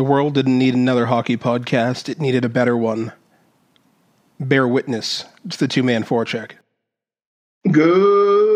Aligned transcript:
The 0.00 0.04
world 0.04 0.32
didn't 0.32 0.58
need 0.58 0.72
another 0.72 1.04
hockey 1.04 1.36
podcast, 1.36 2.08
it 2.08 2.18
needed 2.18 2.42
a 2.42 2.48
better 2.48 2.74
one. 2.74 3.12
Bear 4.40 4.66
witness 4.66 5.26
to 5.50 5.58
the 5.58 5.68
two 5.68 5.82
man 5.82 6.04
forecheck. 6.04 6.52
Good 7.70 8.46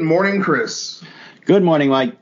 morning, 0.00 0.42
Chris. 0.42 1.04
Good 1.44 1.62
morning, 1.62 1.88
Mike. 1.88 2.16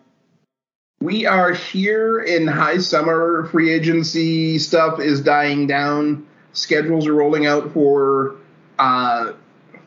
We 1.01 1.25
are 1.25 1.55
here 1.55 2.21
in 2.21 2.47
high 2.47 2.77
summer. 2.77 3.49
Free 3.51 3.71
agency 3.73 4.59
stuff 4.59 5.01
is 5.01 5.23
dying 5.23 5.67
down. 5.67 6.27
Schedules 6.53 7.07
are 7.07 7.15
rolling 7.15 7.47
out 7.47 7.73
for 7.73 8.37
uh, 8.79 9.33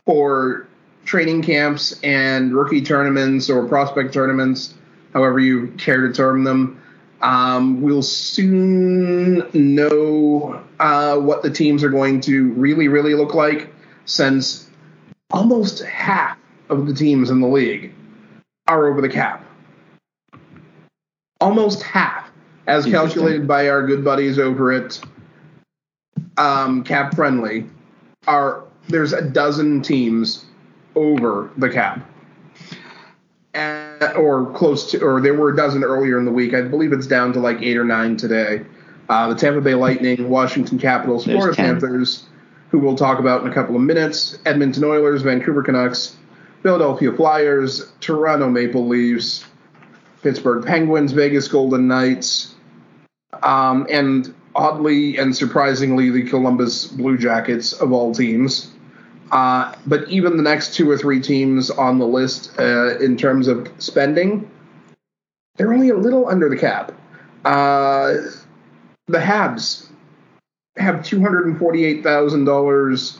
for 0.04 0.66
training 1.04 1.42
camps 1.42 1.96
and 2.02 2.52
rookie 2.56 2.82
tournaments 2.82 3.48
or 3.48 3.68
prospect 3.68 4.12
tournaments, 4.12 4.74
however 5.12 5.38
you 5.38 5.68
care 5.78 6.08
to 6.08 6.12
term 6.12 6.42
them. 6.42 6.82
Um, 7.22 7.80
we'll 7.80 8.02
soon 8.02 9.48
know 9.52 10.62
uh, 10.78 11.16
what 11.16 11.42
the 11.42 11.50
teams 11.50 11.82
are 11.82 11.88
going 11.88 12.20
to 12.22 12.50
really, 12.52 12.88
really 12.88 13.14
look 13.14 13.34
like 13.34 13.72
since 14.04 14.68
almost 15.30 15.82
half 15.82 16.38
of 16.68 16.86
the 16.86 16.94
teams 16.94 17.30
in 17.30 17.40
the 17.40 17.48
league 17.48 17.92
are 18.66 18.88
over 18.88 19.00
the 19.00 19.08
cap. 19.08 19.44
Almost 21.40 21.82
half, 21.82 22.30
as 22.66 22.86
calculated 22.86 23.46
by 23.46 23.68
our 23.68 23.86
good 23.86 24.04
buddies 24.04 24.38
over 24.38 24.72
at 24.72 25.00
um, 26.36 26.82
Cap 26.82 27.14
Friendly, 27.14 27.66
are 28.26 28.64
there's 28.88 29.12
a 29.12 29.22
dozen 29.22 29.82
teams 29.82 30.44
over 30.94 31.50
the 31.56 31.68
cap 31.68 32.06
or 34.16 34.52
close 34.54 34.90
to, 34.90 35.02
or 35.02 35.20
there 35.20 35.34
were 35.34 35.50
a 35.50 35.56
dozen 35.56 35.84
earlier 35.84 36.18
in 36.18 36.24
the 36.24 36.32
week. 36.32 36.54
I 36.54 36.62
believe 36.62 36.92
it's 36.92 37.06
down 37.06 37.32
to 37.34 37.40
like 37.40 37.62
eight 37.62 37.76
or 37.76 37.84
nine 37.84 38.16
today. 38.16 38.64
Uh, 39.08 39.28
the 39.28 39.34
Tampa 39.34 39.60
Bay 39.60 39.74
Lightning, 39.74 40.28
Washington 40.28 40.78
Capitals, 40.78 41.24
There's 41.24 41.38
Florida 41.38 41.56
10. 41.56 41.64
Panthers, 41.66 42.24
who 42.70 42.78
we'll 42.78 42.96
talk 42.96 43.18
about 43.18 43.42
in 43.42 43.50
a 43.50 43.54
couple 43.54 43.76
of 43.76 43.82
minutes, 43.82 44.38
Edmonton 44.44 44.84
Oilers, 44.84 45.22
Vancouver 45.22 45.62
Canucks, 45.62 46.16
Philadelphia 46.62 47.12
Flyers, 47.12 47.92
Toronto 48.00 48.48
Maple 48.50 48.86
Leafs, 48.86 49.44
Pittsburgh 50.22 50.64
Penguins, 50.64 51.12
Vegas 51.12 51.46
Golden 51.46 51.86
Knights, 51.86 52.54
um, 53.42 53.86
and 53.90 54.34
oddly 54.56 55.16
and 55.18 55.36
surprisingly, 55.36 56.10
the 56.10 56.24
Columbus 56.24 56.86
Blue 56.86 57.16
Jackets 57.16 57.72
of 57.74 57.92
all 57.92 58.12
teams. 58.12 58.72
Uh, 59.32 59.74
but 59.86 60.08
even 60.08 60.36
the 60.36 60.42
next 60.42 60.74
two 60.74 60.88
or 60.88 60.96
three 60.96 61.20
teams 61.20 61.70
on 61.70 61.98
the 61.98 62.06
list, 62.06 62.52
uh, 62.58 62.98
in 62.98 63.16
terms 63.16 63.48
of 63.48 63.68
spending, 63.78 64.48
they're 65.56 65.72
only 65.72 65.88
a 65.88 65.96
little 65.96 66.28
under 66.28 66.48
the 66.48 66.56
cap. 66.56 66.92
Uh, 67.44 68.14
the 69.06 69.18
Habs 69.18 69.88
have 70.76 71.04
two 71.04 71.20
hundred 71.20 71.46
and 71.46 71.58
forty-eight 71.58 72.02
thousand 72.02 72.44
dollars 72.44 73.18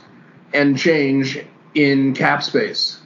and 0.52 0.78
change 0.78 1.38
in 1.74 2.14
cap 2.14 2.42
space. 2.42 3.00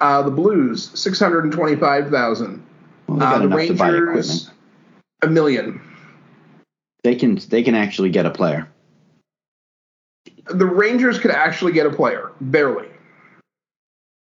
Uh, 0.00 0.22
the 0.22 0.30
Blues 0.30 0.90
six 0.98 1.18
hundred 1.18 1.44
and 1.44 1.52
twenty-five 1.52 2.10
thousand. 2.10 2.64
Well, 3.06 3.22
Uh, 3.22 3.38
the 3.38 3.44
enough 3.44 3.66
to 3.66 3.74
buy 3.74 3.88
Rangers 3.88 4.50
a 5.22 5.26
million. 5.26 5.80
They 7.02 7.14
can 7.14 7.36
they 7.48 7.62
can 7.62 7.74
actually 7.74 8.10
get 8.10 8.26
a 8.26 8.30
player. 8.30 8.68
The 10.50 10.66
Rangers 10.66 11.18
could 11.18 11.30
actually 11.30 11.72
get 11.72 11.86
a 11.86 11.90
player, 11.90 12.32
barely. 12.40 12.86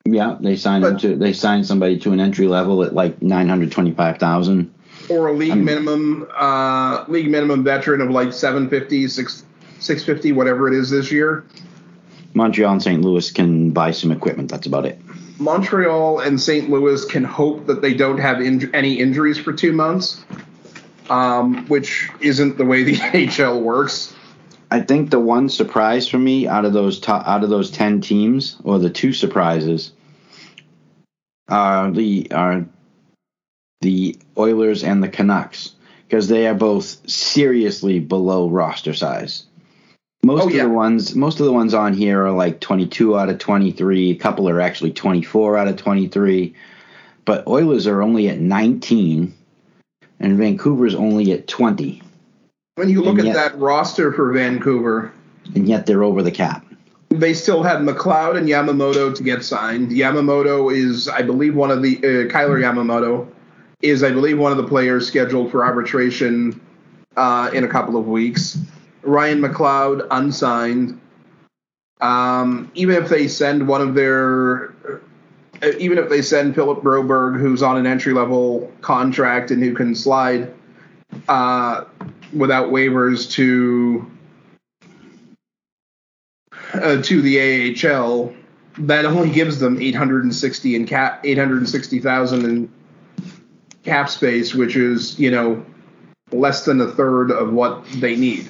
Yeah, 0.07 0.37
they 0.41 0.57
signed 0.57 0.83
But- 0.83 1.01
to 1.01 1.17
they 1.17 1.33
signed 1.33 1.67
somebody 1.67 1.99
to 2.01 2.13
an 2.13 2.21
entry 2.21 2.47
level 2.47 2.83
at 2.85 2.95
like 2.95 3.23
nine 3.23 3.49
hundred 3.49 3.73
twenty 3.73 3.93
five 3.93 4.19
thousand. 4.19 4.73
or 5.09 5.29
a 5.29 5.33
league 5.33 5.51
I'm- 5.51 5.65
minimum 5.65 6.27
uh, 6.37 7.05
league 7.09 7.31
minimum 7.31 7.65
veteran 7.65 8.01
of 8.01 8.11
like 8.11 8.33
750 8.33 9.09
6 9.09 9.45
650 9.81 10.33
whatever 10.33 10.67
it 10.69 10.75
is 10.75 10.89
this 10.91 11.11
year 11.13 11.45
Montreal 12.35 12.73
and 12.73 12.83
St. 12.83 13.01
Louis 13.03 13.31
can 13.31 13.71
buy 13.71 13.91
some 13.93 14.11
equipment. 14.11 14.51
That's 14.51 14.67
about 14.67 14.87
it. 14.87 14.99
montreal 15.39 16.21
and 16.21 16.41
st 16.41 16.71
louis 16.71 17.05
can 17.07 17.25
hope 17.25 17.67
that 17.67 17.83
they 17.83 17.93
don't 17.93 18.19
have 18.19 18.37
inj- 18.39 18.71
any 18.73 18.95
injuries 19.01 19.37
for 19.39 19.53
two 19.53 19.73
months 19.73 20.25
um, 21.11 21.67
which 21.67 22.09
isn't 22.21 22.57
the 22.57 22.65
way 22.65 22.83
the 22.85 22.95
nhl 22.97 23.61
works 23.61 24.14
I 24.75 24.81
think 24.81 25.11
the 25.11 25.21
one 25.21 25.49
surprise 25.49 26.09
for 26.09 26.19
me 26.19 26.49
out 26.49 26.65
of 26.65 26.73
those 26.73 26.99
top, 26.99 27.29
out 27.29 27.45
of 27.45 27.49
those 27.49 27.71
ten 27.71 28.01
teams, 28.01 28.57
or 28.65 28.81
the 28.81 28.91
two 28.91 29.13
surprises, 29.13 29.93
are 31.49 31.93
the 31.93 32.27
are 32.33 32.67
the 33.83 34.19
Oilers 34.37 34.83
and 34.83 35.01
the 35.01 35.09
Canucks 35.09 35.77
because 36.09 36.27
they 36.27 36.49
are 36.49 36.55
both 36.55 37.09
seriously 37.09 38.01
below 38.01 38.49
roster 38.49 38.95
size. 38.95 39.47
Most 40.25 40.43
Oh, 40.43 40.47
of 40.49 40.55
yeah. 40.55 40.65
the 40.65 40.71
ones, 40.71 41.15
most 41.15 41.39
of 41.39 41.47
the 41.47 41.53
ones 41.53 41.73
on 41.73 41.95
here 41.95 42.27
are 42.27 42.33
like 42.33 42.59
22 42.59 43.17
out 43.17 43.29
of 43.29 43.39
23. 43.39 44.11
A 44.11 44.17
couple 44.17 44.49
are 44.49 44.61
actually 44.61 44.91
24 44.91 45.57
out 45.57 45.69
of 45.69 45.77
23. 45.77 46.53
But 47.25 47.47
Oilers 47.47 47.87
are 47.87 48.03
only 48.03 48.29
at 48.29 48.41
19, 48.41 49.33
and 50.19 50.37
Vancouver's 50.37 50.97
only 50.97 51.31
at 51.31 51.47
20, 51.47 52.03
when 52.77 52.89
you 52.89 53.01
look 53.03 53.19
And 53.19 53.21
at 53.21 53.25
yet- 53.27 53.35
that 53.35 53.59
roster 53.59 54.13
for 54.13 54.33
vancouver 54.33 55.13
and 55.55 55.69
yet 55.69 55.87
they're 55.87 56.03
over 56.03 56.23
the 56.23 56.31
cap. 56.31 56.65
they 57.11 57.35
still 57.35 57.63
have 57.63 57.81
mcleod 57.81 58.37
and 58.37 58.49
yamamoto 58.49 59.15
to 59.15 59.23
get 59.23 59.45
signed. 59.45 59.91
Yamamoto 59.91 60.75
is 60.75 61.09
i 61.09 61.23
believe 61.23 61.55
one 61.55 61.71
of 61.71 61.83
the 61.83 61.97
uh, 61.99 62.33
kailer 62.33 62.59
yamamoto 62.61 63.27
is 63.83 64.03
i 64.03 64.11
believe 64.11 64.39
one 64.39 64.51
of 64.53 64.59
the 64.59 64.67
players 64.67 65.07
scheduled 65.07 65.51
for 65.51 65.65
arbitration 65.65 66.61
uh, 67.17 67.49
in 67.55 67.63
a 67.63 67.69
couple 67.69 67.97
of 67.97 68.09
weeks. 68.09 68.59
Ryan 69.05 69.41
mcleod 69.41 70.05
unsigned. 70.11 70.99
Um, 72.01 72.73
even 72.75 72.97
if 73.01 73.09
they 73.09 73.29
send 73.29 73.69
one 73.69 73.81
of 73.81 73.95
their 73.95 74.71
uh, 75.63 75.69
even 75.79 75.97
if 75.99 76.09
they 76.09 76.23
send 76.23 76.57
philip 76.57 76.83
broberg 76.83 77.39
who's 77.39 77.63
on 77.63 77.77
an 77.77 77.87
entry 77.87 78.13
level 78.13 78.73
contract 78.81 79.53
and 79.53 79.63
who 79.63 79.73
can 79.75 79.95
slide 79.95 80.53
uh, 81.29 81.85
without 82.35 82.71
waivers 82.71 83.31
to 83.33 84.11
uh, 86.75 87.03
to 87.03 87.23
the 87.23 87.87
AHL, 87.87 88.35
that 88.79 89.05
only 89.05 89.31
gives 89.31 89.61
them 89.61 89.81
860 89.81 90.75
in 90.75 90.87
cap 90.87 91.21
860,000 91.25 92.45
in 92.45 92.73
cap 93.85 94.09
space, 94.09 94.55
which 94.55 94.77
is 94.77 95.19
you 95.19 95.31
know 95.31 95.65
less 96.33 96.65
than 96.65 96.81
a 96.81 96.91
third 96.91 97.31
of 97.31 97.53
what 97.53 97.85
they 97.97 98.17
need. 98.17 98.49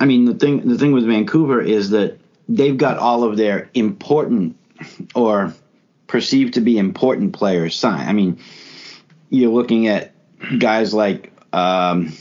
I 0.00 0.04
mean, 0.04 0.24
the 0.24 0.34
thing 0.34 0.68
the 0.68 0.78
thing 0.78 0.92
with 0.92 1.06
Vancouver 1.06 1.60
is 1.60 1.90
that 1.90 2.18
they've 2.48 2.76
got 2.76 2.98
all 2.98 3.24
of 3.24 3.36
their 3.36 3.70
important 3.74 4.56
or 5.14 5.54
perceived 6.06 6.54
to 6.54 6.60
be 6.60 6.76
important 6.76 7.32
players 7.32 7.76
signed. 7.76 8.08
I 8.08 8.12
mean, 8.12 8.38
you're 9.30 9.52
looking 9.52 9.86
at 9.86 10.12
guys 10.58 10.92
like 10.92 11.32
um, 11.52 12.12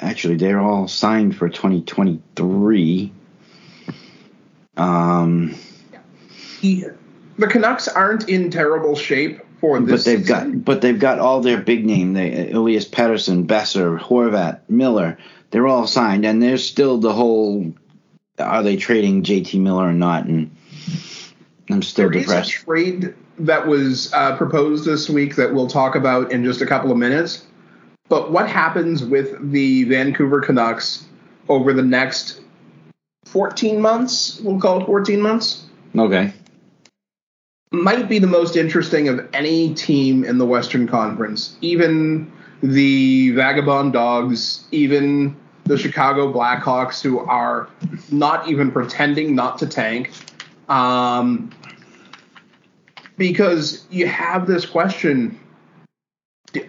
actually 0.00 0.36
they're 0.36 0.60
all 0.60 0.88
signed 0.88 1.36
for 1.36 1.48
2023. 1.48 3.12
Um, 4.76 5.54
He, 6.60 6.84
the 7.38 7.46
Canucks 7.46 7.88
aren't 7.88 8.28
in 8.28 8.50
terrible 8.50 8.96
shape 8.96 9.40
for 9.60 9.80
this. 9.80 10.04
but 10.04 10.10
they've 10.10 10.20
season. 10.26 10.52
got 10.52 10.64
but 10.64 10.80
they've 10.80 10.98
got 10.98 11.18
all 11.18 11.40
their 11.40 11.60
big 11.60 11.84
name. 11.84 12.14
They 12.14 12.50
Elias 12.50 12.88
Pettersson, 12.88 13.46
Boeser, 13.46 13.98
Horvat, 13.98 14.60
Miller. 14.68 15.18
They're 15.50 15.66
all 15.66 15.86
signed, 15.86 16.24
and 16.24 16.42
there's 16.42 16.66
still 16.66 16.98
the 16.98 17.12
whole: 17.12 17.72
are 18.38 18.62
they 18.62 18.76
trading 18.76 19.22
JT 19.22 19.60
Miller 19.60 19.88
or 19.88 19.92
not? 19.92 20.26
And 20.26 20.54
I'm 21.70 21.82
still 21.82 22.08
depressed. 22.08 22.28
There 22.28 22.38
is 22.38 22.48
a 22.48 22.50
depressed. 22.52 22.52
trade 22.64 23.14
that 23.40 23.66
was 23.66 24.12
uh, 24.12 24.36
proposed 24.36 24.84
this 24.84 25.08
week 25.08 25.36
that 25.36 25.52
we'll 25.52 25.66
talk 25.68 25.94
about 25.94 26.30
in 26.32 26.44
just 26.44 26.60
a 26.60 26.66
couple 26.66 26.90
of 26.92 26.98
minutes. 26.98 27.46
But 28.10 28.32
what 28.32 28.48
happens 28.48 29.04
with 29.04 29.52
the 29.52 29.84
Vancouver 29.84 30.40
Canucks 30.40 31.06
over 31.48 31.72
the 31.72 31.82
next 31.82 32.40
14 33.26 33.80
months? 33.80 34.40
We'll 34.40 34.60
call 34.60 34.82
it 34.82 34.86
14 34.86 35.20
months. 35.22 35.64
Okay, 35.96 36.32
Might 37.70 38.08
be 38.08 38.18
the 38.18 38.26
most 38.26 38.56
interesting 38.56 39.08
of 39.08 39.28
any 39.32 39.74
team 39.74 40.24
in 40.24 40.38
the 40.38 40.44
Western 40.44 40.88
Conference. 40.88 41.56
Even 41.60 42.32
the 42.64 43.30
Vagabond 43.30 43.92
Dogs, 43.92 44.64
even 44.72 45.36
the 45.64 45.78
Chicago 45.78 46.32
Blackhawks, 46.32 47.00
who 47.00 47.20
are 47.20 47.68
not 48.10 48.48
even 48.48 48.72
pretending 48.72 49.36
not 49.36 49.58
to 49.58 49.68
tank. 49.68 50.10
Um, 50.68 51.50
because 53.16 53.86
you 53.88 54.08
have 54.08 54.48
this 54.48 54.66
question 54.66 55.38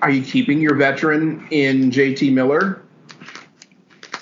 are 0.01 0.09
you 0.09 0.23
keeping 0.23 0.61
your 0.61 0.75
veteran 0.75 1.47
in 1.51 1.91
JT 1.91 2.33
Miller? 2.33 2.81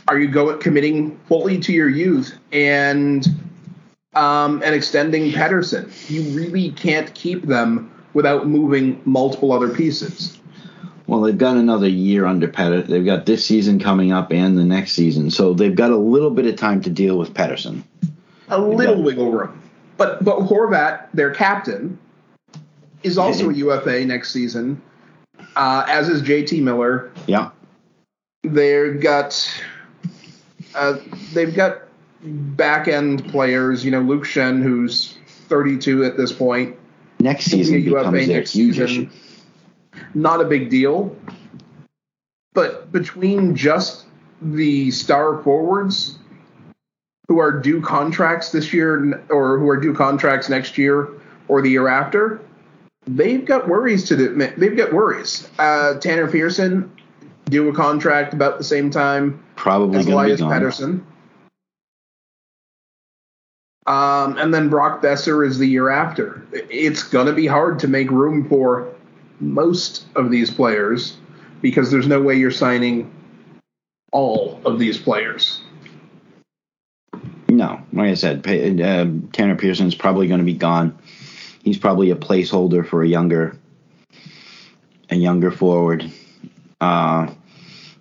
Are 0.08 0.18
you 0.18 0.28
going 0.28 0.60
committing 0.60 1.20
fully 1.28 1.60
to 1.60 1.74
your 1.74 1.90
youth 1.90 2.38
and 2.52 3.28
um, 4.16 4.62
and 4.64 4.74
extending 4.74 5.32
Pettersson? 5.32 6.10
You 6.10 6.24
really 6.36 6.72
can't 6.72 7.14
keep 7.14 7.46
them 7.46 7.92
without 8.14 8.48
moving 8.48 9.02
multiple 9.06 9.52
other 9.52 9.70
pieces. 9.70 10.40
Well, 11.06 11.22
they've 11.22 11.38
got 11.38 11.58
another 11.58 11.88
year 11.88 12.26
under 12.26 12.48
Pettit. 12.48 12.88
They've 12.88 13.06
got 13.06 13.26
this 13.26 13.46
season 13.46 13.80
coming 13.80 14.12
up 14.12 14.32
and 14.32 14.58
the 14.58 14.64
next 14.64 14.94
season, 14.94 15.32
so 15.32 15.54
they've 15.54 15.76
got 15.76 15.92
a 15.92 15.98
little 15.98 16.30
bit 16.30 16.46
of 16.46 16.56
time 16.56 16.82
to 16.82 16.90
deal 16.90 17.18
with 17.18 17.34
Pettersson. 17.34 17.84
A 18.50 18.60
little 18.60 19.02
wiggle 19.02 19.32
room, 19.32 19.62
but 19.98 20.24
but 20.24 20.40
Horvat, 20.40 21.08
their 21.14 21.32
captain, 21.32 22.00
is 23.04 23.18
also 23.18 23.50
a 23.50 23.54
UFA 23.54 24.06
next 24.06 24.32
season, 24.32 24.82
uh, 25.56 25.86
as 25.88 26.10
is 26.10 26.22
JT 26.22 26.62
Miller. 26.62 27.12
Yeah. 27.28 27.52
They've 28.44 29.00
got 29.00 29.50
uh, 30.76 30.98
they've 31.34 31.54
got 31.54 31.82
back 32.24 32.88
end 32.88 33.28
players. 33.30 33.84
You 33.84 33.92
know, 33.92 34.02
Luke 34.02 34.24
Schenn, 34.24 34.62
who's 34.64 35.18
32 35.48 36.06
at 36.06 36.18
this 36.18 36.32
point. 36.32 36.78
Next 37.20 37.46
season 37.46 37.76
Being 37.76 37.88
a 37.88 37.92
UFA 37.92 38.12
becomes 38.12 38.30
a 38.30 38.34
next 38.34 38.54
huge 38.54 38.76
season. 38.78 38.86
issue. 38.86 39.10
Not 40.14 40.40
a 40.40 40.46
big 40.46 40.70
deal, 40.70 41.16
but 42.54 42.92
between 42.92 43.56
just 43.56 44.06
the 44.42 44.92
star 44.92 45.42
forwards 45.44 46.18
who 47.28 47.40
are 47.40 47.52
due 47.52 47.82
contracts 47.82 48.52
this 48.52 48.72
year 48.72 49.24
or 49.30 49.60
who 49.60 49.68
are 49.68 49.78
due 49.78 49.94
contracts 49.94 50.50
next 50.50 50.78
year 50.78 51.10
or 51.48 51.62
the 51.62 51.70
year 51.70 51.88
after, 51.88 52.40
they've 53.16 53.46
got 53.46 53.68
worries 53.68 54.06
to 54.10 54.18
do. 54.18 54.36
They've 54.58 54.76
got 54.76 54.94
worries. 54.94 55.50
Uh, 55.58 55.96
Tanner 56.00 56.30
Pearson 56.30 56.92
due 57.46 57.68
a 57.70 57.74
contract 57.74 58.34
about 58.34 58.58
the 58.58 58.64
same 58.64 58.92
time 58.92 59.44
Probably 59.56 60.00
as 60.00 60.08
Elias. 60.08 60.42
Pettersson. 60.42 61.04
Um, 63.88 64.38
and 64.38 64.54
then 64.54 64.70
Brock 64.70 65.02
Boeser 65.02 65.46
is 65.46 65.58
the 65.58 65.66
year 65.66 65.90
after. 65.90 66.46
It's 66.52 67.02
going 67.02 67.26
to 67.26 67.34
be 67.34 67.48
hard 67.48 67.80
to 67.80 67.88
make 67.88 68.12
room 68.12 68.48
for 68.48 68.94
most 69.40 70.06
of 70.16 70.30
these 70.30 70.52
players 70.52 71.18
because 71.62 71.90
there's 71.90 72.08
no 72.08 72.22
way 72.22 72.36
you're 72.36 72.52
signing 72.52 73.12
all 74.12 74.62
of 74.64 74.78
these 74.78 75.00
players. 75.00 75.62
No, 77.48 77.82
like 77.94 78.10
I 78.10 78.14
said, 78.14 78.48
uh, 78.48 79.08
Tanner 79.34 79.56
Pearson's 79.56 79.96
probably 79.96 80.28
going 80.28 80.40
to 80.40 80.46
be 80.46 80.54
gone. 80.54 80.98
He's 81.64 81.78
probably 81.78 82.12
a 82.12 82.16
placeholder 82.16 82.88
for 82.88 83.04
a 83.04 83.08
younger, 83.08 83.58
a 85.10 85.16
younger 85.16 85.52
forward. 85.52 86.10
Uh, 86.80 87.34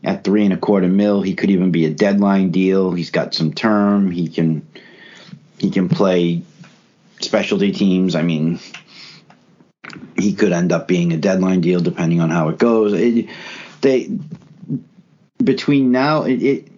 at 0.05 0.22
three 0.22 0.44
and 0.44 0.55
a 0.55 0.56
quarter 0.56 0.87
mil, 0.87 1.22
he 1.22 1.34
could 1.34 1.50
even 1.50 1.70
be 1.70 1.84
a 1.84 1.90
deadline 1.90 2.50
deal. 2.50 2.93
He's 2.93 3.10
got 3.10 3.34
some 3.34 3.52
term. 3.52 4.10
He 4.10 4.28
can, 4.28 4.66
he 5.58 5.70
can 5.70 5.88
play 5.88 6.43
specialty 7.20 7.72
teams. 7.72 8.14
I 8.14 8.22
mean, 8.22 8.60
he 10.16 10.34
could 10.34 10.52
end 10.52 10.72
up 10.72 10.87
being 10.87 11.12
a 11.12 11.16
deadline 11.16 11.60
deal 11.60 11.81
depending 11.81 12.20
on 12.20 12.31
how 12.31 12.49
it 12.49 12.58
goes. 12.58 12.93
It, 12.94 13.28
they 13.81 14.10
between 15.43 15.93
now 15.93 16.25
it, 16.25 16.43
it 16.43 16.69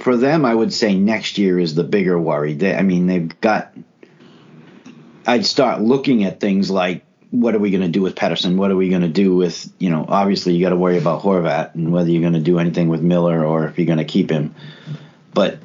for 0.00 0.16
them, 0.16 0.44
I 0.44 0.54
would 0.54 0.72
say 0.72 0.94
next 0.94 1.38
year 1.38 1.58
is 1.58 1.74
the 1.74 1.84
bigger 1.84 2.18
worry. 2.18 2.54
They, 2.54 2.74
I 2.74 2.82
mean, 2.82 3.06
they've 3.06 3.40
got. 3.40 3.72
I'd 5.26 5.44
start 5.44 5.80
looking 5.80 6.24
at 6.24 6.40
things 6.40 6.70
like 6.70 7.04
what 7.30 7.54
are 7.54 7.58
we 7.58 7.70
going 7.70 7.82
to 7.82 7.88
do 7.88 8.02
with 8.02 8.14
Pettersson? 8.14 8.56
What 8.56 8.70
are 8.70 8.76
we 8.76 8.88
going 8.88 9.02
to 9.02 9.08
do 9.08 9.34
with 9.34 9.72
you 9.78 9.90
know? 9.90 10.04
Obviously, 10.08 10.54
you 10.54 10.64
got 10.64 10.70
to 10.70 10.76
worry 10.76 10.98
about 10.98 11.22
Horvat 11.22 11.74
and 11.74 11.92
whether 11.92 12.10
you're 12.10 12.22
going 12.22 12.34
to 12.34 12.40
do 12.40 12.58
anything 12.58 12.88
with 12.88 13.02
Miller 13.02 13.44
or 13.44 13.66
if 13.66 13.78
you're 13.78 13.86
going 13.86 13.98
to 13.98 14.04
keep 14.04 14.30
him. 14.30 14.54
But 15.34 15.58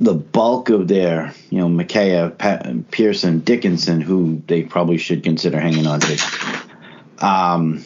the 0.00 0.14
bulk 0.14 0.70
of 0.70 0.86
their, 0.86 1.34
you 1.50 1.58
know, 1.58 1.84
pa- 1.84 2.62
Pearson, 2.90 3.40
Dickinson, 3.40 4.00
who 4.00 4.42
they 4.46 4.62
probably 4.62 4.98
should 4.98 5.24
consider 5.24 5.58
hanging 5.60 5.86
on 5.86 6.00
to. 6.00 6.66
Um, 7.18 7.84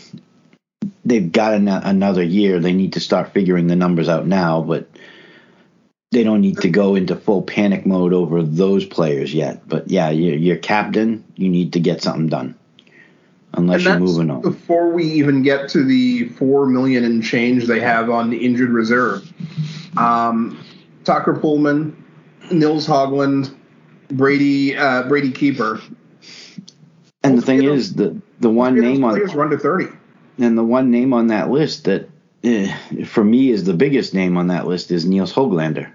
they've 1.05 1.33
got 1.33 1.55
an- 1.55 1.69
another 1.69 2.23
year. 2.23 2.61
They 2.61 2.75
need 2.75 2.95
to 2.95 3.01
start 3.01 3.33
figuring 3.33 3.67
the 3.67 3.77
numbers 3.77 4.09
out 4.09 4.27
now, 4.27 4.61
but 4.61 4.89
they 6.13 6.23
don't 6.23 6.43
need 6.43 6.59
to 6.59 6.69
go 6.69 6.95
into 6.95 7.17
full 7.17 7.43
panic 7.43 7.87
mode 7.87 8.13
over 8.13 8.43
those 8.43 8.85
players 8.85 9.35
yet. 9.35 9.67
But 9.67 9.91
yeah, 9.91 10.11
you're, 10.11 10.37
you're 10.37 10.57
captain. 10.57 11.25
You 11.37 11.49
need 11.49 11.73
to 11.73 11.81
get 11.81 12.03
something 12.03 12.29
done, 12.29 12.55
unless 13.55 13.83
you're 13.83 13.99
moving 13.99 14.31
on. 14.31 14.43
before 14.43 14.91
we 14.91 15.05
even 15.05 15.43
get 15.43 15.71
to 15.71 15.83
the 15.83 16.29
four 16.29 16.67
million 16.67 17.03
and 17.05 17.25
change 17.25 17.65
they 17.65 17.81
have 17.81 18.11
on 18.11 18.31
the 18.31 18.45
injured 18.45 18.71
reserve. 18.71 19.33
Um, 19.97 20.63
Tucker 21.05 21.35
Poolman, 21.35 21.95
Nils 22.53 22.87
Hogland, 22.87 23.53
Brady 24.09 24.77
uh, 24.77 25.05
Brady 25.05 25.33
Keeper. 25.33 25.81
And 27.25 27.39
the 27.39 27.43
thing 27.43 27.63
is, 27.63 27.95
the 27.95 28.21
the 28.41 28.51
one 28.51 28.75
Three 28.75 28.81
of 28.81 28.85
those 28.85 28.99
name 28.99 29.05
on 29.05 29.37
run 29.37 29.51
to 29.51 29.59
thirty. 29.59 29.87
and 30.39 30.59
the 30.59 30.65
one 30.65 30.91
name 30.91 31.15
on 31.15 31.29
that 31.29 31.51
list 31.51 31.85
that 31.85 32.11
eh, 32.45 33.05
for 33.05 33.25
me 33.25 33.51
is 33.51 33.65
the 33.65 33.75
biggest 33.75 34.13
name 34.13 34.37
on 34.37 34.49
that 34.49 34.67
list 34.67 34.91
is 34.91 35.07
Nils 35.07 35.33
Hoglander. 35.33 35.93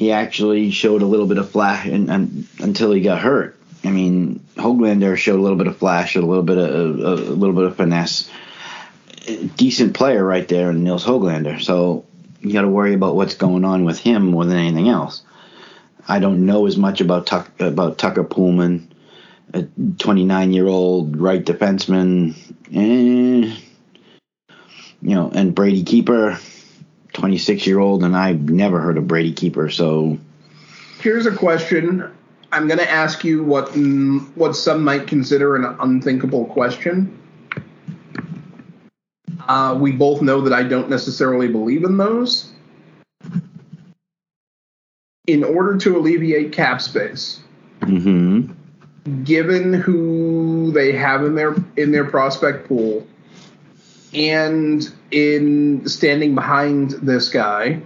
He 0.00 0.12
actually 0.12 0.70
showed 0.70 1.02
a 1.02 1.06
little 1.06 1.26
bit 1.26 1.36
of 1.36 1.50
flash 1.50 1.86
and, 1.86 2.10
and, 2.10 2.46
until 2.58 2.90
he 2.90 3.02
got 3.02 3.20
hurt. 3.20 3.60
I 3.84 3.90
mean, 3.90 4.42
Hoglander 4.56 5.14
showed 5.14 5.38
a 5.38 5.42
little 5.42 5.58
bit 5.58 5.66
of 5.66 5.76
flash, 5.76 6.16
a 6.16 6.22
little 6.22 6.42
bit 6.42 6.56
of 6.56 7.00
a, 7.00 7.06
a 7.06 7.36
little 7.36 7.54
bit 7.54 7.66
of 7.66 7.76
finesse. 7.76 8.30
Decent 9.56 9.92
player 9.92 10.24
right 10.24 10.48
there, 10.48 10.70
in 10.70 10.84
Nils 10.84 11.04
Hoglander. 11.04 11.60
So 11.60 12.06
you 12.40 12.54
got 12.54 12.62
to 12.62 12.68
worry 12.70 12.94
about 12.94 13.14
what's 13.14 13.34
going 13.34 13.66
on 13.66 13.84
with 13.84 13.98
him 13.98 14.28
more 14.28 14.46
than 14.46 14.56
anything 14.56 14.88
else. 14.88 15.20
I 16.08 16.18
don't 16.18 16.46
know 16.46 16.64
as 16.64 16.78
much 16.78 17.02
about 17.02 17.26
Tuck, 17.26 17.50
about 17.60 17.98
Tucker 17.98 18.24
Poolman, 18.24 18.86
a 19.52 19.64
29 19.98 20.54
year 20.54 20.66
old 20.66 21.18
right 21.18 21.44
defenseman, 21.44 22.34
eh, 22.72 23.54
you 25.02 25.14
know, 25.14 25.30
and 25.30 25.54
Brady 25.54 25.82
Keeper, 25.82 26.38
26 27.12 27.66
year 27.66 27.78
old, 27.78 28.02
and 28.04 28.16
I've 28.16 28.48
never 28.48 28.80
heard 28.80 28.98
of 28.98 29.06
Brady 29.06 29.32
Keeper. 29.32 29.68
So 29.70 30.18
Here's 31.00 31.26
a 31.26 31.34
question. 31.34 32.10
I'm 32.52 32.66
going 32.66 32.78
to 32.78 32.90
ask 32.90 33.24
you 33.24 33.42
what 33.44 33.68
what 34.34 34.54
some 34.54 34.84
might 34.84 35.06
consider 35.06 35.56
an 35.56 35.64
unthinkable 35.80 36.46
question. 36.46 37.16
Uh, 39.48 39.76
we 39.80 39.92
both 39.92 40.20
know 40.22 40.40
that 40.42 40.52
I 40.52 40.62
don't 40.62 40.90
necessarily 40.90 41.48
believe 41.48 41.84
in 41.84 41.96
those. 41.96 42.52
In 45.26 45.44
order 45.44 45.76
to 45.78 45.96
alleviate 45.96 46.52
cap 46.52 46.80
space, 46.80 47.40
hmm 47.82 48.50
given 49.24 49.72
who 49.72 50.70
they 50.72 50.92
have 50.92 51.24
in 51.24 51.34
their 51.34 51.54
in 51.76 51.90
their 51.90 52.04
prospect 52.04 52.68
pool, 52.68 53.06
and 54.14 54.92
in 55.10 55.88
standing 55.88 56.34
behind 56.34 56.90
this 57.02 57.28
guy, 57.28 57.80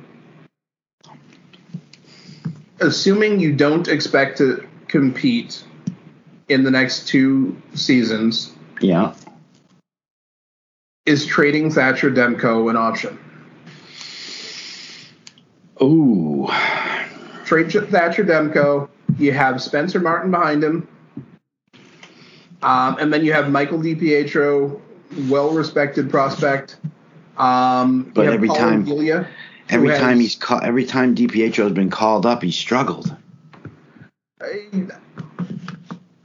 assuming 2.80 3.40
you 3.40 3.54
don't 3.54 3.88
expect 3.88 4.38
to 4.38 4.66
compete 4.88 5.64
in 6.48 6.64
the 6.64 6.70
next 6.70 7.08
two 7.08 7.60
seasons, 7.74 8.52
yeah. 8.80 9.14
is 11.06 11.26
trading 11.26 11.70
Thatcher 11.70 12.10
Demko 12.10 12.70
an 12.70 12.76
option? 12.76 13.18
Ooh. 15.82 16.48
Trade 17.44 17.70
Thatcher 17.90 18.24
Demko. 18.24 18.88
You 19.18 19.32
have 19.32 19.62
Spencer 19.62 20.00
Martin 20.00 20.30
behind 20.30 20.64
him. 20.64 20.88
Um, 22.62 22.96
and 22.98 23.12
then 23.12 23.24
you 23.24 23.32
have 23.34 23.50
Michael 23.50 23.78
DiPietro, 23.78 24.80
well 25.28 25.50
respected 25.50 26.10
prospect. 26.10 26.76
Um, 27.36 28.10
But 28.14 28.26
every 28.26 28.48
Colin 28.48 28.84
time- 28.84 29.26
Every 29.70 29.88
has- 29.88 29.98
time 29.98 30.20
he's 30.20 30.36
ca- 30.36 30.60
every 30.62 30.84
time 30.84 31.14
DiPietro's 31.14 31.72
been 31.72 31.88
called 31.90 32.26
up, 32.26 32.42
he's 32.42 32.54
struggled. 32.56 33.14
I, 34.42 34.86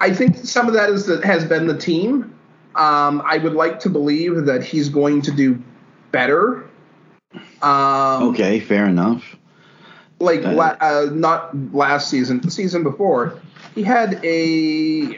I 0.01 0.13
think 0.13 0.36
some 0.38 0.67
of 0.67 0.74
that 0.74 0.89
is 0.89 1.05
that 1.05 1.24
has 1.24 1.45
been 1.45 1.67
the 1.67 1.77
team. 1.77 2.33
Um, 2.75 3.21
I 3.25 3.38
would 3.38 3.53
like 3.53 3.79
to 3.81 3.89
believe 3.89 4.45
that 4.45 4.63
he's 4.63 4.89
going 4.89 5.21
to 5.24 5.31
do 5.31 5.62
better. 6.12 6.65
Um, 7.62 8.24
Okay, 8.29 8.59
fair 8.59 8.86
enough. 8.86 9.36
like 10.19 10.43
Uh, 10.45 10.51
la- 10.53 10.75
uh, 10.81 11.07
not 11.13 11.55
last 11.74 12.09
season, 12.09 12.41
the 12.41 12.51
season 12.51 12.83
before, 12.83 13.36
he 13.74 13.83
had 13.83 14.19
a 14.24 15.17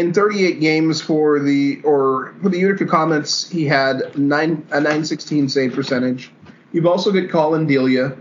in 0.00 0.14
38 0.14 0.60
games 0.60 1.02
for 1.02 1.38
the 1.38 1.78
or 1.84 2.34
for 2.42 2.48
the 2.48 2.58
Utica 2.58 2.86
Comets, 2.86 3.48
he 3.48 3.66
had 3.66 4.16
nine 4.18 4.66
a 4.70 4.80
916 4.80 5.50
save 5.50 5.74
percentage. 5.74 6.32
You've 6.72 6.86
also 6.86 7.12
got 7.12 7.28
Collin 7.28 7.66
Delia, 7.66 8.16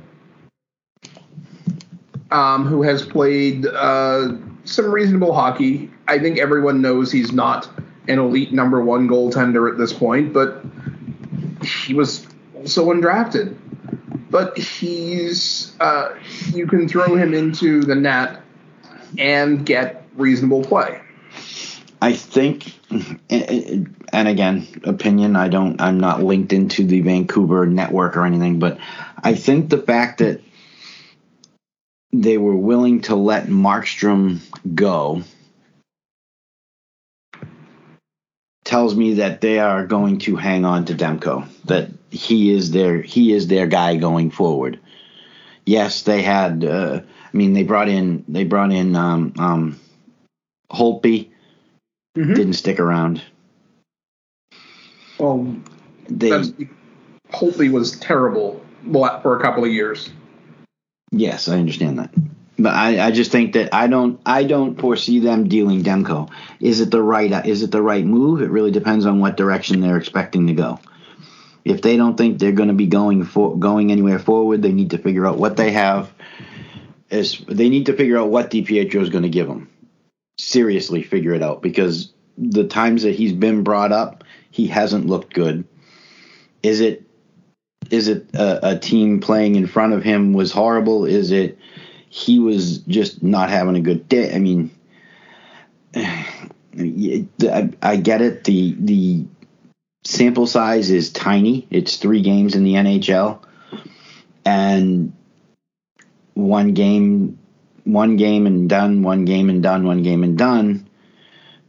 um, 2.31 2.65
who 2.65 2.81
has 2.81 3.01
played 3.01 3.65
uh, 3.65 4.33
some 4.65 4.91
reasonable 4.91 5.33
hockey. 5.33 5.89
I 6.07 6.19
think 6.19 6.37
everyone 6.37 6.81
knows 6.81 7.13
he's 7.13 7.31
not 7.31 7.69
an 8.09 8.19
elite 8.19 8.51
number 8.51 8.83
one 8.83 9.07
goaltender 9.07 9.71
at 9.71 9.77
this 9.77 9.93
point, 9.93 10.33
but 10.33 10.65
he 11.63 11.93
was 11.93 12.27
also 12.55 12.91
undrafted 12.91 13.55
but 14.31 14.55
he's 14.55 15.75
uh, 15.79 16.13
you 16.53 16.67
can 16.67 16.87
throw 16.87 17.15
him 17.15 17.33
into 17.33 17.81
the 17.81 17.95
net 17.95 18.43
and 19.17 19.65
get 19.65 20.05
reasonable 20.15 20.63
play. 20.63 21.01
I 22.01 22.13
think, 22.13 22.73
and 23.29 24.27
again, 24.27 24.67
opinion. 24.85 25.35
I 25.35 25.49
don't. 25.49 25.81
I'm 25.81 25.99
not 25.99 26.23
linked 26.23 26.53
into 26.53 26.85
the 26.85 27.01
Vancouver 27.01 27.65
network 27.65 28.15
or 28.15 28.25
anything, 28.25 28.59
but 28.59 28.79
I 29.21 29.35
think 29.35 29.69
the 29.69 29.81
fact 29.81 30.19
that 30.19 30.41
they 32.13 32.37
were 32.37 32.55
willing 32.55 33.01
to 33.01 33.15
let 33.15 33.47
Markstrom 33.47 34.39
go 34.73 35.23
tells 38.63 38.95
me 38.95 39.15
that 39.15 39.41
they 39.41 39.59
are 39.59 39.85
going 39.85 40.19
to 40.19 40.35
hang 40.35 40.63
on 40.63 40.85
to 40.85 40.93
Demko. 40.93 41.47
That 41.65 41.89
he 42.11 42.51
is 42.51 42.71
their 42.71 43.01
he 43.01 43.33
is 43.33 43.47
their 43.47 43.67
guy 43.67 43.97
going 43.97 44.31
forward. 44.31 44.79
Yes, 45.65 46.03
they 46.03 46.21
had. 46.21 46.63
Uh, 46.63 47.01
I 47.01 47.37
mean, 47.37 47.53
they 47.53 47.63
brought 47.63 47.89
in 47.89 48.23
they 48.29 48.45
brought 48.45 48.71
in 48.71 48.95
um, 48.95 49.33
um, 49.37 49.79
Holtby. 50.71 51.31
Mm-hmm. 52.19 52.33
Didn't 52.33 52.53
stick 52.53 52.81
around. 52.81 53.23
Well, 55.17 55.55
they 56.09 56.31
Holtby 57.31 57.71
was 57.71 57.97
terrible 57.99 58.61
for 58.91 59.39
a 59.39 59.41
couple 59.41 59.63
of 59.63 59.71
years. 59.71 60.09
Yes, 61.11 61.47
I 61.47 61.57
understand 61.57 61.99
that. 61.99 62.13
But 62.57 62.73
I, 62.73 63.07
I 63.07 63.11
just 63.11 63.31
think 63.31 63.53
that 63.53 63.73
I 63.73 63.87
don't 63.87 64.19
I 64.25 64.43
don't 64.43 64.77
foresee 64.77 65.19
them 65.19 65.47
dealing 65.47 65.81
Demko. 65.81 66.29
Is 66.59 66.81
it 66.81 66.91
the 66.91 67.01
right 67.01 67.45
is 67.45 67.63
it 67.63 67.71
the 67.71 67.81
right 67.81 68.05
move? 68.05 68.41
It 68.41 68.49
really 68.49 68.71
depends 68.71 69.05
on 69.05 69.21
what 69.21 69.37
direction 69.37 69.79
they're 69.79 69.97
expecting 69.97 70.47
to 70.47 70.53
go. 70.53 70.77
If 71.63 71.81
they 71.81 71.95
don't 71.95 72.17
think 72.17 72.37
they're 72.37 72.51
going 72.51 72.67
to 72.67 72.75
be 72.75 72.87
going 72.87 73.23
for 73.23 73.57
going 73.57 73.93
anywhere 73.93 74.19
forward, 74.19 74.61
they 74.61 74.73
need 74.73 74.89
to 74.89 74.97
figure 74.97 75.25
out 75.25 75.37
what 75.37 75.55
they 75.55 75.71
have. 75.71 76.11
Is 77.09 77.39
they 77.47 77.69
need 77.69 77.85
to 77.85 77.93
figure 77.93 78.17
out 78.17 78.27
what 78.27 78.51
DiPietro 78.51 79.01
is 79.01 79.09
going 79.09 79.23
to 79.23 79.29
give 79.29 79.47
them. 79.47 79.69
Seriously, 80.39 81.03
figure 81.03 81.33
it 81.33 81.43
out 81.43 81.61
because 81.61 82.13
the 82.37 82.63
times 82.63 83.03
that 83.03 83.15
he's 83.15 83.33
been 83.33 83.63
brought 83.63 83.91
up, 83.91 84.23
he 84.51 84.67
hasn't 84.67 85.05
looked 85.05 85.33
good. 85.33 85.65
Is 86.63 86.79
it 86.79 87.03
is 87.91 88.07
it 88.07 88.33
a, 88.33 88.71
a 88.71 88.79
team 88.79 89.19
playing 89.19 89.55
in 89.55 89.67
front 89.67 89.93
of 89.93 90.03
him 90.03 90.33
was 90.33 90.51
horrible? 90.51 91.05
Is 91.05 91.31
it 91.31 91.57
he 92.09 92.39
was 92.39 92.79
just 92.79 93.21
not 93.21 93.49
having 93.49 93.75
a 93.75 93.81
good 93.81 94.09
day. 94.09 94.33
I 94.33 94.39
mean, 94.39 94.71
I, 95.95 97.69
I 97.81 97.95
get 97.97 98.21
it. 98.21 98.43
The 98.43 98.75
the 98.79 99.25
sample 100.03 100.47
size 100.47 100.89
is 100.89 101.11
tiny. 101.11 101.67
It's 101.69 101.97
three 101.97 102.21
games 102.21 102.55
in 102.55 102.63
the 102.63 102.73
NHL, 102.73 103.39
and 104.45 105.13
one 106.33 106.73
game, 106.73 107.38
one 107.93 108.17
game 108.17 108.47
and 108.47 108.69
done, 108.69 109.03
one 109.03 109.25
game 109.25 109.49
and 109.49 109.63
done, 109.63 109.85
one 109.85 110.03
game 110.03 110.23
and 110.23 110.37
done, 110.37 110.89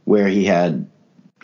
where 0.05 0.27
he 0.27 0.45
had 0.45 0.89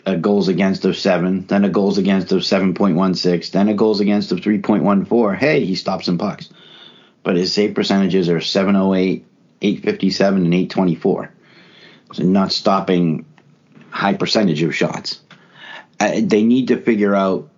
a 0.06 0.16
goals 0.16 0.48
against 0.48 0.84
of 0.84 0.96
seven, 0.96 1.46
then 1.46 1.64
a 1.64 1.68
goals 1.68 1.98
against 1.98 2.32
of 2.32 2.44
seven 2.44 2.74
point 2.74 2.96
one 2.96 3.14
six, 3.14 3.50
then 3.50 3.68
a 3.68 3.74
goals 3.74 4.00
against 4.00 4.32
of 4.32 4.40
three 4.40 4.60
point 4.60 4.84
one 4.84 5.04
four. 5.04 5.34
Hey, 5.34 5.64
he 5.64 5.74
stops 5.74 6.06
some 6.06 6.18
pucks 6.18 6.48
but 7.28 7.36
his 7.36 7.52
save 7.52 7.74
percentages 7.74 8.30
are 8.30 8.40
708, 8.40 9.22
857, 9.60 10.44
and 10.44 10.54
824. 10.54 11.30
So 12.14 12.22
not 12.22 12.52
stopping 12.52 13.26
high 13.90 14.14
percentage 14.14 14.62
of 14.62 14.74
shots. 14.74 15.20
Uh, 16.00 16.20
they 16.22 16.42
need 16.42 16.68
to 16.68 16.80
figure 16.80 17.14
out 17.14 17.50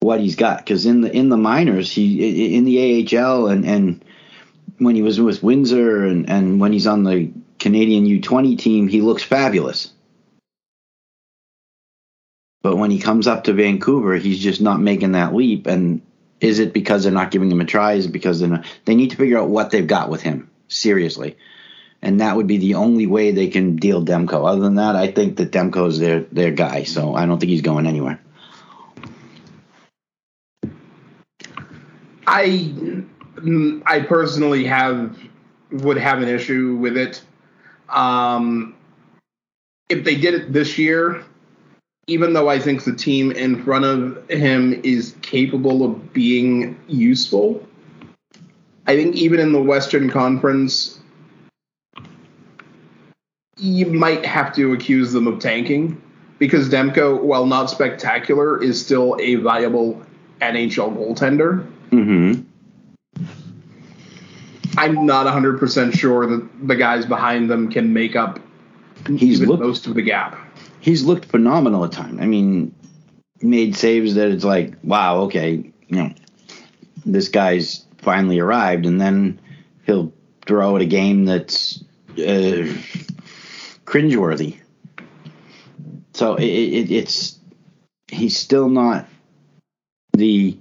what 0.00 0.18
he's 0.18 0.34
got 0.34 0.58
because 0.58 0.86
in 0.86 1.02
the 1.02 1.12
in 1.16 1.28
the 1.28 1.36
minors, 1.36 1.92
he 1.92 2.56
in 2.56 2.64
the 2.64 3.16
AHL 3.16 3.46
and 3.46 3.64
and 3.64 4.04
when 4.78 4.94
he 4.94 5.02
was 5.02 5.20
with 5.20 5.42
Windsor 5.42 6.04
and 6.04 6.28
and 6.28 6.60
when 6.60 6.72
he's 6.72 6.86
on 6.86 7.04
the 7.04 7.30
Canadian 7.58 8.06
U20 8.06 8.58
team, 8.58 8.88
he 8.88 9.00
looks 9.00 9.22
fabulous. 9.22 9.92
But 12.62 12.76
when 12.76 12.90
he 12.90 12.98
comes 12.98 13.26
up 13.26 13.44
to 13.44 13.52
Vancouver, 13.52 14.16
he's 14.16 14.40
just 14.40 14.60
not 14.60 14.80
making 14.80 15.12
that 15.12 15.34
leap. 15.34 15.66
And 15.66 16.02
is 16.40 16.58
it 16.58 16.72
because 16.72 17.02
they're 17.02 17.12
not 17.12 17.30
giving 17.30 17.50
him 17.50 17.60
a 17.60 17.64
try? 17.64 17.92
Is 17.94 18.06
it 18.06 18.12
because 18.12 18.40
they're 18.40 18.48
not? 18.48 18.66
They 18.84 18.94
need 18.94 19.10
to 19.10 19.16
figure 19.16 19.38
out 19.38 19.48
what 19.48 19.70
they've 19.70 19.86
got 19.86 20.08
with 20.08 20.22
him 20.22 20.50
seriously, 20.68 21.36
and 22.02 22.20
that 22.20 22.36
would 22.36 22.46
be 22.46 22.58
the 22.58 22.74
only 22.74 23.06
way 23.06 23.30
they 23.30 23.48
can 23.48 23.76
deal 23.76 24.04
Demko. 24.04 24.48
Other 24.48 24.60
than 24.60 24.76
that, 24.76 24.96
I 24.96 25.10
think 25.10 25.36
that 25.36 25.52
Demko 25.52 25.88
is 25.88 25.98
their 25.98 26.20
their 26.20 26.50
guy, 26.50 26.84
so 26.84 27.14
I 27.14 27.26
don't 27.26 27.38
think 27.38 27.50
he's 27.50 27.62
going 27.62 27.86
anywhere. 27.86 28.20
I 32.26 33.04
I 33.86 34.00
personally 34.00 34.64
have 34.64 35.18
would 35.70 35.98
have 35.98 36.22
an 36.22 36.28
issue 36.28 36.76
with 36.76 36.96
it. 36.96 37.22
Um, 37.88 38.74
if 39.88 40.04
they 40.04 40.16
did 40.16 40.34
it 40.34 40.52
this 40.52 40.78
year, 40.78 41.24
even 42.06 42.32
though 42.32 42.48
I 42.48 42.58
think 42.58 42.84
the 42.84 42.94
team 42.94 43.30
in 43.32 43.62
front 43.62 43.84
of 43.84 44.28
him 44.30 44.80
is 44.82 45.14
capable 45.22 45.84
of 45.84 46.12
being 46.12 46.78
useful, 46.86 47.66
I 48.86 48.96
think 48.96 49.16
even 49.16 49.40
in 49.40 49.52
the 49.52 49.62
Western 49.62 50.08
Conference, 50.10 51.00
you 53.58 53.86
might 53.86 54.24
have 54.24 54.54
to 54.54 54.72
accuse 54.72 55.12
them 55.12 55.26
of 55.26 55.40
tanking 55.40 56.00
because 56.38 56.70
Demko, 56.70 57.20
while 57.20 57.44
not 57.44 57.68
spectacular, 57.68 58.62
is 58.62 58.82
still 58.82 59.16
a 59.20 59.34
viable 59.36 60.02
NHL 60.40 60.96
goaltender. 60.96 61.66
Mm-hmm. 61.90 62.47
I'm 64.78 65.06
not 65.06 65.26
100% 65.26 65.92
sure 65.98 66.26
that 66.26 66.68
the 66.68 66.76
guys 66.76 67.06
behind 67.06 67.50
them 67.50 67.70
can 67.70 67.92
make 67.92 68.16
up 68.16 68.40
He's 69.06 69.40
looked, 69.40 69.62
most 69.62 69.86
of 69.86 69.94
the 69.94 70.02
gap 70.02 70.36
he's 70.80 71.04
looked 71.04 71.26
phenomenal 71.26 71.84
at 71.84 71.92
times. 71.92 72.20
I 72.20 72.26
mean, 72.26 72.74
made 73.40 73.76
saves 73.76 74.14
that 74.14 74.30
it's 74.30 74.44
like, 74.44 74.74
wow, 74.82 75.22
okay, 75.22 75.70
you 75.86 75.96
know, 75.96 76.12
this 77.04 77.28
guy's 77.28 77.84
finally 77.98 78.38
arrived, 78.38 78.86
and 78.86 79.00
then 79.00 79.40
he'll 79.84 80.12
throw 80.46 80.76
at 80.76 80.82
a 80.82 80.86
game 80.86 81.24
that's 81.24 81.82
uh, 82.12 82.72
cringeworthy. 83.84 84.58
So 86.14 86.34
it, 86.34 86.44
it, 86.46 86.90
it's 86.90 87.38
he's 88.08 88.36
still 88.36 88.68
not 88.68 89.06
the 90.14 90.58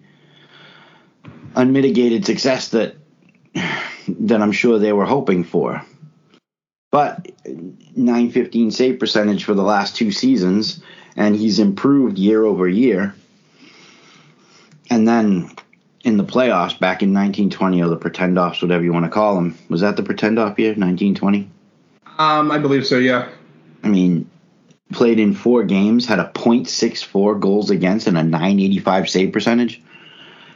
unmitigated 1.56 2.26
success 2.26 2.70
that 2.70 2.96
that 4.08 4.42
I'm 4.42 4.52
sure 4.52 4.80
they 4.80 4.94
were 4.94 5.06
hoping 5.06 5.44
for. 5.44 5.84
But 6.92 7.28
915 7.46 8.72
save 8.72 9.00
percentage 9.00 9.44
for 9.44 9.54
the 9.54 9.64
last 9.64 9.96
two 9.96 10.12
seasons, 10.12 10.82
and 11.16 11.36
he's 11.36 11.60
improved 11.60 12.18
year 12.18 12.44
over 12.44 12.68
year. 12.68 13.14
And 14.90 15.08
then 15.08 15.52
in 16.04 16.18
the 16.18 16.24
playoffs 16.24 16.80
back 16.80 17.04
in 17.04 17.14
1920, 17.14 17.82
or 17.82 17.90
the 17.90 17.98
pretend 17.98 18.40
offs, 18.40 18.62
whatever 18.62 18.84
you 18.84 18.94
want 18.94 19.06
to 19.06 19.12
call 19.12 19.36
them, 19.36 19.58
was 19.70 19.82
that 19.82 19.98
the 19.98 20.04
pretend 20.04 20.40
off 20.40 20.58
year, 20.58 20.70
1920? 20.70 21.50
Um, 22.18 22.52
I 22.52 22.58
believe 22.58 22.88
so, 22.88 22.98
yeah. 22.98 23.30
I 23.84 23.90
mean, 23.90 24.30
played 24.92 25.20
in 25.20 25.34
four 25.34 25.64
games, 25.64 26.06
had 26.06 26.20
a 26.20 26.32
.64 26.34 27.40
goals 27.40 27.70
against 27.70 28.08
and 28.08 28.18
a 28.18 28.24
985 28.24 29.10
save 29.10 29.34
percentage. 29.34 29.82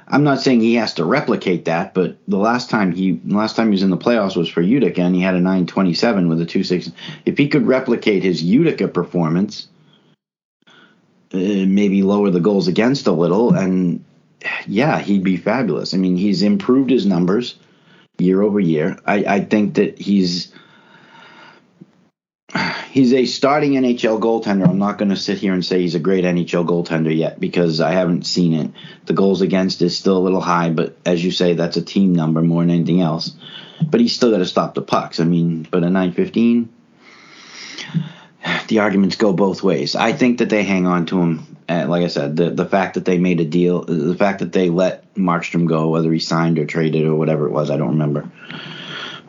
I'm 0.08 0.24
not 0.24 0.42
saying 0.42 0.62
he 0.62 0.76
has 0.76 0.96
to 0.96 1.06
replicate 1.06 1.66
that, 1.66 1.94
but 1.94 2.18
the 2.28 2.38
last 2.38 2.70
time 2.70 2.92
he 2.92 3.20
last 3.26 3.56
time 3.56 3.68
he 3.68 3.72
was 3.72 3.84
in 3.84 3.90
the 3.90 3.98
playoffs 3.98 4.36
was 4.36 4.50
for 4.50 4.62
Utica 4.62 5.02
and 5.02 5.16
he 5.16 5.22
had 5.22 5.36
a 5.36 5.40
927 5.40 6.28
with 6.28 6.42
a 6.42 6.46
26. 6.46 6.92
If 7.26 7.38
he 7.38 7.48
could 7.48 7.68
replicate 7.68 8.24
his 8.24 8.44
Utica 8.44 8.88
performance, 8.88 9.68
uh, 11.34 11.38
maybe 11.38 12.04
lower 12.04 12.30
the 12.30 12.40
goals 12.40 12.68
against 12.68 13.08
a 13.08 13.12
little, 13.12 13.54
and 13.54 14.04
yeah, 14.68 15.00
he'd 15.00 15.24
be 15.24 15.38
fabulous. 15.38 15.94
I 15.94 15.98
mean, 15.98 16.18
he's 16.18 16.42
improved 16.42 16.90
his 16.90 17.06
numbers 17.06 17.56
year 18.18 18.42
over 18.42 18.60
year. 18.60 18.98
I, 19.06 19.24
I 19.26 19.40
think 19.42 19.76
that 19.76 19.98
he's 19.98 20.54
he's 22.92 23.14
a 23.14 23.26
starting 23.26 23.74
NHL 23.74 24.20
goaltender. 24.20 24.68
I'm 24.68 24.78
not 24.78 24.98
going 24.98 25.10
to 25.10 25.16
sit 25.16 25.38
here 25.38 25.54
and 25.54 25.66
say 25.66 25.82
he's 25.82 25.96
a 25.96 26.00
great 26.00 26.26
NHL 26.26 26.68
goaltender 26.68 27.16
yet 27.16 27.40
because 27.40 27.80
I 27.80 27.92
haven't 27.92 28.26
seen 28.26 28.54
it. 28.54 28.72
The 29.06 29.14
goals 29.14 29.42
against 29.42 29.82
is 29.82 29.98
still 29.98 30.18
a 30.18 30.20
little 30.20 30.42
high, 30.42 30.70
but 30.70 30.98
as 31.06 31.24
you 31.24 31.32
say, 31.32 31.54
that's 31.54 31.78
a 31.78 31.82
team 31.82 32.14
number 32.14 32.42
more 32.42 32.62
than 32.62 32.72
anything 32.72 33.02
else. 33.02 33.34
But 33.82 34.02
he's 34.02 34.14
still 34.14 34.32
got 34.32 34.40
to 34.40 34.46
stop 34.46 34.76
the 34.76 34.82
pucks. 34.82 35.20
I 35.20 35.24
mean, 35.24 35.66
but 35.72 35.84
a 35.84 35.90
915, 35.90 36.70
the 38.68 38.80
arguments 38.80 39.16
go 39.16 39.32
both 39.32 39.64
ways. 39.64 39.96
I 39.96 40.12
think 40.12 40.40
that 40.40 40.50
they 40.50 40.64
hang 40.64 40.86
on 40.86 41.06
to 41.08 41.22
him. 41.22 41.58
Uh, 41.70 41.86
like 41.88 42.04
I 42.04 42.08
said, 42.08 42.36
the 42.36 42.50
the 42.50 42.66
fact 42.66 42.96
that 42.96 43.06
they 43.06 43.18
made 43.18 43.40
a 43.40 43.46
deal, 43.46 43.84
the 43.84 44.16
fact 44.16 44.40
that 44.40 44.52
they 44.52 44.70
let 44.70 45.16
Markstrom 45.16 45.68
go, 45.68 45.88
whether 45.88 46.12
he 46.12 46.20
signed 46.20 46.60
or 46.60 46.66
traded 46.66 47.06
or 47.06 47.16
whatever 47.16 47.46
it 47.46 47.52
was, 47.52 47.70
I 47.72 47.78
don't 47.78 47.92
remember. 47.92 48.30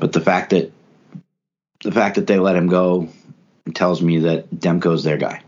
But 0.00 0.12
the 0.12 0.21
fact 0.21 0.50
that 0.50 0.73
the 1.85 1.92
fact 1.92 2.16
that 2.16 2.26
they 2.26 2.38
let 2.38 2.57
him 2.57 2.66
go 2.66 3.09
tells 3.75 4.02
me 4.02 4.19
that 4.19 4.50
Demko's 4.50 5.04
their 5.04 5.16
guy. 5.16 5.42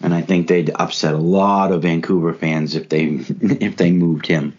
And 0.00 0.12
I 0.12 0.20
think 0.20 0.48
they'd 0.48 0.70
upset 0.74 1.14
a 1.14 1.18
lot 1.18 1.70
of 1.70 1.82
Vancouver 1.82 2.34
fans 2.34 2.74
if 2.74 2.88
they 2.88 3.04
if 3.40 3.76
they 3.76 3.92
moved 3.92 4.26
him. 4.26 4.56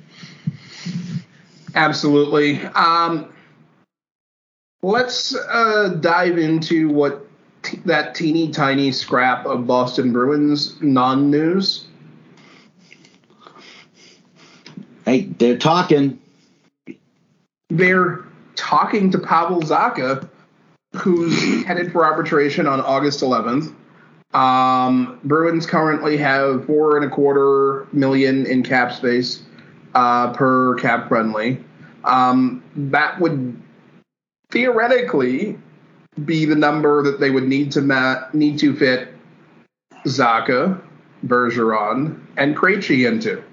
Absolutely. 1.75 2.61
Um, 2.67 3.33
let's 4.81 5.35
uh, 5.35 5.97
dive 5.99 6.37
into 6.37 6.89
what 6.89 7.27
t- 7.63 7.79
that 7.85 8.15
teeny 8.15 8.51
tiny 8.51 8.91
scrap 8.91 9.45
of 9.45 9.67
Boston 9.67 10.13
Bruins 10.13 10.81
non 10.81 11.29
news. 11.29 11.87
Hey, 15.05 15.21
they're 15.23 15.57
talking. 15.57 16.21
They're 17.69 18.23
talking 18.55 19.11
to 19.11 19.19
Pavel 19.19 19.61
Zacha, 19.61 20.27
who's 20.95 21.63
headed 21.65 21.91
for 21.91 22.05
arbitration 22.05 22.67
on 22.67 22.81
August 22.81 23.21
11th. 23.21 23.73
Um, 24.33 25.19
Bruins 25.23 25.65
currently 25.65 26.17
have 26.17 26.65
four 26.65 26.97
and 26.97 27.05
a 27.05 27.09
quarter 27.09 27.87
million 27.91 28.45
in 28.45 28.63
cap 28.63 28.91
space 28.91 29.43
uh, 29.93 30.33
per 30.33 30.75
cap 30.75 31.07
friendly. 31.07 31.63
Um, 32.03 32.63
that 32.75 33.19
would 33.19 33.61
theoretically 34.49 35.57
be 36.25 36.45
the 36.45 36.55
number 36.55 37.03
that 37.03 37.19
they 37.19 37.29
would 37.29 37.47
need 37.47 37.71
to 37.73 38.29
need 38.33 38.59
to 38.59 38.75
fit 38.75 39.13
Zacha, 40.05 40.81
Bergeron, 41.25 42.19
and 42.37 42.55
Krejci 42.55 43.07
into. 43.07 43.43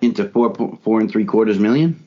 Into 0.00 0.28
four 0.28 0.54
four 0.82 1.00
and 1.00 1.10
three 1.10 1.24
quarters 1.24 1.58
million 1.58 2.03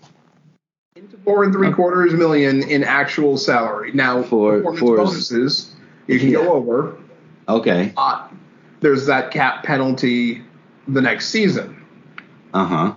four 1.27 1.43
and 1.43 1.51
three 1.51 1.71
quarters 1.73 2.13
million 2.13 2.63
in 2.63 2.85
actual 2.85 3.37
salary. 3.37 3.91
Now, 3.93 4.23
For- 4.23 4.63
for- 4.77 4.95
bonuses, 4.95 5.75
you 6.07 6.19
can 6.19 6.29
Yeah. 6.29 6.35
go 6.37 6.53
over. 6.53 6.97
Okay. 7.49 7.91
Uh, 7.97 8.27
there's 8.79 9.05
that 9.07 9.31
cap 9.31 9.63
penalty 9.63 10.41
the 10.87 11.01
next 11.01 11.27
season. 11.27 11.75
Uh 12.53 12.63
huh. 12.65 12.93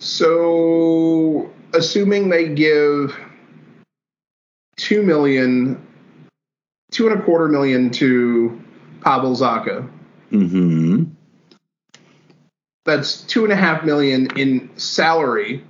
So, 0.00 1.50
assuming 1.74 2.30
they 2.30 2.48
give 2.48 3.14
two 4.76 5.02
million, 5.02 5.78
two 6.90 7.06
and 7.10 7.20
a 7.20 7.22
quarter 7.22 7.48
million 7.48 7.90
to 7.90 8.58
Pavel 9.02 9.36
Zacha, 9.36 9.86
Mm-hmm. 10.32 11.04
that's 12.86 13.22
two 13.22 13.44
and 13.44 13.52
a 13.52 13.56
half 13.56 13.84
million 13.84 14.28
in 14.38 14.70
salary 14.78 15.64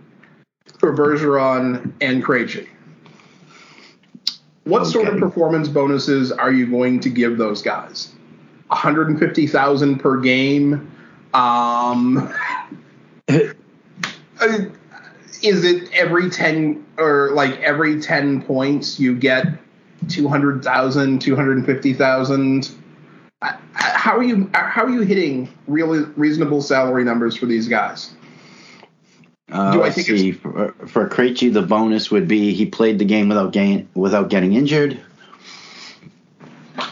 for 0.78 0.94
Bergeron 0.94 1.92
and 2.00 2.24
Krejci. 2.24 2.68
What 4.64 4.86
sort 4.86 5.08
of 5.08 5.18
performance 5.18 5.68
bonuses 5.68 6.30
are 6.30 6.52
you 6.52 6.66
going 6.66 7.00
to 7.00 7.08
give 7.08 7.38
those 7.38 7.62
guys? 7.62 8.12
150,000 8.68 9.98
per 9.98 10.20
game. 10.20 10.92
Um, 11.32 12.32
is 13.28 13.54
it 15.64 15.90
every 15.92 16.30
10 16.30 16.86
or 16.98 17.30
like 17.32 17.58
every 17.60 18.00
10 18.00 18.42
points 18.42 19.00
you 19.00 19.16
get 19.16 19.46
200,000, 20.08 21.20
250,000? 21.20 22.70
Uh, 23.40 23.52
How 23.72 24.16
are 24.16 24.22
you 24.22 24.50
how 24.52 24.84
are 24.84 24.90
you 24.90 25.02
hitting 25.02 25.48
really 25.66 26.00
reasonable 26.16 26.60
salary 26.60 27.04
numbers 27.04 27.36
for 27.36 27.46
these 27.46 27.68
guys? 27.68 28.14
Uh, 29.50 29.72
Do 29.72 29.82
I 29.82 29.90
think 29.90 30.06
see. 30.06 30.32
For, 30.32 30.72
for 30.86 31.08
Krejci, 31.08 31.52
the 31.52 31.62
bonus 31.62 32.10
would 32.10 32.28
be 32.28 32.52
he 32.52 32.66
played 32.66 32.98
the 32.98 33.04
game 33.04 33.28
without 33.28 33.52
gain, 33.52 33.88
without 33.94 34.28
getting 34.28 34.52
injured. 34.52 35.00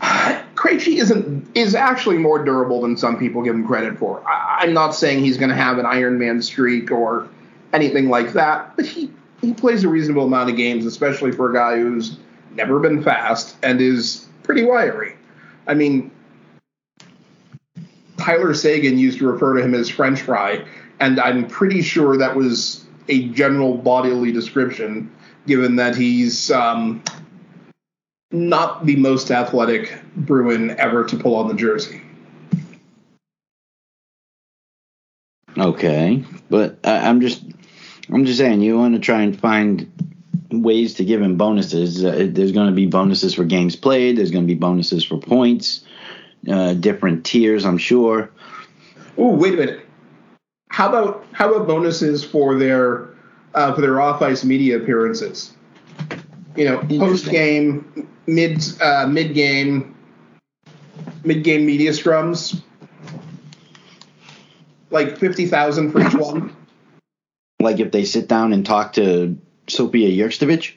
Krejci 0.00 0.98
isn't 0.98 1.56
is 1.56 1.74
actually 1.74 2.18
more 2.18 2.44
durable 2.44 2.82
than 2.82 2.96
some 2.96 3.18
people 3.18 3.42
give 3.42 3.54
him 3.54 3.66
credit 3.66 3.98
for. 3.98 4.22
I, 4.28 4.58
I'm 4.60 4.74
not 4.74 4.94
saying 4.94 5.24
he's 5.24 5.38
going 5.38 5.48
to 5.50 5.56
have 5.56 5.78
an 5.78 5.86
Iron 5.86 6.18
Man 6.18 6.42
streak 6.42 6.90
or 6.90 7.28
anything 7.72 8.10
like 8.10 8.34
that, 8.34 8.76
but 8.76 8.84
he 8.84 9.10
he 9.40 9.54
plays 9.54 9.84
a 9.84 9.88
reasonable 9.88 10.26
amount 10.26 10.50
of 10.50 10.56
games, 10.56 10.84
especially 10.84 11.32
for 11.32 11.50
a 11.50 11.54
guy 11.54 11.76
who's 11.76 12.18
never 12.54 12.78
been 12.78 13.02
fast 13.02 13.56
and 13.62 13.80
is 13.80 14.28
pretty 14.42 14.62
wiry. 14.62 15.16
I 15.66 15.74
mean, 15.74 16.10
Tyler 18.18 18.54
Seguin 18.54 18.98
used 18.98 19.18
to 19.18 19.26
refer 19.26 19.54
to 19.56 19.64
him 19.64 19.74
as 19.74 19.88
French 19.88 20.20
fry, 20.20 20.64
and 21.02 21.18
I'm 21.18 21.48
pretty 21.48 21.82
sure 21.82 22.16
that 22.16 22.36
was 22.36 22.84
a 23.08 23.28
general 23.30 23.76
bodily 23.76 24.30
description, 24.30 25.10
given 25.48 25.74
that 25.76 25.96
he's 25.96 26.48
um, 26.52 27.02
not 28.30 28.86
the 28.86 28.94
most 28.94 29.32
athletic 29.32 30.00
Bruin 30.14 30.78
ever 30.78 31.04
to 31.04 31.16
pull 31.16 31.34
on 31.34 31.48
the 31.48 31.54
jersey. 31.54 32.00
Okay, 35.58 36.24
but 36.48 36.78
I, 36.84 37.08
I'm 37.08 37.20
just 37.20 37.42
I'm 38.08 38.24
just 38.24 38.38
saying 38.38 38.60
you 38.60 38.78
want 38.78 38.94
to 38.94 39.00
try 39.00 39.22
and 39.22 39.38
find 39.38 39.90
ways 40.52 40.94
to 40.94 41.04
give 41.04 41.20
him 41.20 41.36
bonuses. 41.36 42.04
Uh, 42.04 42.28
there's 42.30 42.52
going 42.52 42.68
to 42.68 42.72
be 42.72 42.86
bonuses 42.86 43.34
for 43.34 43.44
games 43.44 43.74
played. 43.74 44.18
There's 44.18 44.30
going 44.30 44.44
to 44.44 44.54
be 44.54 44.58
bonuses 44.58 45.04
for 45.04 45.18
points. 45.18 45.84
Uh, 46.48 46.74
different 46.74 47.26
tiers, 47.26 47.64
I'm 47.64 47.78
sure. 47.78 48.30
Oh 49.18 49.34
wait 49.34 49.54
a 49.54 49.56
minute. 49.56 49.81
How 50.72 50.88
about 50.88 51.26
how 51.32 51.52
about 51.52 51.66
bonuses 51.66 52.24
for 52.24 52.56
their 52.58 53.10
uh, 53.54 53.74
for 53.74 53.82
their 53.82 54.00
off 54.00 54.22
ice 54.22 54.42
media 54.42 54.78
appearances? 54.78 55.52
You 56.56 56.64
know, 56.64 56.78
post 56.98 57.30
game, 57.30 58.08
mid 58.26 58.64
uh, 58.80 59.06
mid 59.06 59.34
game, 59.34 59.94
mid 61.24 61.44
game 61.44 61.66
media 61.66 61.90
scrums, 61.90 62.62
like 64.90 65.18
fifty 65.18 65.44
thousand 65.44 65.92
for 65.92 66.00
each 66.00 66.14
one. 66.14 66.56
Like 67.60 67.78
if 67.78 67.92
they 67.92 68.06
sit 68.06 68.26
down 68.26 68.54
and 68.54 68.64
talk 68.64 68.94
to 68.94 69.38
Sophia 69.68 70.08
Jurksztowicz 70.08 70.72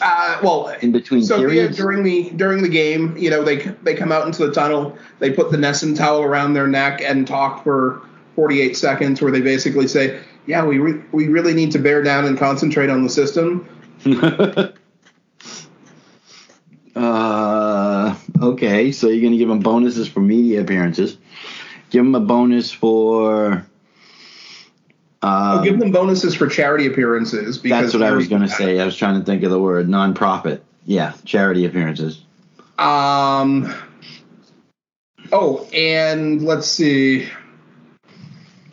Uh, 0.00 0.38
well, 0.44 0.68
in 0.80 0.92
between 0.92 1.24
So 1.24 1.38
yeah, 1.38 1.48
periods. 1.48 1.76
during 1.76 2.04
the 2.04 2.30
during 2.30 2.62
the 2.62 2.68
game, 2.68 3.16
you 3.16 3.30
know, 3.30 3.42
they 3.42 3.56
they 3.82 3.96
come 3.96 4.12
out 4.12 4.26
into 4.26 4.46
the 4.46 4.52
tunnel, 4.54 4.96
they 5.18 5.32
put 5.32 5.50
the 5.50 5.56
NESN 5.56 5.96
towel 5.96 6.22
around 6.22 6.54
their 6.54 6.68
neck 6.68 7.02
and 7.02 7.26
talk 7.26 7.64
for 7.64 8.00
48 8.34 8.76
seconds, 8.76 9.22
where 9.22 9.32
they 9.32 9.40
basically 9.40 9.88
say, 9.88 10.20
"Yeah, 10.46 10.64
we 10.64 10.78
re- 10.78 11.02
we 11.12 11.28
really 11.28 11.54
need 11.54 11.72
to 11.72 11.78
bear 11.78 12.02
down 12.02 12.24
and 12.24 12.38
concentrate 12.38 12.90
on 12.90 13.02
the 13.02 13.08
system." 13.08 13.68
uh, 16.96 18.14
okay, 18.42 18.92
so 18.92 19.08
you're 19.08 19.20
going 19.20 19.32
to 19.32 19.38
give 19.38 19.48
them 19.48 19.60
bonuses 19.60 20.08
for 20.08 20.20
media 20.20 20.60
appearances. 20.60 21.16
Give 21.90 22.04
them 22.04 22.14
a 22.14 22.20
bonus 22.20 22.70
for. 22.70 23.66
Uh, 25.22 25.56
I'll 25.56 25.64
give 25.64 25.78
them 25.78 25.90
bonuses 25.90 26.34
for 26.34 26.48
charity 26.48 26.86
appearances 26.86 27.56
because 27.56 27.92
That's 27.92 27.94
what 27.94 28.02
I 28.02 28.10
was 28.10 28.28
going 28.28 28.42
to 28.42 28.48
say. 28.48 28.78
I 28.78 28.84
was 28.84 28.96
trying 28.96 29.18
to 29.18 29.24
think 29.24 29.42
of 29.42 29.50
the 29.50 29.60
word 29.60 29.88
nonprofit. 29.88 30.60
Yeah, 30.84 31.14
charity 31.24 31.64
appearances. 31.64 32.22
Um. 32.78 33.72
Oh, 35.32 35.66
and 35.72 36.42
let's 36.42 36.66
see. 36.66 37.28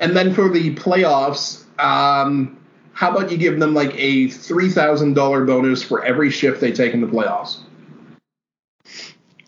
And 0.02 0.18
then 0.18 0.34
for 0.34 0.50
the 0.50 0.76
playoffs, 0.76 1.64
um, 1.80 2.58
how 2.94 3.12
about 3.12 3.32
you 3.32 3.38
give 3.38 3.60
them 3.60 3.74
like 3.74 3.94
a 3.96 4.28
three 4.28 4.70
thousand 4.70 5.14
dollar 5.14 5.46
bonus 5.46 5.82
for 5.82 6.04
every 6.04 6.30
shift 6.32 6.60
they 6.60 6.72
take 6.72 6.94
in 6.94 7.02
the 7.02 7.08
playoffs? 7.08 7.60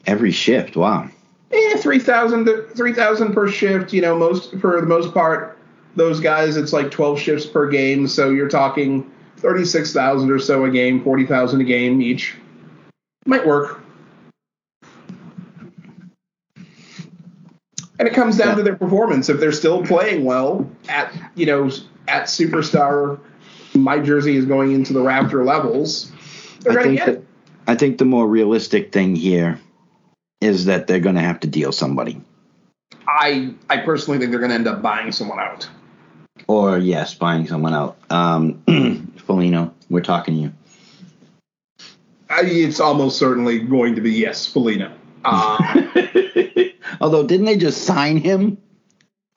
Every 0.06 0.32
shift. 0.32 0.76
Wow. 0.76 1.10
Eh, 1.52 1.78
3,000 1.78 2.46
to- 2.46 2.63
3,000 2.76 3.34
per 3.34 3.48
shift. 3.48 3.94
You 3.94 4.02
know, 4.02 4.18
most 4.18 4.56
for 4.58 4.80
the 4.80 4.88
most 4.88 5.13
part, 5.13 5.58
those 5.96 6.20
guys 6.20 6.58
it's 6.58 6.74
like 6.74 6.89
twelve 6.92 7.20
shifts 7.20 7.46
per 7.46 7.70
game, 7.70 8.08
so 8.08 8.30
you're 8.30 8.50
talking 8.50 9.10
thirty 9.38 9.66
six 9.66 9.94
thousand 9.94 10.32
or 10.32 10.39
so 10.39 10.66
a 10.66 10.70
game, 10.72 11.04
forty 11.04 11.26
thousand 11.26 11.62
a 11.62 11.63
game 11.63 12.02
each. 12.02 12.36
Might 13.26 13.46
work. 13.46 13.83
And 18.04 18.12
it 18.12 18.16
comes 18.16 18.36
down 18.36 18.50
Yeah. 18.50 18.56
to 18.56 18.63
their 18.63 18.76
performance. 18.76 19.30
If 19.30 19.39
they're 19.39 19.54
still 19.54 19.82
playing 19.82 20.26
well 20.26 20.70
at 20.89 21.13
you 21.36 21.46
know 21.46 21.70
at 22.10 22.24
superstar, 22.24 23.18
my 23.74 23.98
jersey 23.98 24.36
is 24.36 24.44
going 24.44 24.74
into 24.74 24.92
the 24.92 25.00
Raptor 25.00 25.46
levels. 25.46 26.12
They're 26.60 26.74
I 26.74 26.76
gonna 26.76 26.86
think 26.88 27.00
get 27.00 27.06
that. 27.06 27.22
I 27.72 27.76
think 27.76 28.00
the 28.00 28.04
more 28.06 28.28
realistic 28.28 28.92
thing 28.92 29.16
here 29.16 29.58
is 30.42 30.66
that 30.66 30.86
they're 30.86 31.00
going 31.00 31.16
to 31.16 31.22
have 31.22 31.39
to 31.39 31.48
deal 31.48 31.72
somebody. 31.72 32.20
I 33.08 33.54
I 33.70 33.78
personally 33.78 34.20
think 34.20 34.32
they're 34.32 34.39
going 34.42 34.50
to 34.52 34.56
end 34.56 34.68
up 34.68 34.82
buying 34.82 35.13
someone 35.13 35.39
out. 35.39 35.70
Or 36.50 36.78
yes, 36.78 37.13
buying 37.16 37.48
someone 37.48 37.74
out. 37.74 37.96
Um, 38.10 39.13
Foligno, 39.16 39.74
we're 39.89 40.02
talking 40.02 40.36
to 40.36 40.42
you. 40.42 40.52
I, 42.30 42.42
it's 42.42 42.82
almost 42.82 43.18
certainly 43.18 43.60
going 43.60 43.96
to 43.96 44.02
be 44.02 44.12
yes, 44.12 44.46
Foligno. 44.46 44.92
Uh, 45.25 45.57
Although, 47.01 47.25
didn't 47.25 47.45
they 47.45 47.57
just 47.57 47.83
sign 47.83 48.17
him? 48.17 48.57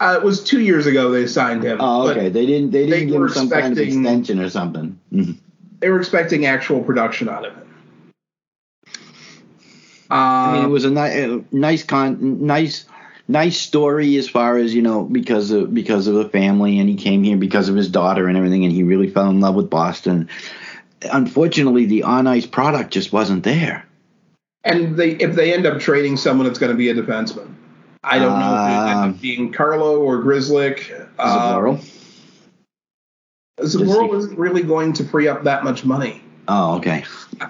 uh, 0.00 0.18
it 0.20 0.24
was 0.24 0.42
two 0.44 0.60
years 0.60 0.86
ago 0.86 1.10
they 1.10 1.26
signed 1.26 1.62
him. 1.62 1.78
Oh, 1.80 2.08
okay. 2.10 2.28
They 2.28 2.44
didn't. 2.46 2.70
They 2.70 2.84
they 2.84 3.00
didn't 3.00 3.08
give 3.12 3.22
him 3.22 3.28
some 3.30 3.48
kind 3.50 3.72
of 3.72 3.78
extension 3.78 4.40
or 4.40 4.50
something. 4.50 4.98
Mhm. 5.12 5.36
They 5.80 5.90
were 5.90 5.98
expecting 5.98 6.46
actual 6.46 6.82
production 6.82 7.28
out 7.28 7.44
of 7.46 7.56
it. 7.56 7.66
I 10.10 10.52
mean, 10.52 10.62
it 10.62 10.64
Um, 10.66 10.70
was 10.70 10.84
a 10.84 10.90
ni- 10.90 11.44
nice 11.50 11.82
con, 11.82 12.46
nice, 12.46 12.84
nice 13.26 13.58
story 13.58 14.16
as 14.16 14.28
far 14.28 14.56
as 14.56 14.74
you 14.74 14.82
know 14.82 15.02
because 15.04 15.50
of 15.50 15.72
because 15.74 16.06
of 16.06 16.14
the 16.14 16.28
family, 16.28 16.78
and 16.78 16.88
he 16.88 16.94
came 16.96 17.22
here 17.24 17.36
because 17.36 17.68
of 17.68 17.74
his 17.76 17.88
daughter 17.88 18.28
and 18.28 18.36
everything, 18.36 18.64
and 18.64 18.72
he 18.72 18.82
really 18.84 19.08
fell 19.10 19.28
in 19.30 19.40
love 19.40 19.54
with 19.54 19.70
Boston. 19.70 20.28
unfortunately, 21.12 21.84
the 21.86 22.02
on 22.04 22.26
ice 22.26 22.46
product 22.46 22.90
just 22.92 23.12
wasn't 23.12 23.42
there. 23.44 23.84
And 24.66 24.96
they 24.96 25.12
if 25.12 25.34
they 25.34 25.54
end 25.54 25.64
up 25.64 25.80
trading 25.80 26.16
someone, 26.16 26.46
it's 26.46 26.58
going 26.58 26.72
to 26.72 26.76
be 26.76 26.90
a 26.90 26.94
defenseman. 26.94 27.54
I 28.04 28.18
don't 28.18 28.38
know 28.38 28.54
if 28.54 28.70
it 28.70 28.96
Um, 28.96 29.10
up 29.10 29.20
being 29.20 29.52
Carlo 29.52 30.00
or 30.00 30.22
Grzelcyk. 30.22 31.08
Uh, 31.18 31.56
Zboril? 31.56 31.92
Zboril 33.60 34.16
isn't 34.18 34.38
really 34.38 34.62
going 34.62 34.92
to 34.94 35.04
free 35.04 35.28
up 35.28 35.44
that 35.44 35.64
much 35.64 35.84
money. 35.84 36.22
Oh, 36.48 36.76
okay. 36.76 37.04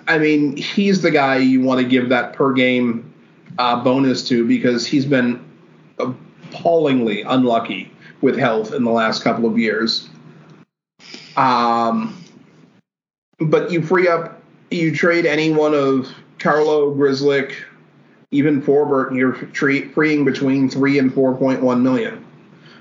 I 0.08 0.18
mean, 0.18 0.56
he's 0.56 1.02
the 1.02 1.10
guy 1.10 1.36
you 1.36 1.60
want 1.60 1.80
to 1.80 1.86
give 1.86 2.08
that 2.08 2.32
per 2.32 2.52
game 2.52 3.12
uh, 3.58 3.82
bonus 3.82 4.26
to 4.28 4.46
because 4.46 4.86
he's 4.86 5.04
been 5.04 5.44
appallingly 5.98 7.22
unlucky 7.22 7.92
with 8.22 8.38
health 8.38 8.72
in 8.72 8.84
the 8.84 8.90
last 8.90 9.22
couple 9.22 9.46
of 9.46 9.58
years. 9.58 10.08
Um, 11.36 12.16
but 13.38 13.70
you 13.70 13.82
free 13.82 14.08
up, 14.08 14.42
you 14.70 14.94
trade 14.94 15.26
any 15.26 15.52
one 15.52 15.74
of 15.74 16.08
Carlo, 16.38 16.94
Grzelcyk, 16.94 17.54
even 18.30 18.60
Forbort, 18.62 19.14
you're 19.16 19.34
freeing 19.92 20.24
between 20.24 20.68
three 20.68 20.98
and 20.98 21.12
four 21.12 21.34
point 21.36 21.62
one 21.62 21.82
million. 21.82 22.24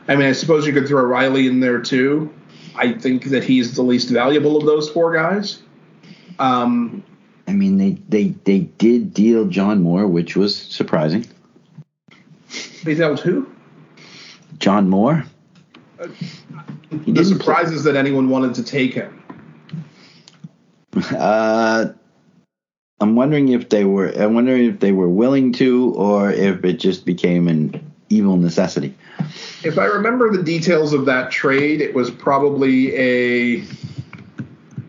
I 0.08 0.16
mean, 0.16 0.28
I 0.28 0.34
suppose 0.34 0.68
you 0.68 0.74
could 0.74 0.88
throw 0.88 1.04
Reilly 1.04 1.48
in 1.48 1.60
there 1.60 1.80
too. 1.82 2.32
I 2.76 2.94
think 2.94 3.26
that 3.26 3.44
he's 3.44 3.76
the 3.76 3.82
least 3.84 4.10
valuable 4.10 4.58
of 4.58 4.66
those 4.66 4.90
four 4.90 5.14
guys. 5.14 5.62
Um, 6.40 7.04
I 7.48 7.54
mean, 7.54 7.78
they, 7.78 7.92
they, 8.10 8.30
they 8.44 8.60
did 8.60 9.14
deal 9.14 9.46
John 9.46 9.82
Moore, 9.82 10.08
which 10.08 10.36
was 10.36 10.56
surprising. 10.56 11.26
they 12.84 12.96
dealt 12.96 13.22
who? 13.22 13.50
John 14.60 14.90
Moore? 14.90 15.24
He 16.00 16.98
The 16.98 16.98
didn't 16.98 17.16
play- 17.16 17.24
surprise 17.24 17.72
is 17.72 17.84
that 17.86 17.96
anyone 17.96 18.30
wanted 18.30 18.54
to 18.56 18.64
take 18.64 18.94
him. 18.94 19.22
Uh, 21.18 21.88
I'm 23.02 23.16
wondering 23.16 23.50
if 23.50 23.70
they 23.70 23.84
were. 23.84 24.08
I'm 24.10 24.34
wondering 24.34 24.66
if 24.66 24.80
they 24.80 24.92
were 24.92 25.10
willing 25.10 25.52
to, 25.54 25.94
or 25.96 26.32
if 26.32 26.64
it 26.64 26.74
just 26.74 27.06
became 27.06 27.48
an 27.48 27.92
evil 28.10 28.38
necessity. 28.38 28.96
If 29.64 29.78
I 29.78 29.86
remember 29.86 30.32
the 30.32 30.44
details 30.44 30.94
of 30.94 31.06
that 31.06 31.32
trade, 31.32 31.82
it 31.82 31.94
was 31.94 32.10
probably 32.10 32.96
a 32.96 33.64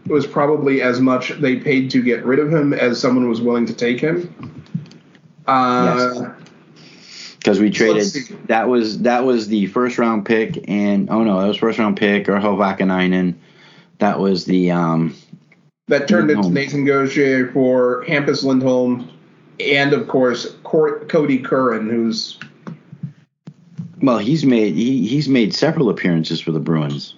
it 0.06 0.12
was 0.12 0.26
probably 0.26 0.82
as 0.82 1.00
much 1.00 1.30
they 1.40 1.56
paid 1.56 1.90
to 1.90 2.02
get 2.02 2.24
rid 2.24 2.38
of 2.38 2.52
him 2.52 2.72
as 2.72 3.00
someone 3.00 3.28
was 3.28 3.40
willing 3.40 3.66
to 3.66 3.74
take 3.74 4.00
him. 4.00 4.62
Uh, 5.48 6.32
Because 7.38 7.58
we 7.58 7.70
traded. 7.70 8.12
That 8.46 8.68
was 8.68 9.00
that 9.00 9.24
was 9.24 9.48
the 9.48 9.66
first 9.66 9.98
round 9.98 10.24
pick, 10.24 10.68
and 10.68 11.10
oh 11.10 11.24
no, 11.24 11.40
that 11.40 11.48
was 11.48 11.56
first 11.56 11.78
round 11.78 11.96
pick 11.96 12.28
or 12.28 12.34
Vaakanainen. 12.34 13.34
That 13.98 14.20
was 14.20 14.44
the 14.44 14.70
um. 14.70 15.16
That 15.88 16.08
turned 16.08 16.30
into 16.32 16.50
Nathan 16.50 16.84
Gaucher 16.84 17.52
for 17.52 18.04
Hampus 18.08 18.42
Lindholm, 18.42 19.08
and 19.60 19.92
of 19.92 20.08
course 20.08 20.52
Kodie 20.64 21.44
Curran, 21.44 21.88
who's 21.88 22.38
Well, 24.02 24.18
he's 24.18 24.44
made 24.44 24.74
he, 24.74 25.06
he's 25.06 25.28
made 25.28 25.54
several 25.54 25.88
appearances 25.88 26.40
for 26.40 26.50
the 26.50 26.58
Bruins, 26.58 27.14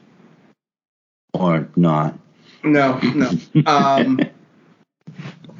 or 1.33 1.67
not. 1.77 2.19
No, 2.63 2.99
no. 2.99 3.31
Um 3.67 4.19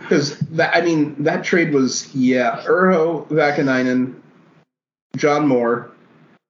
'cause 0.09 0.31
because 0.31 0.39
that 0.51 0.77
I 0.77 0.83
mean 0.83 1.23
that 1.23 1.45
trade 1.45 1.73
was 1.73 2.15
yeah, 2.15 2.63
Urho 2.67 3.27
Vaakanainen, 3.29 4.15
John 5.17 5.47
Moore, 5.49 5.91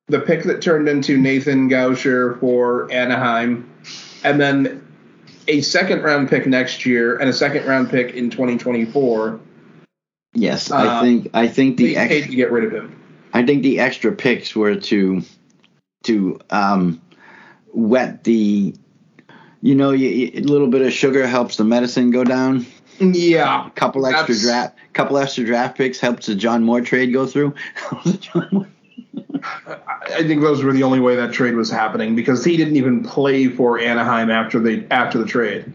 the 0.08 0.18
pick 0.18 0.42
that 0.42 0.60
turned 0.60 0.88
into 0.88 1.16
Nathan 1.18 1.68
Gaucher 1.68 2.34
for 2.40 2.90
Anaheim, 2.90 3.70
and 4.24 4.40
then 4.40 4.87
a 5.48 5.60
second 5.62 6.02
round 6.02 6.28
pick 6.28 6.46
next 6.46 6.86
year 6.86 7.16
and 7.16 7.28
a 7.28 7.32
second 7.32 7.66
round 7.66 7.90
pick 7.90 8.14
in 8.14 8.30
2024. 8.30 9.40
Yes, 10.34 10.70
I 10.70 10.86
Uh, 10.86 11.02
think 11.02 11.30
I 11.34 11.48
think 11.48 11.76
the 11.78 11.94
paid 11.94 12.10
extra, 12.12 12.30
to 12.30 12.36
get 12.36 12.52
rid 12.52 12.64
of 12.64 12.72
him. 12.72 12.94
I 13.32 13.44
think 13.44 13.62
the 13.62 13.80
extra 13.80 14.12
picks 14.12 14.54
were 14.54 14.76
to 14.76 15.22
to 16.04 16.38
um 16.50 17.00
wet 17.72 18.24
the 18.24 18.74
you 19.62 19.74
know 19.74 19.90
you, 19.90 20.08
you- 20.08 20.30
a 20.40 20.44
little 20.44 20.68
bit 20.68 20.82
of 20.82 20.92
sugar 20.92 21.26
helps 21.26 21.56
the 21.56 21.64
medicine 21.64 22.10
go 22.10 22.24
down. 22.24 22.66
Yeah, 23.00 23.70
couple 23.74 24.06
extra 24.06 24.36
draft 24.38 24.76
couple 24.92 25.18
extra 25.18 25.44
draft 25.44 25.76
picks 25.78 25.98
helps 25.98 26.26
the 26.26 26.34
John 26.34 26.62
Moore 26.62 26.80
trade 26.82 27.12
go 27.12 27.26
through. 27.26 27.54
I 29.66 30.22
think 30.22 30.42
those 30.42 30.62
were 30.62 30.72
the 30.72 30.82
only 30.82 31.00
way 31.00 31.16
that 31.16 31.32
trade 31.32 31.54
was 31.54 31.70
happening 31.70 32.14
because 32.16 32.44
he 32.44 32.56
didn't 32.56 32.76
even 32.76 33.04
play 33.04 33.48
for 33.48 33.78
Anaheim 33.78 34.30
after 34.30 34.58
they 34.58 34.86
after 34.90 35.18
the 35.18 35.26
trade. 35.26 35.72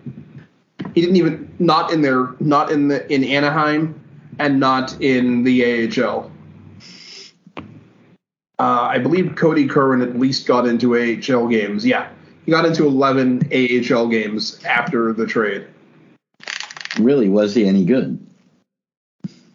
He 0.96 1.02
didn't 1.02 1.16
even 1.16 1.54
not 1.60 1.92
in 1.92 2.02
their 2.02 2.36
not 2.40 2.72
in 2.72 2.88
the 2.88 3.12
in 3.12 3.24
Anaheim 3.24 4.00
and 4.40 4.60
not 4.60 5.00
in 5.02 5.44
the 5.44 5.90
AHL. 6.04 6.32
Uh, 8.60 8.82
I 8.82 9.00
believe 9.00 9.34
Kodie 9.36 9.70
Curran 9.70 10.02
at 10.02 10.18
least 10.18 10.48
got 10.48 10.68
into 10.68 10.96
AHL 10.96 11.48
games. 11.48 11.86
Yeah, 11.86 12.10
he 12.46 12.52
got 12.52 12.66
into 12.66 12.86
11 12.86 13.50
AHL 13.52 14.08
games 14.08 14.64
after 14.64 15.12
the 15.12 15.26
trade. 15.26 15.66
really 17.00 17.30
was 17.30 17.56
he 17.56 17.66
any 17.66 17.84
good? 17.84 18.20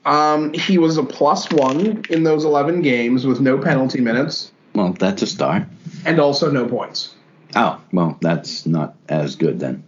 Um, 0.04 0.52
he 0.54 0.78
was 0.78 0.96
a 0.96 1.02
plus 1.02 1.50
one 1.50 2.02
in 2.08 2.22
those 2.22 2.44
11 2.44 2.82
games 2.82 3.26
with 3.26 3.40
no 3.40 3.58
penalty 3.58 4.00
minutes 4.00 4.52
Well, 4.74 4.92
that's 4.98 5.22
a 5.22 5.26
star. 5.26 5.68
and 6.06 6.18
also 6.20 6.50
no 6.50 6.66
points. 6.66 7.14
Oh, 7.56 7.80
well, 7.92 8.16
that's 8.20 8.64
not 8.66 8.94
as 9.08 9.36
good 9.36 9.58
then. 9.60 9.84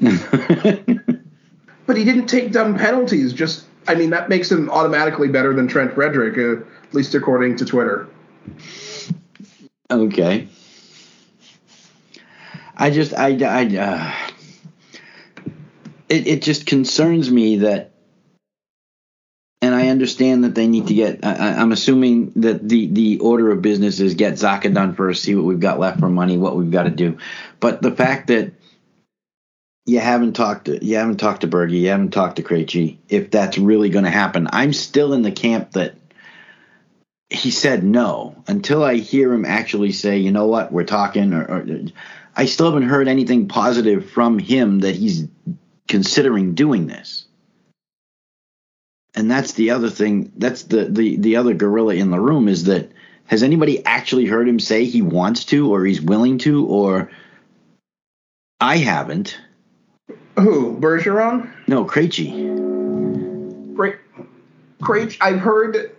But 1.86 1.96
he 1.96 2.04
didn't 2.04 2.26
take 2.26 2.50
dumb 2.50 2.76
penalties. 2.76 3.32
Just, 3.32 3.64
I 3.86 3.94
mean, 3.94 4.10
that 4.10 4.28
makes 4.28 4.50
him 4.50 4.68
automatically 4.70 5.28
better 5.28 5.54
than 5.54 5.68
Trent 5.68 5.94
Frederic, 5.94 6.36
uh, 6.36 6.64
at 6.82 6.92
least 6.94 7.14
according 7.14 7.54
to 7.58 7.64
Twitter. 7.64 8.08
okay. 9.88 10.48
I 12.76 12.90
just 12.90 13.14
I 13.14 13.36
I 13.44 13.76
uh, 13.76 14.12
it 16.08 16.26
it 16.26 16.42
just 16.42 16.66
concerns 16.66 17.30
me 17.30 17.58
that 17.58 17.92
and 19.62 19.74
I 19.74 19.88
understand 19.88 20.44
that 20.44 20.54
they 20.54 20.66
need 20.66 20.88
to 20.88 20.94
get. 20.94 21.24
I, 21.24 21.54
I'm 21.54 21.72
assuming 21.72 22.32
that 22.36 22.68
the 22.68 22.86
the 22.86 23.18
order 23.18 23.50
of 23.50 23.62
business 23.62 24.00
is 24.00 24.14
get 24.14 24.34
Zacha 24.34 24.72
done 24.72 24.94
first, 24.94 25.22
see 25.22 25.34
what 25.34 25.44
we've 25.44 25.60
got 25.60 25.78
left 25.78 26.00
for 26.00 26.08
money, 26.08 26.36
what 26.36 26.56
we've 26.56 26.70
got 26.70 26.84
to 26.84 26.90
do. 26.90 27.18
But 27.58 27.82
the 27.82 27.90
fact 27.90 28.28
that 28.28 28.52
you 29.86 30.00
haven't 30.00 30.34
talked 30.34 30.66
to 30.66 30.84
you 30.84 30.96
haven't 30.96 31.18
talked 31.18 31.40
to 31.40 31.48
Bergie, 31.48 31.80
you 31.80 31.88
haven't 31.88 32.10
talked 32.12 32.36
to 32.36 32.42
Krejci, 32.42 32.98
if 33.08 33.30
that's 33.30 33.56
really 33.56 33.88
going 33.88 34.04
to 34.04 34.10
happen, 34.10 34.48
I'm 34.52 34.72
still 34.72 35.14
in 35.14 35.22
the 35.22 35.32
camp 35.32 35.72
that 35.72 35.94
he 37.30 37.50
said 37.50 37.82
no 37.82 38.42
until 38.46 38.84
I 38.84 38.96
hear 38.96 39.32
him 39.32 39.44
actually 39.44 39.92
say, 39.92 40.18
you 40.18 40.30
know 40.30 40.46
what, 40.46 40.70
we're 40.70 40.84
talking. 40.84 41.32
Or, 41.32 41.44
or 41.44 41.66
I 42.36 42.44
still 42.46 42.66
haven't 42.66 42.88
heard 42.88 43.08
anything 43.08 43.48
positive 43.48 44.10
from 44.10 44.38
him 44.38 44.80
that 44.80 44.94
he's 44.94 45.26
considering 45.88 46.54
doing 46.54 46.86
this 46.86 47.25
and 49.16 49.30
that's 49.30 49.52
the 49.52 49.70
other 49.70 49.90
thing 49.90 50.30
that's 50.36 50.64
the, 50.64 50.84
the 50.84 51.16
the 51.16 51.36
other 51.36 51.54
gorilla 51.54 51.94
in 51.94 52.10
the 52.10 52.20
room 52.20 52.48
is 52.48 52.64
that 52.64 52.92
has 53.24 53.42
anybody 53.42 53.84
actually 53.84 54.26
heard 54.26 54.48
him 54.48 54.60
say 54.60 54.84
he 54.84 55.02
wants 55.02 55.44
to 55.46 55.72
or 55.72 55.84
he's 55.84 56.00
willing 56.00 56.38
to 56.38 56.66
or 56.66 57.10
i 58.60 58.76
haven't 58.76 59.38
Who? 60.38 60.78
Bergeron? 60.78 61.50
no 61.66 61.84
Krejci. 61.84 63.74
Great. 63.74 63.96
Great. 64.80 65.16
I've 65.20 65.38
heard. 65.40 65.92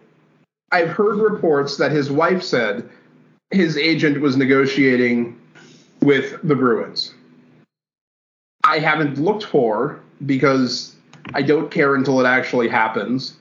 I've 0.71 0.89
heard 0.89 1.17
reports 1.17 1.77
that 1.77 1.91
his 1.91 2.11
wife 2.11 2.43
said 2.43 2.89
his 3.51 3.77
agent 3.77 4.19
was 4.19 4.35
negotiating 4.35 5.39
with 6.01 6.39
the 6.43 6.55
Bruins. 6.55 7.13
I 8.63 8.79
haven't 8.79 9.17
looked 9.17 9.43
for 9.43 9.99
because 10.25 10.96
I 11.33 11.41
don't 11.41 11.69
care 11.69 11.95
until 11.95 12.19
it 12.19 12.25
actually 12.25 12.67
happens. 12.67 13.35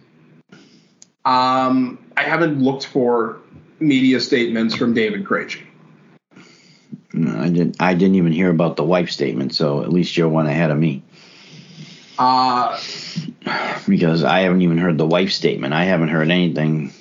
Um, 1.25 1.99
I 2.17 2.23
haven't 2.23 2.63
looked 2.63 2.87
for 2.87 3.39
media 3.81 4.21
statements 4.21 4.75
from 4.75 4.95
David 4.95 5.25
Krejci. 5.25 5.63
No, 7.13 7.41
i 7.41 7.49
didn't 7.49 7.77
i 7.81 7.95
didn't 7.95 8.17
even 8.17 8.33
hear 8.33 8.51
about 8.51 8.77
the 8.77 8.85
wife 8.85 9.11
statement 9.11 9.55
so 9.55 9.83
at 9.83 9.91
least 9.91 10.19
you're 10.19 10.29
one 10.29 10.47
ahead 10.47 10.71
of 10.71 10.77
me 10.77 11.03
Uh, 12.19 12.79
because 13.89 14.23
i 14.23 14.41
haven't 14.41 14.61
even 14.61 14.77
heard 14.77 14.99
the 14.99 15.07
wife 15.07 15.33
statement 15.33 15.73
i 15.73 15.85
haven't 15.85 16.09
heard 16.09 16.31
anything 16.31 16.93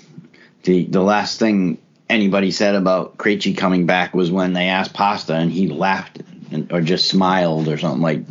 the 0.63 0.85
the 0.85 1.01
last 1.01 1.37
thing 1.37 1.79
anybody 2.09 2.51
said 2.51 2.75
about 2.75 3.17
Krejci 3.17 3.57
coming 3.57 3.85
back 3.85 4.13
was 4.13 4.31
when 4.31 4.53
they 4.53 4.67
asked 4.67 4.93
Pasta 4.93 5.33
and 5.33 5.51
he 5.51 5.67
laughed 5.67 6.21
and, 6.51 6.71
or 6.71 6.81
just 6.81 7.07
smiled 7.07 7.67
or 7.67 7.77
something 7.77 8.01
like 8.01 8.21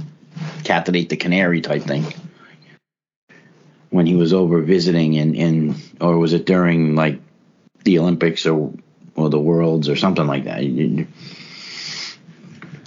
cat 0.65 0.87
that 0.87 0.97
ate 0.97 1.09
the 1.09 1.17
canary 1.17 1.61
type 1.61 1.83
thing. 1.83 2.05
When 3.95 4.07
he 4.07 4.17
was 4.17 4.33
over 4.33 4.61
visiting 4.61 5.15
in, 5.15 5.37
in 5.37 5.77
or 6.01 6.19
was 6.19 6.33
it 6.33 6.47
during 6.47 6.97
like 6.97 7.21
the 7.85 8.01
Olympics 8.01 8.45
or 8.45 8.73
or 9.15 9.31
the 9.31 9.39
Worlds 9.39 9.89
or 9.89 9.95
something 9.95 10.27
like 10.27 10.45
that? 10.45 11.07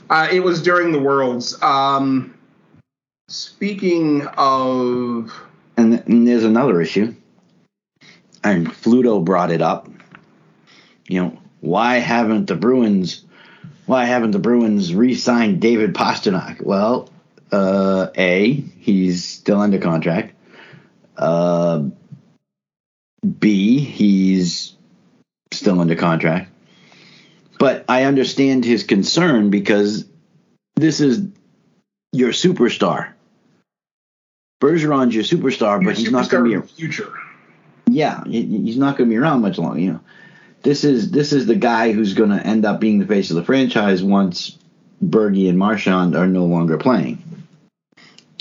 uh, 0.09 0.27
it 0.29 0.41
was 0.41 0.61
during 0.61 0.91
the 0.91 0.99
Worlds. 0.99 1.61
Um, 1.63 2.33
Speaking 3.29 4.25
of, 4.37 5.33
And, 5.77 5.93
th- 5.93 6.03
and 6.07 6.27
there's 6.27 6.43
another 6.43 6.81
issue. 6.81 7.13
And 8.43 8.67
Fluto 8.67 9.23
brought 9.23 9.51
it 9.51 9.61
up. 9.61 9.89
You 11.07 11.21
know, 11.21 11.39
why 11.61 11.99
haven't 11.99 12.47
the 12.47 12.55
Bruins 12.55 13.23
why 13.85 14.03
haven't 14.03 14.31
the 14.31 14.39
Bruins 14.39 14.93
re-signed 14.93 15.61
David 15.61 15.93
Pastrnak? 15.93 16.61
Well, 16.61 17.09
uh, 17.53 18.07
A, 18.17 18.51
he's 18.51 19.23
still 19.23 19.61
under 19.61 19.79
contract. 19.79 20.33
Uh, 21.17 21.83
B, 23.39 23.79
he's 23.79 24.75
still 25.51 25.79
under 25.79 25.95
contract. 25.95 26.51
But 27.59 27.85
I 27.89 28.03
understand 28.03 28.63
his 28.63 28.83
concern 28.83 29.49
because 29.49 30.05
this 30.75 30.99
is 30.99 31.27
your 32.13 32.29
superstar. 32.29 33.13
Bergeron's 34.61 35.13
your 35.13 35.23
superstar, 35.23 35.83
but 35.83 35.97
he's 35.97 36.11
not 36.11 36.29
going 36.29 36.43
to 36.43 36.49
be 36.49 36.55
the 36.55 36.67
future. 36.73 37.13
yeah, 37.87 38.23
he's 38.25 38.77
not 38.77 38.97
going 38.97 39.09
to 39.09 39.13
be 39.13 39.17
around 39.17 39.41
much 39.41 39.57
longer. 39.57 39.79
You 39.79 39.93
know, 39.93 39.99
this 40.63 40.83
is 40.83 41.11
this 41.11 41.31
is 41.33 41.45
the 41.45 41.55
guy 41.55 41.91
who's 41.91 42.13
going 42.13 42.31
to 42.31 42.45
end 42.45 42.65
up 42.65 42.79
being 42.79 42.99
the 42.99 43.05
face 43.05 43.29
of 43.29 43.35
the 43.35 43.43
franchise 43.43 44.03
once 44.03 44.57
Bergie 45.03 45.49
and 45.49 45.57
Marchand 45.59 46.15
are 46.15 46.27
no 46.27 46.45
longer 46.45 46.77
playing, 46.77 47.21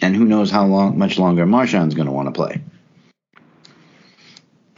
and 0.02 0.14
who 0.14 0.24
knows 0.24 0.50
how 0.50 0.66
long, 0.66 0.98
much 0.98 1.18
longer 1.18 1.46
Marchand's 1.46 1.94
going 1.94 2.06
to 2.06 2.12
want 2.12 2.28
to 2.28 2.32
play. 2.32 2.60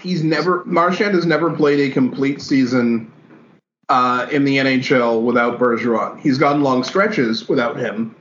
He's 0.01 0.23
never 0.23 0.65
Marchand 0.65 1.15
has 1.15 1.27
never 1.27 1.51
played 1.51 1.81
a 1.81 1.93
complete 1.93 2.41
season 2.41 3.11
uh, 3.89 4.29
in 4.31 4.45
the 4.45 4.59
NHL 4.59 5.23
without 5.23 5.59
Bergeron. 5.59 6.21
He's 6.21 6.39
gone 6.39 6.63
long 6.63 6.85
stretches 6.85 7.49
without 7.49 7.77
him, 7.77 8.15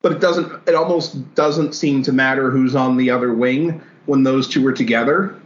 but 0.00 0.12
it 0.12 0.20
doesn't. 0.20 0.66
It 0.66 0.74
almost 0.74 1.34
doesn't 1.34 1.74
seem 1.74 2.02
to 2.04 2.12
matter 2.12 2.50
who's 2.50 2.74
on 2.74 2.96
the 2.96 3.10
other 3.10 3.34
wing 3.34 3.82
when 4.06 4.22
those 4.22 4.48
two 4.48 4.66
are 4.66 4.72
together. 4.72 5.38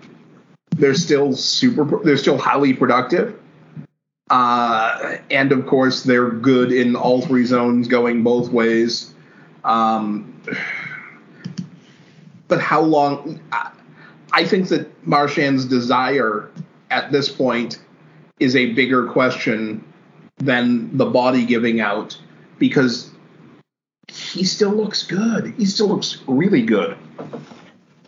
They're 0.77 0.94
still 0.94 1.35
super. 1.35 2.01
They're 2.05 2.16
still 2.16 2.38
highly 2.38 2.72
productive. 2.72 3.37
Uh, 4.31 5.16
and 5.31 5.53
of 5.53 5.66
course, 5.66 6.03
they're 6.03 6.31
good 6.31 6.72
in 6.72 6.96
all 6.96 7.22
three 7.22 7.44
zones, 7.44 7.88
going 7.88 8.22
both 8.22 8.51
ways. 8.51 9.14
Um, 9.66 10.40
but 12.48 12.61
how 12.61 12.81
long? 12.81 13.40
I, 14.33 14.44
think 14.44 14.68
that 14.68 14.88
Marchand's 15.07 15.64
desire 15.64 16.48
at 16.90 17.11
this 17.11 17.29
point 17.29 17.81
is 18.38 18.55
a 18.55 18.72
bigger 18.74 19.09
question 19.09 19.85
than 20.37 20.96
the 20.96 21.07
body 21.07 21.44
giving 21.44 21.81
out 21.81 22.16
because 22.59 23.11
he 24.09 24.44
still 24.44 24.72
looks 24.72 25.02
good. 25.02 25.52
He 25.59 25.64
still 25.64 25.88
looks 25.88 26.22
really 26.29 26.62
good. 26.62 26.96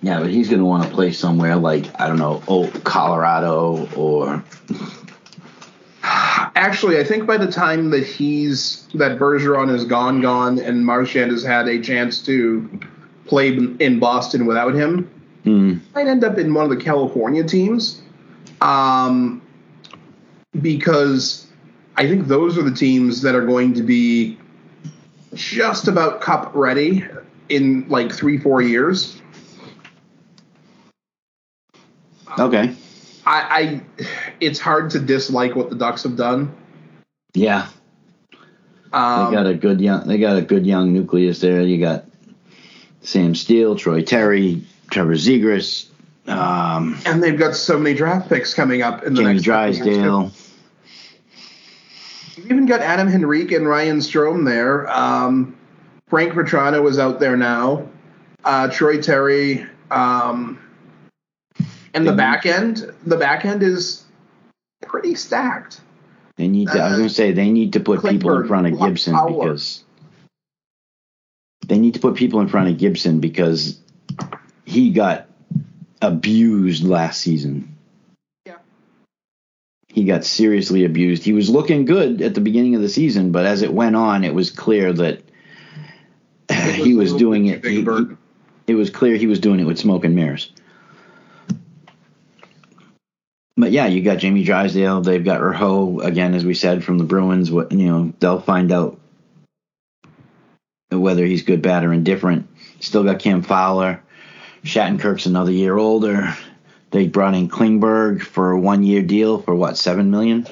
Yeah, 0.01 0.21
but 0.21 0.31
he's 0.31 0.49
going 0.49 0.61
to 0.61 0.65
want 0.65 0.85
to 0.85 0.91
play 0.91 1.11
somewhere 1.11 1.57
like 1.57 1.87
I 2.01 2.07
don't 2.07 2.19
know, 2.19 2.41
oh, 2.47 2.69
Colorado 2.85 3.89
or 3.97 4.45
Actually, 6.59 6.99
I 6.99 7.05
think 7.05 7.25
by 7.25 7.37
the 7.37 7.47
time 7.47 7.91
that 7.91 8.05
he's 8.05 8.89
that 8.95 9.17
Bergeron 9.17 9.73
is 9.73 9.85
gone, 9.85 10.21
gone, 10.21 10.59
and 10.59 10.85
Marchand 10.85 11.31
has 11.31 11.45
had 11.45 11.69
a 11.69 11.81
chance 11.81 12.21
to 12.27 12.69
play 13.27 13.57
in 13.57 14.01
Boston 14.01 14.45
without 14.45 14.75
him, 14.75 15.09
hmm, 15.45 15.77
might 15.95 16.09
end 16.09 16.25
up 16.25 16.37
in 16.37 16.53
one 16.53 16.65
of 16.65 16.71
the 16.71 16.85
California 16.85 17.45
teams, 17.45 18.03
um, 18.61 19.41
because 20.61 21.47
I 21.97 22.09
think 22.09 22.27
those 22.27 22.59
are 22.59 22.63
the 22.63 22.75
teams 22.75 23.23
that 23.23 23.37
are 23.37 23.47
going 23.47 23.73
to 23.75 23.83
be 23.85 24.37
just 25.35 25.87
about 25.87 26.21
cup 26.21 26.51
ready 26.57 27.05
in 27.49 27.89
like 27.89 28.11
three, 28.11 28.37
four 28.37 28.63
years. 28.63 29.23
okay, 32.37 32.75
I, 33.29 33.61
I 33.61 33.83
it's 34.41 34.59
hard 34.59 34.91
to 34.91 34.99
dislike 34.99 35.55
what 35.55 35.69
the 35.69 35.77
Ducks 35.77 36.05
have 36.05 36.17
done. 36.17 36.57
yeah, 37.35 37.69
Um, 38.91 39.27
they 39.27 39.37
got 39.37 39.47
a 39.47 39.55
good 39.55 39.83
young 39.83 40.09
they 40.09 40.17
got 40.19 40.37
a 40.39 40.43
good 40.43 40.67
young 40.67 40.95
nucleus 40.95 41.41
there. 41.41 41.61
You 41.61 41.79
got 41.79 42.07
Sam 43.03 43.35
Steele, 43.35 43.77
Troy 43.77 44.03
Terry, 44.03 44.63
Trevor 44.91 45.15
Zegras, 45.15 45.89
um, 46.27 46.99
and 47.05 47.23
they've 47.23 47.39
got 47.39 47.55
so 47.55 47.79
many 47.79 47.95
draft 47.95 48.31
picks 48.31 48.55
coming 48.55 48.81
up 48.81 49.03
in 49.03 49.13
the 49.13 49.21
Jamie 49.21 49.35
next 49.35 49.47
couple 49.47 49.67
years, 49.67 49.79
too. 49.79 49.85
Drysdale. 49.85 50.33
You've 52.37 52.47
even 52.47 52.67
got 52.67 52.81
Adam 52.81 53.09
Henrique 53.09 53.53
and 53.53 53.69
Ryan 53.69 53.99
Strome 53.99 54.47
there. 54.47 54.89
Um, 54.89 55.55
Frank 56.09 56.33
Vatrano 56.33 56.89
is 56.89 56.99
out 56.99 57.21
there 57.21 57.37
now. 57.37 57.87
Uh, 58.43 58.69
Troy 58.69 59.03
Terry. 59.03 59.67
Um, 59.91 60.59
and 61.99 62.09
the 62.09 62.13
back 62.13 62.47
end, 62.47 62.93
the 63.05 63.17
back 63.17 63.45
end 63.45 63.63
is 63.63 64.05
pretty 64.83 65.15
stacked. 65.15 65.81
They 66.37 66.49
need 66.49 66.69
to. 66.69 66.79
I 66.81 66.85
was 66.85 66.93
Uh, 66.95 66.97
going 66.99 67.09
to 67.09 67.15
say 67.15 67.33
they 67.33 67.51
need 67.51 67.73
to 67.75 67.81
put 67.81 68.03
people 68.05 68.37
in 68.39 68.47
front 68.47 68.67
of 68.69 68.79
Gibson 68.79 69.13
Fowler. 69.15 69.49
because 69.53 69.85
they 71.67 71.79
need 71.79 71.95
to 71.95 72.01
put 72.01 72.15
people 72.15 72.41
in 72.41 72.49
front 72.49 72.69
of 72.71 72.79
Gibson 72.79 73.21
because 73.21 73.79
he 74.65 74.91
got 74.91 75.27
abused 76.01 76.85
last 76.85 77.21
season. 77.21 77.75
Yeah. 78.47 78.55
He 79.89 80.05
got 80.05 80.25
seriously 80.25 80.85
abused. 80.85 81.25
He 81.25 81.33
was 81.33 81.51
looking 81.51 81.85
good 81.85 82.23
at 82.23 82.35
the 82.35 82.41
beginning 82.41 82.77
of 82.77 82.83
the 82.83 82.89
season, 82.89 83.33
but 83.33 83.45
as 83.45 83.63
it 83.63 83.73
went 83.75 83.97
on, 83.97 84.23
it 84.25 84.33
was 84.35 84.51
clear 84.51 84.93
that 84.93 85.23
It 86.49 86.75
he 86.77 86.95
was 86.95 87.13
doing 87.15 87.47
it. 87.47 87.65
he- 87.65 87.83
he- 87.83 88.07
it 88.69 88.75
was 88.75 88.91
clear 88.91 89.17
he 89.17 89.27
was 89.27 89.41
doing 89.41 89.59
it 89.61 89.65
with 89.65 89.79
smoke 89.79 90.05
and 90.05 90.15
mirrors. 90.15 90.53
But 93.59 93.73
yeah, 93.73 93.87
you 93.87 94.03
got 94.03 94.19
Jamie 94.19 94.45
Drysdale. 94.45 95.01
They've 95.01 95.25
got 95.25 95.41
Raho 95.41 96.05
again, 96.05 96.35
as 96.35 96.45
we 96.45 96.55
said 96.55 96.85
from 96.85 96.97
the 96.97 97.05
Bruins. 97.05 97.51
What 97.51 97.73
you 97.73 97.87
know, 97.87 98.13
they'll 98.21 98.41
find 98.41 98.71
out 98.71 99.01
whether 100.91 101.25
he's 101.25 101.43
good, 101.43 101.61
bad, 101.61 101.83
or 101.83 101.93
indifferent. 101.93 102.49
Still 102.79 103.03
got 103.03 103.19
Cam 103.19 103.43
Fowler. 103.43 104.01
Shattenkirk's 104.63 105.27
another 105.27 105.51
year 105.51 105.77
older. 105.77 106.37
They 106.93 107.09
brought 107.09 107.35
in 107.35 107.49
Klingberg 107.49 108.23
for 108.23 108.53
a 108.53 108.61
one-year 108.61 109.03
deal 109.03 109.43
for 109.43 109.57
what 109.57 109.77
seven 109.77 110.13
million. 110.13 110.47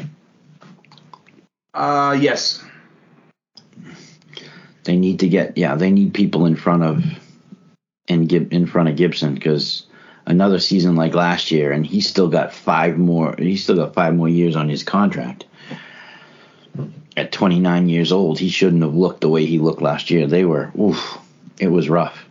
Uh, 1.72 2.18
yes. 2.20 2.62
They 4.82 4.96
need 4.96 5.20
to 5.20 5.28
get 5.28 5.56
yeah, 5.56 5.76
they 5.76 5.92
need 5.92 6.12
people 6.12 6.44
in 6.44 6.56
front 6.56 6.82
of 6.82 7.04
and 8.08 8.28
Gib 8.28 8.52
in 8.52 8.66
front 8.66 8.88
of 8.88 8.96
Gibson 8.96 9.34
because 9.34 9.86
another 10.26 10.58
season 10.58 10.96
like 10.96 11.14
last 11.14 11.50
year, 11.50 11.72
and 11.72 11.86
he's 11.86 12.08
still 12.08 12.28
got 12.28 12.52
five 12.52 12.98
more. 12.98 13.34
He's 13.38 13.62
still 13.62 13.76
got 13.76 13.94
five 13.94 14.14
more 14.14 14.28
years 14.28 14.56
on 14.56 14.68
his 14.68 14.82
contract. 14.82 15.44
At 17.16 17.32
29 17.32 17.88
years 17.88 18.12
old, 18.12 18.38
he 18.38 18.50
shouldn't 18.50 18.82
have 18.82 18.94
looked 18.94 19.22
the 19.22 19.28
way 19.28 19.46
he 19.46 19.58
looked 19.58 19.80
last 19.80 20.10
year. 20.10 20.26
They 20.26 20.44
were, 20.44 20.70
oof, 20.78 21.18
it 21.58 21.68
was 21.68 21.88
rough 21.88 22.26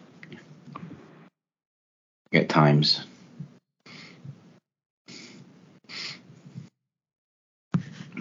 at 2.32 2.50
times. 2.50 3.04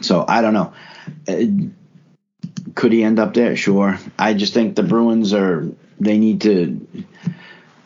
So 0.00 0.24
I 0.26 0.40
don't 0.40 0.54
know. 0.54 0.72
Uh, 1.28 1.70
could 2.74 2.92
he 2.92 3.02
end 3.02 3.18
up 3.18 3.34
there? 3.34 3.56
Sure. 3.56 3.98
I 4.18 4.34
just 4.34 4.54
think 4.54 4.74
the 4.74 4.82
Bruins 4.82 5.32
are 5.32 5.68
they 6.00 6.18
need 6.18 6.42
to 6.42 6.86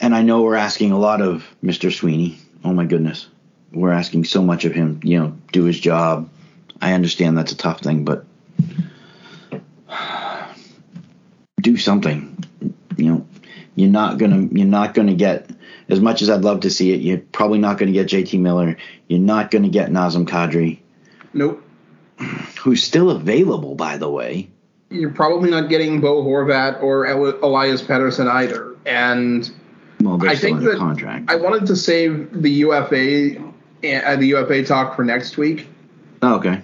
and 0.09 0.15
I 0.15 0.23
know 0.23 0.41
we're 0.41 0.55
asking 0.55 0.91
a 0.93 0.99
lot 0.99 1.21
of 1.21 1.47
Mr. 1.63 1.95
Sweeney. 1.95 2.39
Oh 2.65 2.73
my 2.73 2.87
goodness. 2.87 3.29
We're 3.75 3.93
asking 3.93 4.25
so 4.25 4.41
much 4.41 4.65
of 4.65 4.73
him, 4.73 5.01
you 5.05 5.21
know, 5.21 5.37
do 5.53 5.65
his 5.65 5.79
job. 5.79 6.31
I 6.81 6.95
understand 6.95 7.37
that's 7.37 7.53
a 7.53 7.57
tough 7.57 7.83
thing, 7.83 8.07
but 8.07 8.25
do 11.61 11.77
something. 11.77 12.43
You 12.97 13.05
know, 13.05 13.27
you're 13.75 13.91
not 13.91 14.17
going 14.17 14.49
to 14.49 14.57
you're 14.57 14.67
not 14.67 14.95
going 14.95 15.09
to 15.09 15.15
get 15.15 15.51
as 15.91 16.01
much 16.01 16.23
as 16.23 16.31
I'd 16.31 16.41
love 16.41 16.61
to 16.61 16.71
see 16.71 16.91
it. 16.95 17.03
You're 17.03 17.19
probably 17.19 17.59
not 17.59 17.77
going 17.77 17.93
to 17.93 18.03
get 18.03 18.09
JT 18.09 18.41
Miller. 18.41 18.79
You're 19.09 19.21
not 19.21 19.51
going 19.51 19.65
to 19.65 19.69
get 19.69 19.91
Nazem 19.91 20.27
Kadri, 20.27 20.79
Nope. 21.35 21.63
who's 22.61 22.83
still 22.83 23.11
available 23.11 23.75
by 23.75 23.99
the 23.99 24.09
way. 24.09 24.49
You're 24.89 25.13
probably 25.13 25.51
not 25.51 25.69
getting 25.69 26.01
Bo 26.01 26.25
Horvat 26.25 26.83
or 26.83 27.05
Elias 27.05 27.83
Pettersson 27.83 28.27
either. 28.27 28.75
And 28.87 29.53
Well, 30.01 30.29
I 30.29 30.37
think 30.37 30.61
that 30.61 30.79
contract. 30.79 31.31
I 31.31 31.37
wanted 31.37 31.67
to 31.67 31.77
save 31.77 32.43
the 32.43 32.51
UFA, 32.51 33.37
uh, 33.39 34.17
the 34.17 34.27
UFA 34.27 34.65
talk 34.65 34.95
for 34.95 35.05
next 35.05 35.37
week. 35.37 35.67
oh, 36.23 36.37
okay. 36.37 36.63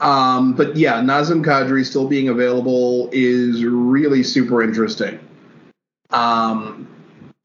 Um, 0.00 0.54
but 0.54 0.76
yeah, 0.76 0.94
Nazem 1.00 1.44
Kadri 1.44 1.84
still 1.84 2.06
being 2.08 2.28
available 2.28 3.08
is 3.12 3.64
really 3.64 4.22
super 4.22 4.62
interesting. 4.62 5.18
Um, 6.10 6.88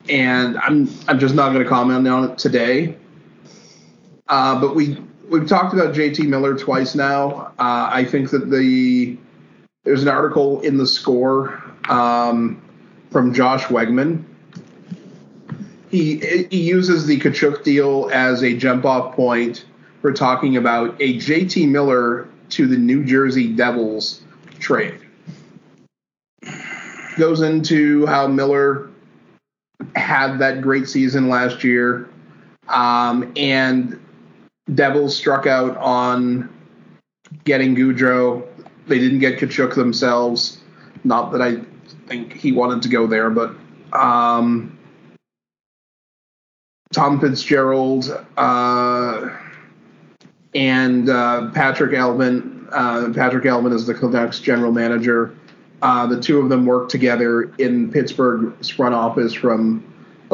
and 0.10 0.58
I'm 0.58 0.89
I'm 1.08 1.20
just 1.20 1.36
not 1.36 1.52
going 1.52 1.63
to 1.63 1.70
comment 1.70 2.08
on 2.08 2.32
it 2.32 2.38
today. 2.38 2.98
Uh, 4.28 4.60
but 4.60 4.76
we 4.76 4.98
we've 5.30 5.48
talked 5.48 5.74
about 5.74 5.94
JT 5.94 6.28
Miller 6.28 6.58
twice 6.58 6.96
now. 6.96 7.54
Uh, 7.60 7.89
I 7.92 8.04
think 8.04 8.32
that 8.32 8.50
the 8.50 9.18
there's 9.84 10.02
an 10.02 10.10
article 10.10 10.62
in 10.62 10.78
the 10.78 10.88
score 10.88 11.63
um, 11.88 12.62
from 13.12 13.34
Josh 13.34 13.63
Wegman. 13.65 14.24
He 15.89 16.45
he 16.49 16.62
uses 16.62 17.08
the 17.08 17.19
Tkachuk 17.19 17.63
deal 17.63 18.10
as 18.13 18.43
a 18.43 18.56
jump 18.56 18.86
off 18.86 19.15
point 19.15 19.65
for 20.02 20.13
talking 20.13 20.58
about 20.58 20.95
a 20.99 21.17
JT 21.17 21.67
Miller 21.67 22.28
to 22.49 22.67
the 22.67 22.78
New 22.78 23.04
Jersey 23.04 23.54
Devils 23.54 24.21
trade. 24.60 24.99
Goes 27.17 27.41
into 27.41 28.06
how 28.06 28.28
Miller 28.28 28.89
had 29.95 30.38
that 30.39 30.62
great 30.62 30.88
season 30.88 31.28
last 31.28 31.63
year, 31.63 32.10
um, 32.67 33.32
and 33.36 33.99
Devils 34.73 35.17
struck 35.17 35.47
out 35.47 35.75
on 35.78 36.49
getting 37.43 37.75
Gaudreau. 37.75 38.47
They 38.88 38.99
didn't 38.99 39.19
get 39.19 39.39
Tkachuk 39.39 39.75
themselves. 39.75 40.60
Not 41.04 41.32
that 41.32 41.41
I 41.41 41.58
think 42.08 42.34
he 42.34 42.52
wanted 42.52 42.82
to 42.84 42.89
go 42.89 43.08
there, 43.08 43.30
but 43.30 43.56
um, 43.93 44.78
Tom 46.91 47.19
Fitzgerald 47.19 48.25
uh, 48.38 49.30
and 50.56 51.10
uh, 51.10 51.52
Patrik 51.54 51.93
Allvin. 51.93 52.67
Uh, 52.71 53.10
Patrik 53.13 53.43
Allvin 53.43 53.73
is 53.73 53.86
the 53.86 53.93
Canucks 53.93 54.39
general 54.39 54.71
manager. 54.71 55.36
Uh, 55.82 56.08
the 56.08 56.19
two 56.19 56.39
of 56.39 56.49
them 56.49 56.65
worked 56.65 56.91
together 56.91 57.43
in 57.58 57.91
Pittsburgh's 57.91 58.69
front 58.69 58.95
office 58.95 59.34
from 59.34 59.84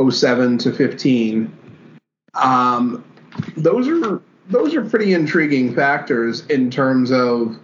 07 0.09 0.57
to 0.59 0.71
15. 0.71 1.55
Um, 2.33 3.03
those 3.57 3.87
are 3.87 4.21
those 4.47 4.75
are 4.75 4.87
pretty 4.87 5.13
intriguing 5.13 5.73
factors 5.73 6.45
in 6.47 6.69
terms 6.69 7.11
of 7.11 7.57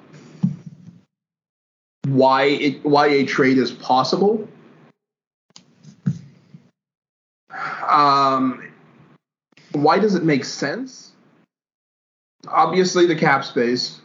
why 2.07 2.43
it, 2.45 2.83
why 2.83 3.07
a 3.07 3.25
trade 3.25 3.57
is 3.57 3.71
possible. 3.71 4.47
Um, 7.87 8.70
why 9.73 9.99
does 9.99 10.15
it 10.15 10.23
make 10.23 10.45
sense? 10.45 11.11
Obviously, 12.47 13.05
the 13.05 13.15
cap 13.15 13.45
space. 13.45 13.99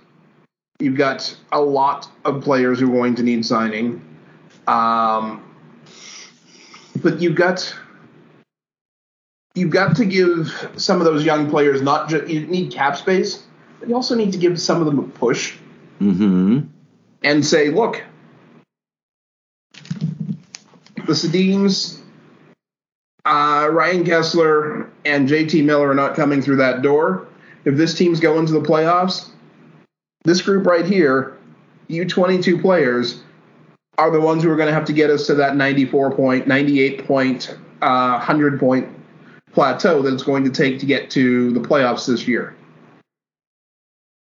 You've 0.79 0.97
got 0.97 1.35
a 1.53 1.61
lot 1.61 2.09
of 2.25 2.43
players 2.43 2.79
who 2.79 2.91
are 2.93 2.97
going 2.97 3.15
to 3.17 3.23
need 3.23 3.47
signing. 3.47 4.03
Um, 4.67 5.43
but 7.03 7.21
you've 7.21 7.35
got 7.35 7.75
you've 9.55 9.71
got 9.71 9.97
to 9.97 10.05
give 10.05 10.73
some 10.77 11.01
of 11.01 11.07
those 11.07 11.25
young 11.25 11.49
players 11.49 11.81
not 11.81 12.09
just 12.11 12.29
you 12.29 12.47
need 12.47 12.73
cap 12.73 12.97
space, 12.97 13.45
but 13.81 13.89
you 13.89 13.95
also 13.95 14.15
need 14.15 14.33
to 14.33 14.39
give 14.39 14.61
some 14.61 14.81
of 14.81 14.87
them 14.87 14.99
a 14.99 15.03
push 15.03 15.57
Mm-hmm. 16.01 16.61
and 17.23 17.47
say, 17.47 17.71
look, 17.71 18.03
the 19.73 21.13
Sedins, 21.13 22.01
uh, 23.27 23.69
Ryan 23.69 24.05
Kesler, 24.05 24.89
and 25.05 25.29
JT 25.29 25.65
Miller 25.65 25.91
are 25.91 25.95
not 25.95 26.15
coming 26.15 26.41
through 26.41 26.57
that 26.57 26.83
door. 26.83 27.27
If 27.65 27.77
this 27.77 27.95
team's 27.95 28.21
going 28.21 28.47
to 28.47 28.53
the 28.53 28.61
playoffs, 28.61 29.31
this 30.25 30.41
group 30.41 30.65
right 30.65 30.87
here, 30.87 31.37
you 31.89 32.05
22 32.05 32.61
players, 32.61 33.23
are 33.99 34.11
the 34.11 34.21
ones 34.21 34.43
who 34.43 34.51
are 34.51 34.57
going 34.57 34.69
to 34.69 34.75
have 34.75 34.85
to 34.85 34.93
get 34.93 35.11
us 35.11 35.27
to 35.27 35.35
that 35.35 35.57
94 35.57 36.15
point, 36.15 36.47
98 36.47 37.05
point, 37.07 37.57
uh, 37.83 38.13
100 38.13 38.61
point 38.61 38.89
plateau 39.53 40.03
that 40.03 40.15
it's 40.15 40.23
going 40.23 40.45
to 40.45 40.51
take 40.51 40.79
to 40.79 40.87
get 40.87 41.11
to 41.11 41.51
the 41.53 41.61
playoffs 41.61 42.07
this 42.07 42.29
year. 42.29 42.55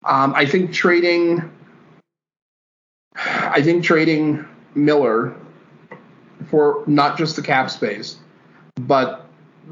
Um, 0.05 0.33
I 0.35 0.45
think 0.45 0.73
trading, 0.73 1.51
I 3.15 3.61
think 3.61 3.83
trading 3.83 4.45
Miller 4.73 5.35
for 6.49 6.83
not 6.87 7.17
just 7.17 7.35
the 7.35 7.41
cap 7.41 7.69
space, 7.69 8.17
but 8.87 9.25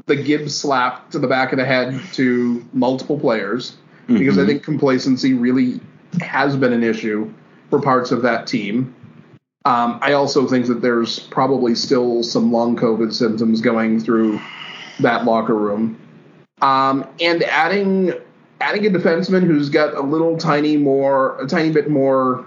the 0.06 0.16
Gibbs 0.16 0.56
slap 0.56 1.10
to 1.10 1.18
the 1.18 1.26
back 1.26 1.52
of 1.52 1.58
the 1.58 1.64
head 1.64 2.00
to 2.14 2.64
multiple 2.72 3.18
players, 3.18 3.76
because 4.06 4.38
I 4.38 4.42
Mhm. 4.42 4.46
think 4.46 4.62
complacency 4.62 5.34
really 5.34 5.80
has 6.20 6.56
been 6.56 6.72
an 6.72 6.82
issue 6.82 7.30
for 7.70 7.80
parts 7.80 8.10
of 8.10 8.22
that 8.22 8.46
team. 8.46 8.94
Um, 9.64 9.98
I 10.00 10.12
also 10.12 10.46
think 10.46 10.66
that 10.66 10.80
there's 10.80 11.18
probably 11.18 11.74
still 11.74 12.22
some 12.22 12.52
long 12.52 12.76
COVID 12.76 13.12
symptoms 13.12 13.60
going 13.60 14.00
through 14.00 14.40
that 15.00 15.24
locker 15.24 15.54
room. 15.54 15.96
Um, 16.62 17.04
and 17.20 17.42
adding 17.44 18.14
adding 18.60 18.86
a 18.86 18.90
defenseman 18.90 19.44
who's 19.44 19.68
got 19.68 19.94
a 19.94 20.00
little 20.00 20.36
tiny 20.36 20.76
more 20.76 21.40
a 21.40 21.46
tiny 21.46 21.70
bit 21.70 21.90
more 21.90 22.44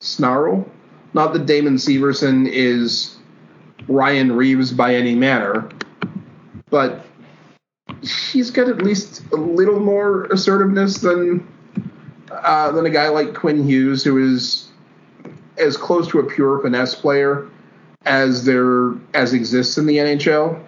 snarl. 0.00 0.68
Not 1.14 1.32
that 1.32 1.46
Damon 1.46 1.76
Severson 1.76 2.48
is 2.48 3.15
Ryan 3.88 4.32
Reaves 4.32 4.72
by 4.72 4.94
any 4.94 5.14
manner, 5.14 5.68
but 6.70 7.04
he's 8.02 8.50
got 8.50 8.68
at 8.68 8.78
least 8.78 9.22
a 9.32 9.36
little 9.36 9.78
more 9.80 10.24
assertiveness 10.26 10.98
than 10.98 11.46
uh, 12.30 12.72
than 12.72 12.86
a 12.86 12.90
guy 12.90 13.08
like 13.08 13.34
Quinn 13.34 13.66
Hughes, 13.66 14.02
who 14.02 14.18
is 14.18 14.68
as 15.58 15.76
close 15.76 16.08
to 16.08 16.18
a 16.18 16.24
pure 16.24 16.60
finesse 16.60 16.94
player 16.94 17.46
as 18.04 18.44
there 18.44 18.92
as 19.14 19.32
exists 19.32 19.78
in 19.78 19.86
the 19.86 19.96
NHL. 19.98 20.60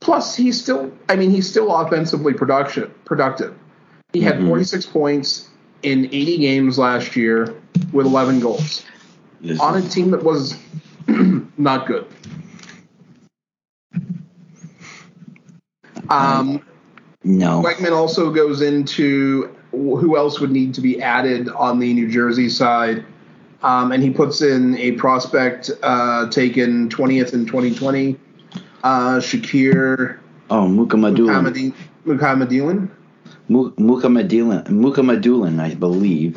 Plus, 0.00 0.34
he's 0.34 0.60
still 0.60 0.92
I 1.08 1.16
mean 1.16 1.30
he's 1.30 1.48
still 1.48 1.74
offensively 1.74 2.32
production 2.32 2.92
productive. 3.04 3.54
He 4.12 4.20
had 4.20 4.38
Mhm. 4.40 4.48
46 4.48 4.86
points 4.86 5.48
in 5.82 6.06
80 6.06 6.38
games 6.38 6.78
last 6.78 7.14
year 7.16 7.54
with 7.92 8.06
11 8.06 8.40
goals 8.40 8.82
This- 9.40 9.60
on 9.60 9.76
a 9.76 9.82
team 9.82 10.10
that 10.10 10.22
was 10.24 10.56
not 11.60 11.86
good. 11.86 12.06
Um, 16.08 16.64
no. 17.22 17.62
Wegman 17.62 17.92
also 17.92 18.32
goes 18.32 18.62
into 18.62 19.54
who 19.70 20.16
else 20.16 20.40
would 20.40 20.50
need 20.50 20.74
to 20.74 20.80
be 20.80 21.00
added 21.00 21.48
on 21.50 21.78
the 21.78 21.92
New 21.92 22.08
Jersey 22.10 22.48
side. 22.48 23.04
Um, 23.62 23.92
and 23.92 24.02
he 24.02 24.10
puts 24.10 24.40
in 24.40 24.76
a 24.78 24.92
prospect 24.92 25.70
uh, 25.82 26.28
taken 26.30 26.88
20th 26.88 27.34
in 27.34 27.44
2020, 27.46 28.16
uh, 28.82 28.88
Shakir 29.20 30.18
Oh, 30.48 30.66
Muka 30.66 30.96
Madulin. 30.96 31.72
Mukhamadullin. 32.06 32.90
Mu- 33.48 33.70
Mukhamadullin. 33.72 34.68
Muka 34.70 35.02
Madulin, 35.02 35.60
I 35.60 35.74
believe. 35.74 36.36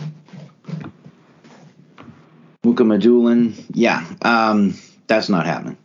Mukhamadullin. 2.64 3.54
Yeah. 3.74 4.06
Um, 4.22 4.76
that's 5.08 5.30
not 5.30 5.46
happening. 5.46 5.78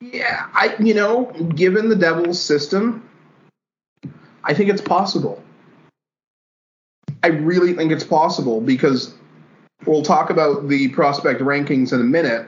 Yeah, 0.00 0.48
I 0.52 0.76
you 0.78 0.94
know, 0.94 1.24
given 1.54 1.88
the 1.88 1.96
Devils 1.96 2.40
system, 2.40 3.08
I 4.42 4.54
think 4.54 4.70
it's 4.70 4.82
possible. 4.82 5.42
I 7.22 7.28
really 7.28 7.72
think 7.72 7.90
it's 7.90 8.04
possible 8.04 8.60
because 8.60 9.14
we'll 9.86 10.02
talk 10.02 10.28
about 10.28 10.68
the 10.68 10.88
prospect 10.88 11.40
rankings 11.40 11.92
in 11.92 12.00
a 12.00 12.04
minute, 12.04 12.46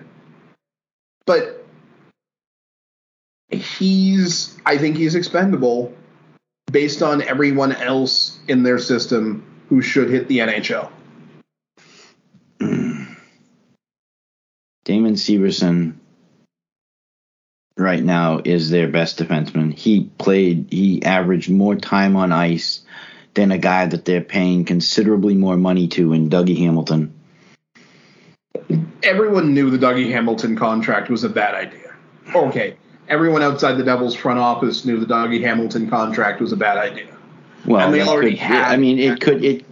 but 1.25 1.65
he's 3.49 4.59
I 4.67 4.77
think 4.77 4.97
he's 4.97 5.15
expendable 5.15 5.95
based 6.73 7.03
on 7.03 7.23
everyone 7.23 7.73
else 7.73 8.39
in 8.49 8.63
their 8.63 8.79
system 8.79 9.45
who 9.69 9.81
should 9.81 10.11
hit 10.11 10.29
the 10.29 10.39
NHL. 10.39 10.91
Damon 14.87 15.15
Severson 15.15 15.95
right 17.77 18.03
now 18.03 18.41
is 18.45 18.71
their 18.71 18.87
best 18.89 19.19
defenseman. 19.19 19.75
He 19.75 20.05
played, 20.19 20.69
he 20.71 21.03
averaged 21.03 21.51
more 21.51 21.75
time 21.75 22.15
on 22.15 22.31
ice 22.33 22.83
than 23.35 23.51
a 23.51 23.59
guy 23.59 23.87
that 23.87 24.05
they're 24.05 24.21
paying 24.23 24.65
considerably 24.65 25.35
more 25.35 25.57
money 25.57 25.89
to 25.89 26.13
in 26.13 26.31
Dougie 26.31 26.57
Hamilton. 26.57 27.13
everyone 29.03 29.53
knew 29.55 29.71
the 29.71 29.77
Dougie 29.79 30.11
Hamilton 30.11 30.57
contract 30.57 31.11
was 31.11 31.25
a 31.25 31.29
bad 31.29 31.55
idea. 31.55 31.93
Okay, 32.35 32.77
everyone 33.09 33.43
outside 33.43 33.75
the 33.75 33.85
Devils 33.85 34.15
front 34.15 34.39
office 34.39 34.85
knew 34.85 34.99
the 35.01 35.07
Dougie 35.07 35.43
Hamilton 35.43 35.91
contract 35.91 36.41
was 36.41 36.53
a 36.53 36.57
bad 36.57 36.79
idea. 36.79 37.09
Well, 37.67 37.87
And 37.87 37.93
they 37.95 38.03
already 38.03 38.31
could- 38.31 38.39
had- 38.39 38.73
I 38.73 38.77
mean, 38.77 38.99
it 39.01 39.21
could 39.21 39.45
it 39.45 39.65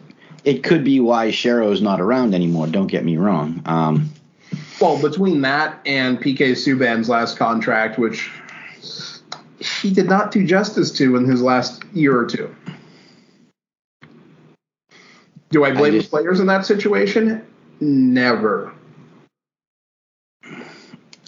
it 0.45 0.62
could 0.65 0.83
be 0.85 0.99
why 1.01 1.29
Shero's 1.31 1.81
not 1.81 2.01
around 2.01 2.35
anymore. 2.35 2.67
Don't 2.67 2.89
get 2.89 3.05
me 3.05 3.17
wrong. 3.17 3.62
Um, 3.65 4.11
Well, 4.81 5.01
between 5.01 5.41
that 5.43 5.81
and 5.87 6.20
PK 6.20 6.53
Subban's 6.53 7.09
last 7.09 7.37
contract, 7.37 7.99
which 7.99 8.31
he 9.61 9.93
did 9.93 10.09
not 10.09 10.31
do 10.31 10.45
justice 10.47 10.91
to 10.93 11.16
in 11.16 11.25
his 11.27 11.41
last 11.41 11.85
year 11.93 12.18
or 12.18 12.27
two. 12.27 12.55
Do 15.51 15.64
I 15.64 15.72
blame 15.72 15.93
just- 15.93 16.11
the 16.11 16.16
players 16.16 16.41
in 16.41 16.47
that 16.49 16.66
situation? 16.66 17.43
Never. 17.81 18.72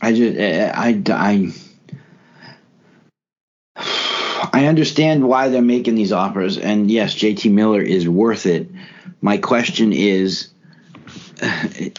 I 0.02 0.12
just 0.12 0.36
eh, 0.36 0.70
eh, 0.70 0.72
I 0.74 1.02
I 1.10 1.52
I 4.52 4.66
understand 4.66 5.26
why 5.26 5.48
they're 5.48 5.62
making 5.62 5.94
these 5.94 6.12
offers, 6.12 6.58
and 6.58 6.90
yes, 6.90 7.14
JT 7.14 7.50
Miller 7.50 7.80
is 7.80 8.08
worth 8.08 8.46
it. 8.46 8.70
My 9.20 9.38
question 9.38 9.92
is, 9.92 10.48
eh, 11.40 11.90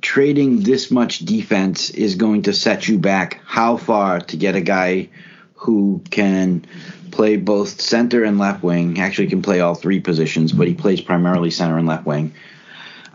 trading 0.00 0.62
this 0.62 0.90
much 0.90 1.20
defense 1.20 1.90
is 1.90 2.14
going 2.14 2.42
to 2.42 2.52
set 2.52 2.88
you 2.88 2.98
back 2.98 3.40
how 3.44 3.76
far 3.76 4.20
to 4.20 4.36
get 4.36 4.54
a 4.54 4.60
guy 4.60 5.08
who 5.54 6.02
can 6.10 6.64
play 7.10 7.36
both 7.36 7.80
center 7.80 8.24
and 8.24 8.38
left 8.38 8.62
wing. 8.62 8.98
Actually, 9.00 9.28
can 9.28 9.42
play 9.42 9.60
all 9.60 9.74
three 9.74 10.00
positions, 10.00 10.52
but 10.52 10.66
he 10.66 10.74
plays 10.74 11.00
primarily 11.00 11.50
center 11.50 11.76
and 11.76 11.86
left 11.86 12.06
wing. 12.06 12.32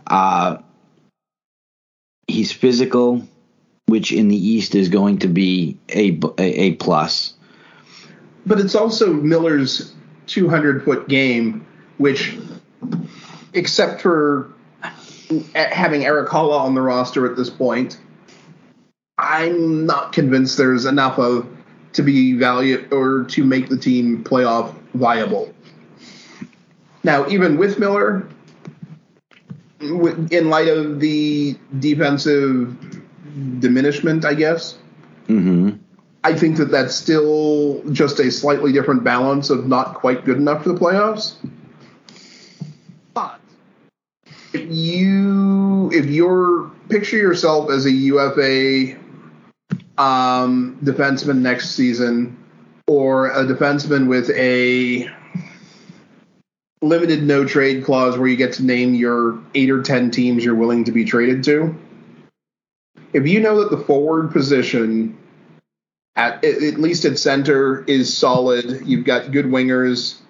Uh, 0.06 0.58
he's 2.28 2.52
physical, 2.52 3.26
which 3.86 4.12
in 4.12 4.28
the 4.28 4.36
East 4.36 4.74
is 4.74 4.88
going 4.88 5.18
to 5.18 5.28
be 5.28 5.78
a, 5.88 6.18
a, 6.38 6.60
a 6.60 6.72
plus. 6.74 7.34
But 8.44 8.60
it's 8.60 8.76
also 8.76 9.12
Miller's 9.12 9.92
200 10.28 10.84
foot 10.84 11.08
game, 11.08 11.66
which, 11.98 12.38
except 13.54 14.02
for 14.02 14.52
having 15.54 16.04
Erik 16.04 16.28
Haula 16.28 16.58
on 16.58 16.74
the 16.74 16.82
roster 16.82 17.30
at 17.30 17.36
this 17.36 17.50
point, 17.50 17.98
I'm 19.18 19.86
not 19.86 20.12
convinced 20.12 20.56
there's 20.56 20.84
enough 20.84 21.18
of 21.18 21.48
to 21.94 22.02
be 22.02 22.34
valued 22.34 22.92
or 22.92 23.24
to 23.24 23.44
make 23.44 23.68
the 23.68 23.76
team 23.76 24.22
playoff 24.22 24.74
viable. 24.94 25.52
Now, 27.02 27.26
even 27.28 27.56
with 27.56 27.78
Miller, 27.78 28.28
in 29.80 30.50
light 30.50 30.68
of 30.68 31.00
the 31.00 31.56
defensive 31.78 32.76
diminishment, 33.60 34.24
I 34.24 34.34
guess, 34.34 34.78
mm-hmm. 35.28 35.70
I 36.24 36.34
think 36.34 36.56
that 36.56 36.70
that's 36.70 36.94
still 36.94 37.82
just 37.92 38.18
a 38.18 38.30
slightly 38.30 38.72
different 38.72 39.04
balance 39.04 39.48
of 39.48 39.68
not 39.68 39.94
quite 39.94 40.24
good 40.24 40.38
enough 40.38 40.64
for 40.64 40.70
the 40.70 40.78
playoffs. 40.78 41.36
But 43.14 43.40
if 44.52 44.66
you 44.68 44.95
if 45.92 46.06
you're 46.06 46.70
picture 46.88 47.16
yourself 47.16 47.70
as 47.70 47.84
a 47.86 47.90
UFA 47.90 48.96
um, 49.98 50.78
defenseman 50.82 51.38
next 51.38 51.70
season 51.70 52.36
or 52.86 53.28
a 53.28 53.44
defenseman 53.44 54.08
with 54.08 54.30
a 54.30 55.10
limited 56.82 57.22
no 57.22 57.44
trade 57.44 57.84
clause 57.84 58.16
where 58.16 58.28
you 58.28 58.36
get 58.36 58.52
to 58.54 58.64
name 58.64 58.94
your 58.94 59.38
eight 59.54 59.70
or 59.70 59.82
ten 59.82 60.10
teams 60.10 60.44
you're 60.44 60.54
willing 60.54 60.84
to 60.84 60.92
be 60.92 61.04
traded 61.04 61.42
to. 61.44 61.74
If 63.12 63.26
you 63.26 63.40
know 63.40 63.60
that 63.60 63.76
the 63.76 63.82
forward 63.82 64.30
position 64.32 65.16
at 66.16 66.44
at 66.44 66.78
least 66.78 67.04
at 67.04 67.18
center 67.18 67.84
is 67.84 68.16
solid, 68.16 68.86
you've 68.86 69.04
got 69.04 69.32
good 69.32 69.46
wingers 69.46 70.20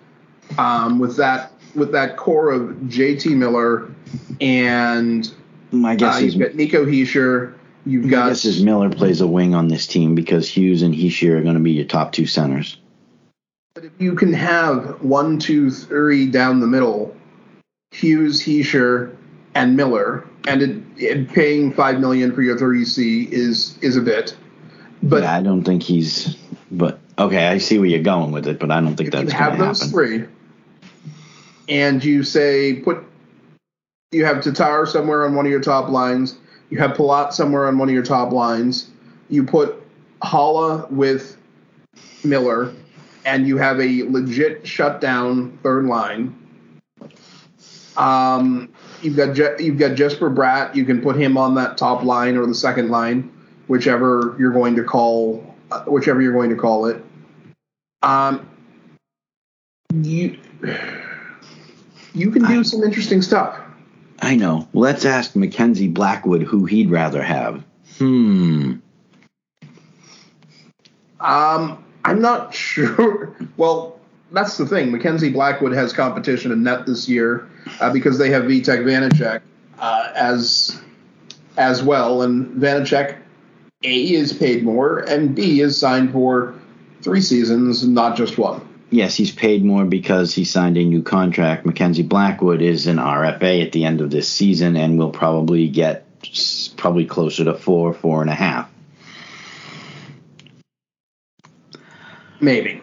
um, 0.58 0.98
with 0.98 1.16
that 1.16 1.52
with 1.74 1.92
that 1.92 2.16
core 2.16 2.50
of 2.50 2.62
JT 2.86 3.36
Miller 3.36 3.90
and 4.40 5.30
my 5.80 5.96
guess 5.96 6.16
uh, 6.16 6.24
is 6.24 6.34
you've 6.34 6.42
got 6.42 6.54
Nico 6.54 6.84
Hischier. 6.84 7.54
You've 7.84 8.04
my 8.04 8.10
got 8.10 8.28
guess 8.28 8.44
is 8.44 8.62
Miller 8.62 8.90
plays 8.90 9.20
a 9.20 9.26
wing 9.26 9.54
on 9.54 9.68
this 9.68 9.86
team 9.86 10.14
because 10.14 10.48
Hughes 10.48 10.82
and 10.82 10.94
Hischier 10.94 11.38
are 11.38 11.42
going 11.42 11.54
to 11.54 11.60
be 11.60 11.72
your 11.72 11.86
top 11.86 12.12
two 12.12 12.26
centers. 12.26 12.78
But 13.74 13.84
if 13.84 13.92
you 13.98 14.14
can 14.14 14.32
have 14.32 15.02
one, 15.02 15.38
two, 15.38 15.70
three 15.70 16.26
down 16.26 16.60
the 16.60 16.66
middle, 16.66 17.14
Hughes, 17.92 18.42
Hischier, 18.42 19.14
and 19.54 19.76
Miller, 19.76 20.26
and 20.46 20.62
it, 20.62 20.82
it 20.96 21.28
paying 21.28 21.72
five 21.72 22.00
million 22.00 22.34
for 22.34 22.42
your 22.42 22.56
30C 22.56 23.30
is 23.30 23.76
is 23.82 23.96
a 23.96 24.00
bit. 24.00 24.36
But 25.02 25.22
yeah, 25.22 25.36
I 25.36 25.42
don't 25.42 25.62
think 25.62 25.82
he's. 25.82 26.36
But 26.70 26.98
okay, 27.18 27.46
I 27.46 27.58
see 27.58 27.78
where 27.78 27.88
you're 27.88 28.02
going 28.02 28.32
with 28.32 28.46
it, 28.46 28.58
but 28.58 28.70
I 28.70 28.80
don't 28.80 28.96
think 28.96 29.12
that's 29.12 29.32
you 29.32 29.38
going 29.38 29.42
have 29.42 29.58
to 29.58 29.64
those 29.64 29.80
happen. 29.80 29.92
three, 29.92 30.24
and 31.68 32.04
you 32.04 32.22
say 32.22 32.80
put 32.80 33.05
you 34.12 34.24
have 34.24 34.42
Tatar 34.42 34.86
somewhere 34.86 35.24
on 35.24 35.34
one 35.34 35.46
of 35.46 35.50
your 35.50 35.60
top 35.60 35.88
lines, 35.88 36.36
you 36.70 36.78
have 36.78 36.92
Palat 36.92 37.32
somewhere 37.32 37.66
on 37.66 37.78
one 37.78 37.88
of 37.88 37.94
your 37.94 38.04
top 38.04 38.32
lines, 38.32 38.90
you 39.28 39.44
put 39.44 39.82
Haula 40.22 40.90
with 40.90 41.36
Miller, 42.24 42.72
and 43.24 43.46
you 43.46 43.56
have 43.56 43.80
a 43.80 44.04
legit 44.04 44.66
shutdown 44.66 45.58
third 45.62 45.86
line. 45.86 46.34
Um, 47.96 48.68
you've 49.02 49.16
got 49.16 49.34
Je- 49.34 49.56
you've 49.58 49.78
got 49.78 49.96
Jesper 49.96 50.30
Bratt. 50.30 50.74
You 50.74 50.84
can 50.84 51.00
put 51.00 51.16
him 51.16 51.36
on 51.36 51.54
that 51.54 51.76
top 51.78 52.02
line 52.04 52.36
or 52.36 52.46
the 52.46 52.54
second 52.54 52.90
line, 52.90 53.32
whichever 53.68 54.36
you're 54.38 54.52
going 54.52 54.76
to 54.76 54.84
call, 54.84 55.54
uh, 55.72 55.82
whichever 55.84 56.20
you're 56.20 56.32
going 56.32 56.50
to 56.50 56.56
call 56.56 56.86
it. 56.86 57.02
Um, 58.02 58.48
you 59.94 60.38
you 62.14 62.30
can 62.30 62.44
do 62.44 62.62
some 62.62 62.82
interesting 62.82 63.22
stuff. 63.22 63.58
I 64.20 64.36
know. 64.36 64.68
Let's 64.72 65.04
ask 65.04 65.36
Mackenzie 65.36 65.88
Blackwood 65.88 66.42
who 66.42 66.64
he'd 66.64 66.90
rather 66.90 67.22
have. 67.22 67.62
Hmm. 67.98 68.74
Um, 71.20 71.84
I'm 72.04 72.20
not 72.20 72.54
sure. 72.54 73.36
Well, 73.56 73.98
that's 74.32 74.56
the 74.56 74.66
thing. 74.66 74.90
Mackenzie 74.90 75.30
Blackwood 75.30 75.72
has 75.72 75.92
competition 75.92 76.52
in 76.52 76.62
net 76.62 76.86
this 76.86 77.08
year 77.08 77.48
uh, 77.80 77.92
because 77.92 78.18
they 78.18 78.30
have 78.30 78.44
Vitek 78.44 78.84
Vanecek 78.84 79.42
uh, 79.78 80.12
as 80.14 80.80
as 81.56 81.82
well, 81.82 82.22
and 82.22 82.60
Vanecek 82.60 83.16
A 83.82 84.12
is 84.12 84.32
paid 84.32 84.62
more, 84.62 84.98
and 84.98 85.34
B 85.34 85.60
is 85.60 85.78
signed 85.78 86.12
for 86.12 86.54
three 87.00 87.20
seasons, 87.20 87.86
not 87.86 88.16
just 88.16 88.36
one. 88.36 88.65
Yes, 88.90 89.16
he's 89.16 89.32
paid 89.32 89.64
more 89.64 89.84
because 89.84 90.34
he 90.34 90.44
signed 90.44 90.76
a 90.76 90.84
new 90.84 91.02
contract. 91.02 91.66
Mackenzie 91.66 92.02
Blackwood 92.02 92.62
is 92.62 92.86
an 92.86 92.98
RFA 92.98 93.64
at 93.64 93.72
the 93.72 93.84
end 93.84 94.00
of 94.00 94.10
this 94.10 94.28
season 94.28 94.76
and 94.76 94.98
will 94.98 95.10
probably 95.10 95.68
get 95.68 96.04
probably 96.76 97.04
closer 97.04 97.44
to 97.44 97.54
four, 97.54 97.92
four 97.92 98.20
and 98.20 98.30
a 98.30 98.34
half. 98.34 98.70
Maybe. 102.40 102.80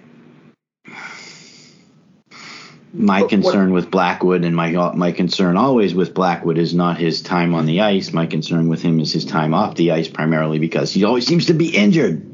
My 2.95 3.21
But 3.21 3.21
what- 3.21 3.29
concern 3.29 3.73
with 3.73 3.89
Blackwood 3.89 4.43
and 4.43 4.55
my 4.55 4.71
my 4.93 5.11
concern 5.11 5.57
always 5.57 5.95
with 5.95 6.13
Blackwood 6.13 6.57
is 6.57 6.75
not 6.75 6.97
his 6.97 7.21
time 7.21 7.55
on 7.55 7.65
the 7.65 7.81
ice. 7.81 8.13
My 8.13 8.25
concern 8.27 8.67
with 8.67 8.81
him 8.81 8.99
is 8.99 9.11
his 9.11 9.25
time 9.25 9.53
off 9.53 9.75
the 9.75 9.91
ice, 9.91 10.07
primarily 10.07 10.59
because 10.59 10.93
he 10.93 11.03
always 11.03 11.25
seems 11.25 11.47
to 11.47 11.53
be 11.53 11.69
injured. 11.75 12.32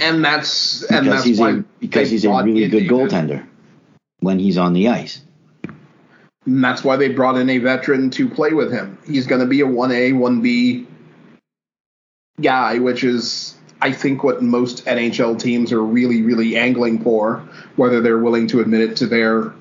And 0.00 0.24
that's 0.24 0.82
and 0.82 1.04
Because 1.04 1.18
that's 1.18 1.24
he's 1.24 1.40
why 1.40 1.50
a 1.50 1.64
because 1.80 2.10
he's 2.10 2.24
a 2.24 2.30
really 2.30 2.68
good 2.68 2.84
a- 2.84 2.88
goaltender 2.88 3.46
when 4.20 4.38
he's 4.38 4.58
on 4.58 4.72
the 4.72 4.88
ice. 4.88 5.22
And 6.44 6.62
that's 6.62 6.84
why 6.84 6.96
they 6.96 7.08
brought 7.08 7.36
in 7.36 7.50
a 7.50 7.58
veteran 7.58 8.10
to 8.10 8.28
play 8.28 8.52
with 8.52 8.72
him. 8.72 8.98
He's 9.06 9.26
going 9.26 9.40
to 9.40 9.46
be 9.46 9.62
a 9.62 9.66
1A, 9.66 10.12
1B 10.12 10.86
guy, 12.40 12.78
which 12.78 13.02
is, 13.02 13.56
I 13.80 13.90
think, 13.90 14.22
what 14.22 14.42
most 14.42 14.84
NHL 14.84 15.40
teams 15.40 15.72
are 15.72 15.82
really, 15.82 16.22
really 16.22 16.56
angling 16.56 17.02
for, 17.02 17.38
whether 17.74 18.00
they're 18.00 18.18
willing 18.18 18.46
to 18.48 18.60
admit 18.60 18.80
it 18.80 18.96
to 18.98 19.06
their 19.06 19.52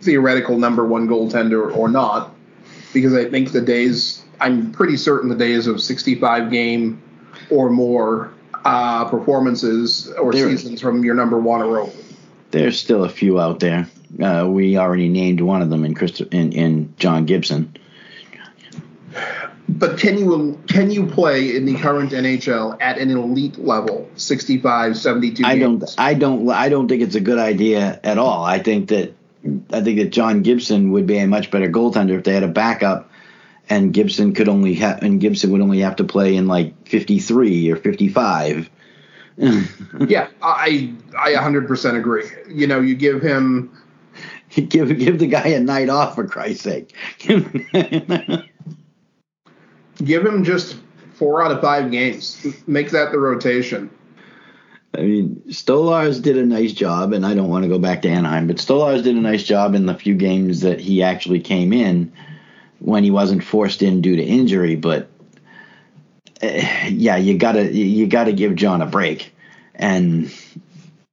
theoretical 0.00 0.58
number 0.58 0.86
one 0.86 1.08
goaltender 1.08 1.74
or 1.74 1.88
not. 1.88 2.34
Because 2.92 3.14
I 3.14 3.30
think 3.30 3.52
the 3.52 3.62
days, 3.62 4.22
I'm 4.38 4.72
pretty 4.72 4.98
certain 4.98 5.30
the 5.30 5.34
days 5.34 5.66
of 5.66 5.80
65 5.80 6.50
game 6.50 7.02
or 7.50 7.70
more 7.70 8.32
uh, 8.66 9.04
performances 9.06 10.12
or 10.20 10.32
There- 10.32 10.48
seasons 10.48 10.80
from 10.80 11.04
your 11.04 11.14
number 11.14 11.38
one 11.38 11.62
or 11.62 11.80
over. 11.80 11.92
There's 12.50 12.78
still 12.78 13.04
a 13.04 13.08
few 13.08 13.40
out 13.40 13.60
there. 13.60 13.88
Uh, 14.22 14.46
we 14.48 14.78
already 14.78 15.08
named 15.08 15.40
one 15.40 15.62
of 15.62 15.70
them 15.70 15.84
in, 15.84 15.94
Christo- 15.94 16.28
in 16.30 16.52
in 16.52 16.94
John 16.98 17.26
Gibson. 17.26 17.76
But 19.68 19.98
can 19.98 20.16
you 20.16 20.58
can 20.68 20.90
you 20.90 21.06
play 21.06 21.56
in 21.56 21.64
the 21.64 21.74
current 21.74 22.12
NHL 22.12 22.76
at 22.80 22.98
an 22.98 23.10
elite 23.10 23.58
level, 23.58 24.08
65, 24.14 24.96
72 24.96 25.44
I 25.44 25.58
don't? 25.58 25.84
I 25.98 26.14
don't 26.14 26.48
I 26.48 26.68
don't 26.68 26.86
think 26.88 27.02
it's 27.02 27.16
a 27.16 27.20
good 27.20 27.38
idea 27.38 27.98
at 28.04 28.16
all. 28.16 28.44
I 28.44 28.60
think 28.60 28.88
that 28.90 29.12
I 29.72 29.80
think 29.80 29.98
that 29.98 30.10
John 30.10 30.42
Gibson 30.42 30.92
would 30.92 31.06
be 31.06 31.18
a 31.18 31.26
much 31.26 31.50
better 31.50 31.68
goaltender 31.68 32.16
if 32.16 32.24
they 32.24 32.32
had 32.32 32.44
a 32.44 32.48
backup 32.48 33.10
and 33.68 33.92
Gibson 33.92 34.32
could 34.34 34.48
only 34.48 34.74
have 34.74 35.02
and 35.02 35.20
Gibson 35.20 35.50
would 35.52 35.60
only 35.60 35.80
have 35.80 35.96
to 35.96 36.04
play 36.04 36.36
in 36.36 36.46
like 36.46 36.88
53 36.88 37.70
or 37.70 37.76
55. 37.76 38.70
yeah, 39.38 40.28
I 40.40 40.94
I 41.18 41.32
100% 41.32 41.98
agree. 41.98 42.24
You 42.48 42.66
know, 42.66 42.80
you 42.80 42.94
give 42.94 43.20
him 43.22 43.76
give 44.50 44.96
give 44.98 45.18
the 45.18 45.26
guy 45.26 45.48
a 45.48 45.60
night 45.60 45.88
off 45.88 46.14
for 46.14 46.26
Christ's 46.26 46.62
sake. 46.62 46.94
give 50.04 50.24
him 50.24 50.44
just 50.44 50.76
4 51.14 51.42
out 51.44 51.50
of 51.50 51.60
5 51.60 51.90
games. 51.90 52.46
Make 52.66 52.90
that 52.90 53.12
the 53.12 53.18
rotation. 53.18 53.90
I 54.94 55.02
mean, 55.02 55.42
Stolarz 55.48 56.22
did 56.22 56.38
a 56.38 56.46
nice 56.46 56.72
job, 56.72 57.12
and 57.12 57.26
I 57.26 57.34
don't 57.34 57.50
want 57.50 57.64
to 57.64 57.68
go 57.68 57.78
back 57.78 58.00
to 58.02 58.08
Anaheim, 58.08 58.46
but 58.46 58.56
Stolarz 58.56 59.02
did 59.02 59.14
a 59.16 59.20
nice 59.20 59.42
job 59.42 59.74
in 59.74 59.84
the 59.84 59.94
few 59.94 60.14
games 60.14 60.62
that 60.62 60.80
he 60.80 61.02
actually 61.02 61.40
came 61.40 61.74
in 61.74 62.12
when 62.80 63.04
he 63.04 63.10
wasn't 63.10 63.42
forced 63.44 63.82
in 63.82 64.00
due 64.00 64.16
to 64.16 64.22
injury. 64.22 64.76
But 64.76 65.08
uh, 66.42 66.46
yeah, 66.88 67.16
you 67.16 67.38
gotta 67.38 67.72
you 67.72 68.06
gotta 68.06 68.32
give 68.32 68.54
John 68.56 68.82
a 68.82 68.86
break, 68.86 69.34
and 69.74 70.32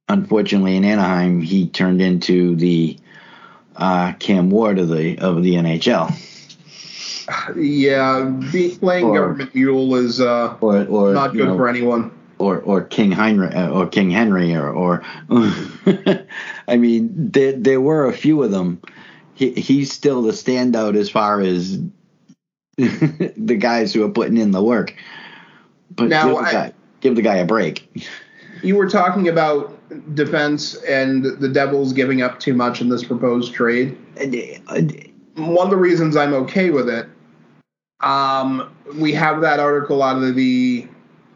unfortunately, 0.08 0.76
in 0.76 0.84
Anaheim, 0.84 1.40
he 1.40 1.68
turned 1.68 2.00
into 2.02 2.56
the 2.56 2.98
uh, 3.76 4.12
Cam 4.18 4.50
Ward 4.50 4.78
of 4.78 4.88
the 4.88 5.18
of 5.18 5.42
the 5.42 5.54
NHL. 5.54 6.14
Yeah, 7.56 8.24
be, 8.52 8.76
playing 8.76 9.06
Or- 9.06 9.18
government 9.18 9.54
mule 9.54 9.94
is 9.96 10.20
uh, 10.20 10.56
or 10.60 10.84
or 10.86 11.12
not 11.14 11.32
good 11.32 11.48
know, 11.48 11.56
for 11.56 11.68
anyone. 11.68 12.10
or 12.38 12.58
or 12.60 12.82
King 12.82 13.12
Henry 13.12 13.48
uh, 13.48 13.70
or 13.70 13.86
King 13.86 14.10
Henry 14.10 14.54
or 14.54 14.68
or 14.68 15.02
I 16.68 16.76
mean 16.76 17.10
there 17.32 17.52
there 17.52 17.80
were 17.80 18.06
a 18.06 18.12
few 18.12 18.42
of 18.42 18.50
them. 18.50 18.82
He, 19.34 19.50
he's 19.52 19.92
still 19.92 20.22
the 20.22 20.32
standout 20.32 20.96
as 20.96 21.10
far 21.10 21.40
as 21.40 21.78
the 22.76 23.56
guys 23.58 23.92
who 23.92 24.04
are 24.04 24.08
putting 24.10 24.36
in 24.36 24.50
the 24.52 24.62
work. 24.62 24.94
But 25.90 26.08
Now, 26.08 26.26
give, 26.28 26.36
the 26.36 26.42
I- 26.42 26.52
guy, 26.52 26.72
give 27.00 27.16
the 27.16 27.22
guy 27.22 27.36
a 27.36 27.44
break. 27.46 28.04
You 28.62 28.76
were 28.76 28.88
talking 28.88 29.28
about 29.28 29.76
defense 30.14 30.74
and 30.84 31.22
the 31.22 31.48
Devils 31.50 31.92
giving 31.92 32.22
up 32.22 32.40
too 32.40 32.54
much 32.54 32.80
in 32.80 32.88
this 32.88 33.04
proposed 33.04 33.52
trade. 33.52 33.94
One 35.34 35.66
of 35.66 35.70
the 35.70 35.76
reasons 35.76 36.16
I'm 36.16 36.32
okay 36.32 36.70
with 36.70 36.88
it, 36.88 37.06
um, 38.00 38.74
we 38.94 39.12
have 39.12 39.42
that 39.42 39.60
article 39.60 40.02
out 40.02 40.22
of 40.22 40.34
the 40.34 40.88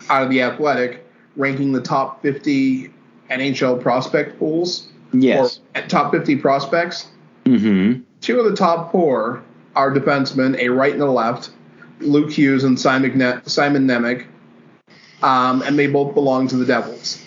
out 0.09 0.23
of 0.23 0.31
the 0.31 0.41
Athletic 0.41 1.05
ranking 1.37 1.73
the 1.73 1.83
top 1.83 2.23
50 2.23 2.91
NHL 3.31 3.83
prospect 3.83 4.39
pools 4.39 4.89
Yes. 5.13 5.61
or 5.75 5.83
top 5.83 6.13
50 6.13 6.37
prospects. 6.37 7.09
Mm-hmm. 7.49 8.03
Two 8.21 8.39
of 8.41 8.45
the 8.45 8.57
top 8.57 8.93
four 8.93 9.43
are 9.75 9.93
defensemen, 9.93 10.59
a 10.59 10.69
right 10.69 10.93
and 10.93 11.03
a 11.03 11.11
left, 11.11 11.51
Luke 12.01 12.31
Hughes 12.31 12.65
and 12.65 12.79
Simon, 12.79 13.17
ne- 13.17 13.41
Simon 13.47 13.87
Nemec, 13.87 14.27
um, 15.23 15.63
and 15.63 15.79
they 15.79 15.87
both 15.87 16.15
belong 16.15 16.49
to 16.49 16.57
the 16.57 16.67
Devils. 16.67 17.25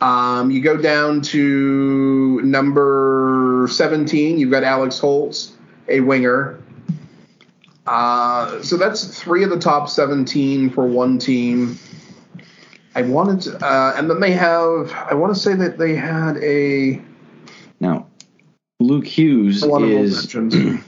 Um, 0.00 0.50
you 0.50 0.62
go 0.62 0.76
down 0.76 1.20
to 1.22 2.40
number 2.42 3.68
17, 3.70 4.38
you've 4.38 4.50
got 4.50 4.64
Alex 4.64 4.98
Holtz, 4.98 5.52
a 5.88 6.00
winger. 6.00 6.58
Uh, 7.86 8.62
so 8.62 8.76
that's 8.76 9.20
three 9.20 9.44
of 9.44 9.50
the 9.50 9.58
top 9.58 9.88
17 9.88 10.70
for 10.70 10.86
one 10.86 11.18
team. 11.18 11.78
I 12.94 13.02
wanted 13.02 13.42
to, 13.42 13.64
uh, 13.64 13.94
and 13.96 14.10
then 14.10 14.20
they 14.20 14.32
have, 14.32 14.92
I 14.92 15.14
want 15.14 15.34
to 15.34 15.40
say 15.40 15.54
that 15.54 15.78
they 15.78 15.94
had 15.94 16.36
a, 16.38 17.00
Luke 18.80 19.06
Hughes 19.06 19.62
is. 19.62 20.34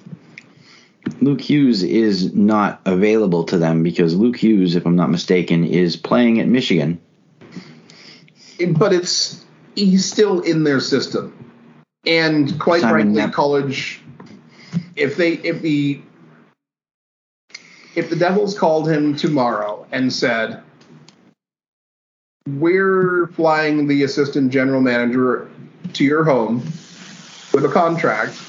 Luke 1.21 1.41
Hughes 1.41 1.83
is 1.83 2.33
not 2.33 2.81
available 2.87 3.45
to 3.45 3.59
them 3.59 3.83
because 3.83 4.15
Luke 4.15 4.37
Hughes, 4.37 4.77
if 4.77 4.87
I'm 4.87 4.97
not 4.97 5.11
mistaken, 5.11 5.65
is 5.65 5.97
playing 5.97 6.41
at 6.41 6.49
Michigan. 6.49 7.01
but 8.77 8.93
it's 8.93 9.45
he's 9.75 10.11
still 10.11 10.41
in 10.41 10.65
their 10.65 10.81
system, 10.81 11.53
and 12.07 12.59
quite 12.59 12.81
Simon 12.81 12.95
frankly, 12.95 13.23
Nep- 13.23 13.33
college. 13.33 14.01
If 14.97 15.17
they 15.17 15.33
if 15.35 15.61
the 15.61 16.01
if 17.95 18.09
the 18.09 18.17
Devils 18.17 18.59
called 18.59 18.89
him 18.89 19.15
tomorrow 19.15 19.87
and 19.93 20.11
said, 20.11 20.63
"We're 22.49 23.27
flying 23.35 23.87
the 23.87 24.05
assistant 24.05 24.51
general 24.51 24.81
manager 24.81 25.51
to 25.93 26.05
your 26.05 26.25
home 26.25 26.63
with 27.53 27.65
a 27.65 27.69
contract," 27.69 28.41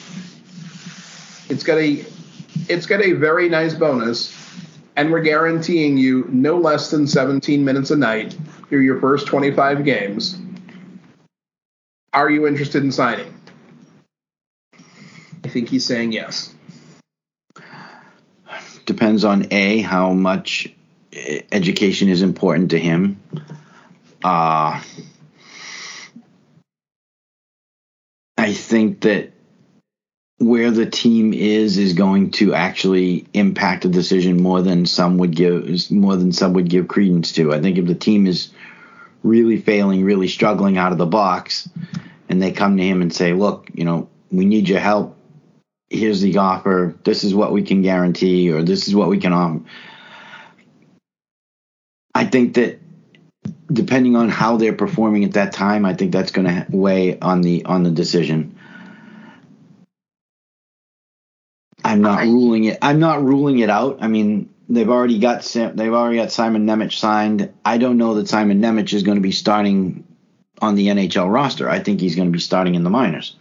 it's 1.49 1.63
got 1.63 1.77
a 1.77 2.05
it's 2.69 2.85
got 2.85 3.01
a 3.01 3.13
very 3.13 3.49
nice 3.49 3.73
bonus, 3.73 4.33
and 4.95 5.11
we're 5.11 5.21
guaranteeing 5.21 5.97
you 5.97 6.27
no 6.29 6.57
less 6.57 6.91
than 6.91 7.07
17 7.07 7.63
minutes 7.63 7.91
a 7.91 7.95
night 7.95 8.37
through 8.69 8.81
your 8.81 8.99
first 8.99 9.27
25 9.27 9.83
games. 9.83 10.39
Are 12.13 12.29
you 12.29 12.47
interested 12.47 12.83
in 12.83 12.91
signing? 12.91 13.33
I 15.43 15.47
think 15.47 15.69
he's 15.69 15.85
saying 15.85 16.11
yes. 16.11 16.53
Depends 18.85 19.23
on 19.23 19.47
a 19.51 19.79
how 19.79 20.13
much 20.13 20.71
eh, 21.11 21.41
education 21.51 22.09
is 22.09 22.21
important 22.21 22.71
to 22.71 22.79
him. 22.79 23.21
Uh, 24.23 24.81
I 28.43 28.51
think 28.51 28.99
that 29.01 29.31
where 30.37 30.69
the 30.69 30.85
team 30.85 31.33
is 31.33 31.77
is 31.77 31.93
going 31.93 32.31
to 32.31 32.53
actually 32.53 33.25
impact 33.33 33.85
a 33.85 33.87
decision 33.87 34.43
more 34.43 34.61
than 34.61 34.85
some 34.85 35.17
would 35.19 35.33
give 35.33 35.89
more 35.89 36.17
than 36.17 36.33
some 36.33 36.51
would 36.51 36.69
give 36.69 36.89
credence 36.89 37.31
to. 37.33 37.53
I 37.53 37.61
think 37.61 37.77
if 37.77 37.85
the 37.85 37.95
team 37.95 38.27
is 38.27 38.49
really 39.23 39.61
failing, 39.61 40.03
really 40.03 40.27
struggling 40.27 40.77
out 40.77 40.91
of 40.91 40.97
the 40.97 41.05
box, 41.05 41.69
and 42.27 42.41
they 42.41 42.51
come 42.51 42.75
to 42.75 42.83
him 42.83 43.01
and 43.01 43.13
say, 43.13 43.31
"Look, 43.31 43.69
you 43.73 43.85
know, 43.85 44.09
we 44.29 44.43
need 44.43 44.67
your 44.67 44.81
help. 44.81 45.15
Here's 45.89 46.19
the 46.19 46.37
offer. 46.37 46.97
This 47.05 47.23
is 47.23 47.33
what 47.33 47.53
we 47.53 47.63
can 47.63 47.81
guarantee, 47.81 48.51
or 48.51 48.61
this 48.61 48.89
is 48.89 48.93
what 48.93 49.07
we 49.07 49.19
can 49.19 49.31
offer." 49.31 49.61
I 52.13 52.25
think 52.25 52.55
that 52.55 52.81
depending 53.74 54.15
on 54.15 54.30
how 54.30 54.57
they're 54.57 54.74
performing 54.74 55.24
at 55.24 55.34
that 55.34 55.51
time, 55.51 55.86
I 55.86 55.93
think 55.93 56.11
that's 56.11 56.32
going 56.32 56.47
to 56.47 56.65
weigh 56.69 57.19
on 57.19 57.41
the 57.41 57.65
on 57.65 57.84
the 57.84 57.91
decision. 57.91 58.55
I'm 61.84 62.01
not 62.01 62.19
I- 62.19 62.26
ruling 62.26 62.65
it. 62.65 62.78
I'm 62.82 62.99
not 62.99 63.24
ruling 63.24 63.59
it 63.59 63.69
out. 63.69 63.97
I 64.01 64.07
mean, 64.07 64.49
they've 64.69 64.89
already 64.89 65.19
got 65.19 65.43
Sim- 65.43 65.76
they've 65.76 65.93
already 65.93 66.17
got 66.17 66.32
Simon 66.32 66.65
Nemec 66.65 66.93
signed. 66.93 67.51
I 67.65 67.78
don't 67.78 67.97
know 67.97 68.15
that 68.15 68.30
Simon 68.30 68.61
Nemec 68.61 68.93
is 68.93 69.03
going 69.03 69.17
to 69.17 69.21
be 69.21 69.32
starting 69.32 70.05
on 70.61 70.76
the 70.76 70.88
NHL 70.88 71.32
roster. 71.32 71.69
I 71.69 71.80
think 71.80 71.99
he's 71.99 72.15
going 72.15 72.28
to 72.28 72.32
be 72.32 72.39
starting 72.39 72.76
in 72.76 72.84
the 72.84 72.89
minors. 72.89 73.36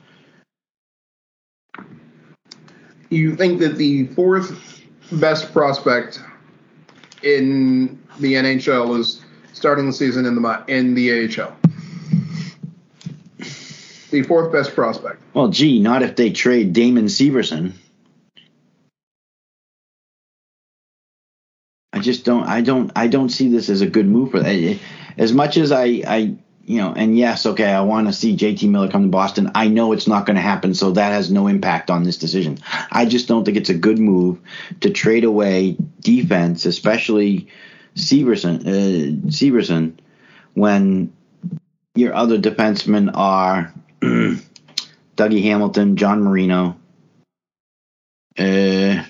You 3.11 3.37
think 3.37 3.61
that 3.61 3.77
the 3.77 4.07
fourth 4.09 4.81
best 5.13 5.53
prospect 5.53 6.21
in 7.23 8.01
the 8.19 8.35
NHL 8.35 8.99
is 8.99 9.22
starting 9.53 9.87
the 9.87 9.93
season 9.93 10.27
in 10.27 10.35
the 10.35 10.65
in 10.69 10.95
the 10.95 11.25
AHL? 11.25 11.57
The 14.11 14.23
fourth 14.23 14.53
best 14.53 14.75
prospect. 14.75 15.23
Well, 15.33 15.49
gee, 15.49 15.81
not 15.81 16.03
if 16.03 16.17
they 16.17 16.31
trade 16.31 16.75
Damon 16.75 17.07
Severson. 17.07 17.73
I 21.95 21.99
just 22.01 22.25
don't. 22.25 22.45
I 22.45 22.61
don't. 22.61 22.91
I 22.97 23.07
don't 23.07 23.31
see 23.31 23.49
this 23.49 23.69
as 23.69 23.81
a 23.81 23.87
good 23.87 24.07
move 24.07 24.31
for 24.31 24.41
that. 24.41 24.79
As 25.17 25.33
much 25.33 25.57
as 25.57 25.73
I, 25.73 26.03
I, 26.07 26.37
you 26.65 26.79
know, 26.79 26.93
and 26.95 27.17
yes, 27.19 27.45
okay, 27.45 27.71
I 27.71 27.83
want 27.83 28.07
to 28.07 28.13
see 28.13 28.37
JT 28.37 28.69
Miller 28.69 28.89
come 28.89 29.03
to 29.03 29.09
Boston. 29.09 29.51
I 29.55 29.69
know 29.69 29.93
it's 29.93 30.07
not 30.07 30.25
going 30.27 30.37
to 30.37 30.43
happen, 30.43 30.75
so 30.75 30.93
that 30.93 31.13
has 31.13 31.31
no 31.31 31.49
impact 31.49 31.91
on 31.91 32.03
this 32.03 32.17
decision. 32.17 32.59
I 32.91 33.05
just 33.05 33.29
don't 33.29 33.45
think 33.45 33.57
it's 33.57 33.69
a 33.69 33.75
good 33.75 33.99
move 33.99 34.41
to 34.81 34.91
trade 34.91 35.25
away 35.25 35.77
defense, 36.01 36.65
especially 36.65 37.49
Severson. 37.95 38.61
Uh, 38.61 39.29
Severson, 39.29 39.99
when 40.55 41.13
your 41.95 42.15
other 42.15 42.39
defensemen 42.39 43.11
are 43.15 43.73
Dougie 45.17 45.43
Hamilton, 45.43 45.97
John 45.97 46.23
Marino, 46.23 46.77
uh, 48.39 49.05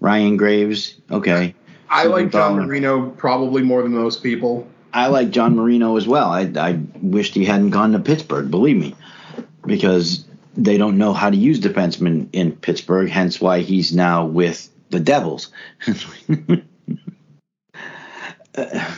Ryan 0.00 0.36
Graves. 0.36 0.96
Okay, 1.10 1.54
I 1.88 2.04
Something 2.04 2.24
like 2.24 2.32
John. 2.32 2.56
Marino 2.56 3.10
probably 3.10 3.62
more 3.62 3.82
than 3.82 3.92
most 3.92 4.22
people. 4.22 4.66
I 4.92 5.06
like 5.06 5.30
John 5.30 5.54
Marino 5.54 5.96
as 5.96 6.08
well. 6.08 6.30
I, 6.30 6.50
I 6.56 6.80
wished 7.00 7.34
he 7.34 7.44
hadn't 7.44 7.70
gone 7.70 7.92
to 7.92 8.00
Pittsburgh, 8.00 8.50
believe 8.50 8.76
me, 8.76 8.96
because 9.64 10.24
they 10.56 10.78
don't 10.78 10.98
know 10.98 11.12
how 11.12 11.30
to 11.30 11.36
use 11.36 11.60
defensemen 11.60 12.28
in 12.32 12.52
Pittsburgh. 12.52 13.08
Hence 13.08 13.40
why 13.40 13.60
he's 13.60 13.94
now 13.94 14.26
with 14.26 14.68
the 14.90 14.98
Devils. 14.98 15.52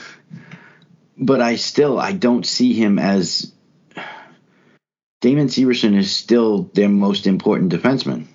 But 1.19 1.41
I 1.41 1.55
still 1.55 2.01
I 2.01 2.13
don't 2.13 2.45
see 2.45 2.73
him 2.73 2.99
as 2.99 3.53
Damon 5.21 5.47
Severson 5.47 5.97
is 5.97 6.15
still 6.15 6.65
their 6.75 6.89
most 6.89 7.29
important 7.29 7.73
defenseman. 7.73 8.27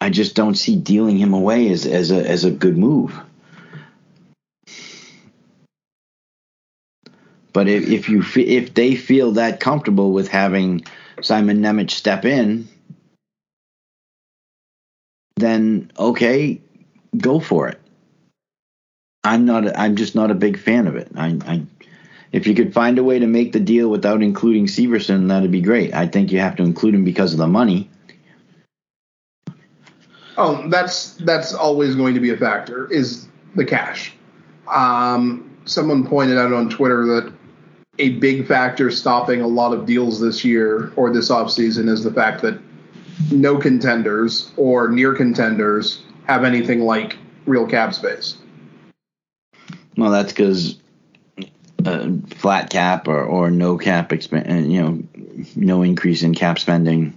I 0.00 0.10
just 0.10 0.34
don't 0.34 0.56
see 0.56 0.74
dealing 0.74 1.16
him 1.16 1.32
away 1.32 1.68
as 1.68 1.86
as 1.86 2.10
a 2.10 2.28
as 2.28 2.44
a 2.44 2.50
good 2.50 2.76
move. 2.76 3.14
But 7.52 7.68
if, 7.68 7.88
if 7.88 8.08
you 8.08 8.22
if 8.36 8.74
they 8.74 8.94
feel 8.94 9.32
that 9.32 9.60
comfortable 9.60 10.12
with 10.12 10.28
having 10.28 10.84
Simon 11.20 11.58
Nemec 11.58 11.90
step 11.90 12.24
in, 12.24 12.68
then 15.36 15.90
okay, 15.98 16.60
go 17.16 17.40
for 17.40 17.68
it. 17.68 17.79
I'm 19.22 19.44
not. 19.44 19.76
I'm 19.78 19.96
just 19.96 20.14
not 20.14 20.30
a 20.30 20.34
big 20.34 20.58
fan 20.58 20.86
of 20.86 20.96
it. 20.96 21.08
I, 21.14 21.38
I, 21.42 21.62
if 22.32 22.46
you 22.46 22.54
could 22.54 22.72
find 22.72 22.98
a 22.98 23.04
way 23.04 23.18
to 23.18 23.26
make 23.26 23.52
the 23.52 23.60
deal 23.60 23.88
without 23.88 24.22
including 24.22 24.66
Severson, 24.66 25.28
that'd 25.28 25.50
be 25.50 25.60
great. 25.60 25.94
I 25.94 26.06
think 26.06 26.32
you 26.32 26.38
have 26.40 26.56
to 26.56 26.62
include 26.62 26.94
him 26.94 27.04
because 27.04 27.32
of 27.32 27.38
the 27.38 27.46
money. 27.46 27.90
Oh, 30.36 30.68
that's 30.68 31.14
that's 31.16 31.52
always 31.52 31.94
going 31.96 32.14
to 32.14 32.20
be 32.20 32.30
a 32.30 32.36
factor. 32.36 32.90
Is 32.90 33.28
the 33.56 33.64
cash? 33.64 34.14
Um, 34.68 35.54
someone 35.64 36.06
pointed 36.06 36.38
out 36.38 36.52
on 36.52 36.70
Twitter 36.70 37.04
that 37.06 37.32
a 37.98 38.10
big 38.18 38.46
factor 38.46 38.90
stopping 38.90 39.42
a 39.42 39.46
lot 39.46 39.74
of 39.74 39.84
deals 39.84 40.20
this 40.20 40.44
year 40.44 40.92
or 40.96 41.12
this 41.12 41.28
offseason 41.28 41.88
is 41.88 42.02
the 42.02 42.12
fact 42.12 42.40
that 42.40 42.58
no 43.30 43.58
contenders 43.58 44.50
or 44.56 44.88
near 44.88 45.12
contenders 45.12 46.02
have 46.26 46.44
anything 46.44 46.80
like 46.80 47.18
real 47.44 47.66
cap 47.66 47.92
space. 47.92 48.38
Well, 49.96 50.10
that's 50.10 50.32
because 50.32 50.78
uh, 51.84 52.10
flat 52.36 52.70
cap 52.70 53.08
or, 53.08 53.22
or 53.22 53.50
no 53.50 53.78
cap 53.78 54.10
expen- 54.10 54.70
you 54.70 54.82
know, 54.82 55.02
no 55.56 55.82
increase 55.82 56.22
in 56.22 56.34
cap 56.34 56.58
spending. 56.58 57.16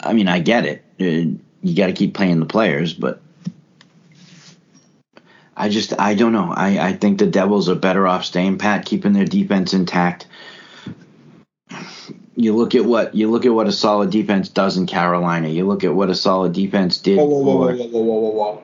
I 0.00 0.12
mean, 0.12 0.28
I 0.28 0.40
get 0.40 0.64
it. 0.64 0.84
Uh, 1.00 1.38
you 1.62 1.76
got 1.76 1.86
to 1.86 1.92
keep 1.92 2.14
playing 2.14 2.40
the 2.40 2.46
players, 2.46 2.94
but 2.94 3.20
I 5.56 5.68
just 5.68 5.98
I 5.98 6.14
don't 6.14 6.32
know. 6.32 6.52
I, 6.54 6.88
I 6.88 6.92
think 6.92 7.18
the 7.18 7.26
Devils 7.26 7.68
are 7.68 7.74
better 7.74 8.06
off 8.06 8.24
staying 8.24 8.58
pat, 8.58 8.86
keeping 8.86 9.12
their 9.12 9.24
defense 9.24 9.74
intact. 9.74 10.26
You 12.36 12.54
look 12.54 12.76
at 12.76 12.84
what 12.84 13.16
you 13.16 13.28
look 13.28 13.44
at 13.44 13.52
what 13.52 13.66
a 13.66 13.72
solid 13.72 14.10
defense 14.10 14.48
does 14.48 14.76
in 14.76 14.86
Carolina. 14.86 15.48
You 15.48 15.66
look 15.66 15.82
at 15.82 15.92
what 15.92 16.10
a 16.10 16.14
solid 16.14 16.52
defense 16.52 16.98
did. 16.98 17.18
Whoa, 17.18 17.24
whoa, 17.24 17.42
whoa, 17.42 17.74
whoa, 17.74 17.74
whoa, 17.74 18.02
whoa, 18.02 18.18
whoa, 18.20 18.30
whoa. 18.30 18.62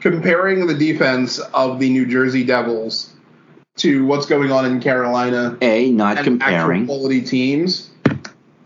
Comparing 0.00 0.66
the 0.66 0.74
defense 0.74 1.38
of 1.38 1.78
the 1.78 1.90
New 1.90 2.06
Jersey 2.06 2.44
Devils 2.44 3.12
to 3.76 4.04
what's 4.06 4.26
going 4.26 4.52
on 4.52 4.66
in 4.66 4.80
Carolina. 4.80 5.56
A, 5.60 5.90
not 5.90 6.24
comparing. 6.24 6.86
quality 6.86 7.22
teams. 7.22 7.90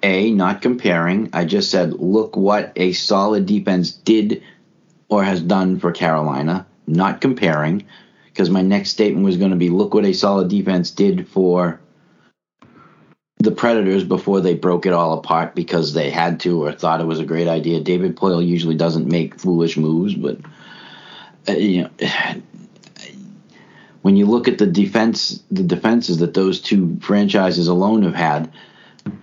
A, 0.02 0.30
not 0.32 0.62
comparing. 0.62 1.30
I 1.32 1.44
just 1.44 1.70
said, 1.70 1.94
look 1.94 2.36
what 2.36 2.72
a 2.76 2.92
solid 2.92 3.46
defense 3.46 3.92
did 3.92 4.42
or 5.08 5.22
has 5.24 5.40
done 5.40 5.78
for 5.78 5.92
Carolina, 5.92 6.66
not 6.86 7.20
comparing. 7.20 7.86
Because 8.26 8.50
my 8.50 8.62
next 8.62 8.90
statement 8.90 9.24
was 9.24 9.36
going 9.36 9.52
to 9.52 9.56
be, 9.56 9.70
look 9.70 9.94
what 9.94 10.04
a 10.04 10.12
solid 10.12 10.48
defense 10.48 10.90
did 10.90 11.26
for 11.28 11.80
the 13.38 13.50
Predators 13.50 14.04
before 14.04 14.40
they 14.40 14.54
broke 14.54 14.86
it 14.86 14.92
all 14.92 15.18
apart 15.18 15.54
because 15.54 15.92
they 15.92 16.10
had 16.10 16.40
to 16.40 16.64
or 16.64 16.72
thought 16.72 17.00
it 17.00 17.06
was 17.06 17.20
a 17.20 17.24
great 17.24 17.48
idea. 17.48 17.80
David 17.80 18.16
Poile 18.16 18.46
usually 18.46 18.74
doesn't 18.74 19.06
make 19.06 19.38
foolish 19.38 19.76
moves, 19.76 20.14
but 20.14 20.38
Uh, 21.48 21.52
you 21.52 21.82
know 21.82 21.90
when 24.02 24.16
you 24.16 24.26
look 24.26 24.46
at 24.46 24.58
the 24.58 24.66
defense, 24.66 25.42
the 25.50 25.64
defenses 25.64 26.18
that 26.18 26.32
those 26.32 26.60
two 26.60 26.96
franchises 27.00 27.66
alone 27.66 28.04
have 28.04 28.14
had, 28.14 28.52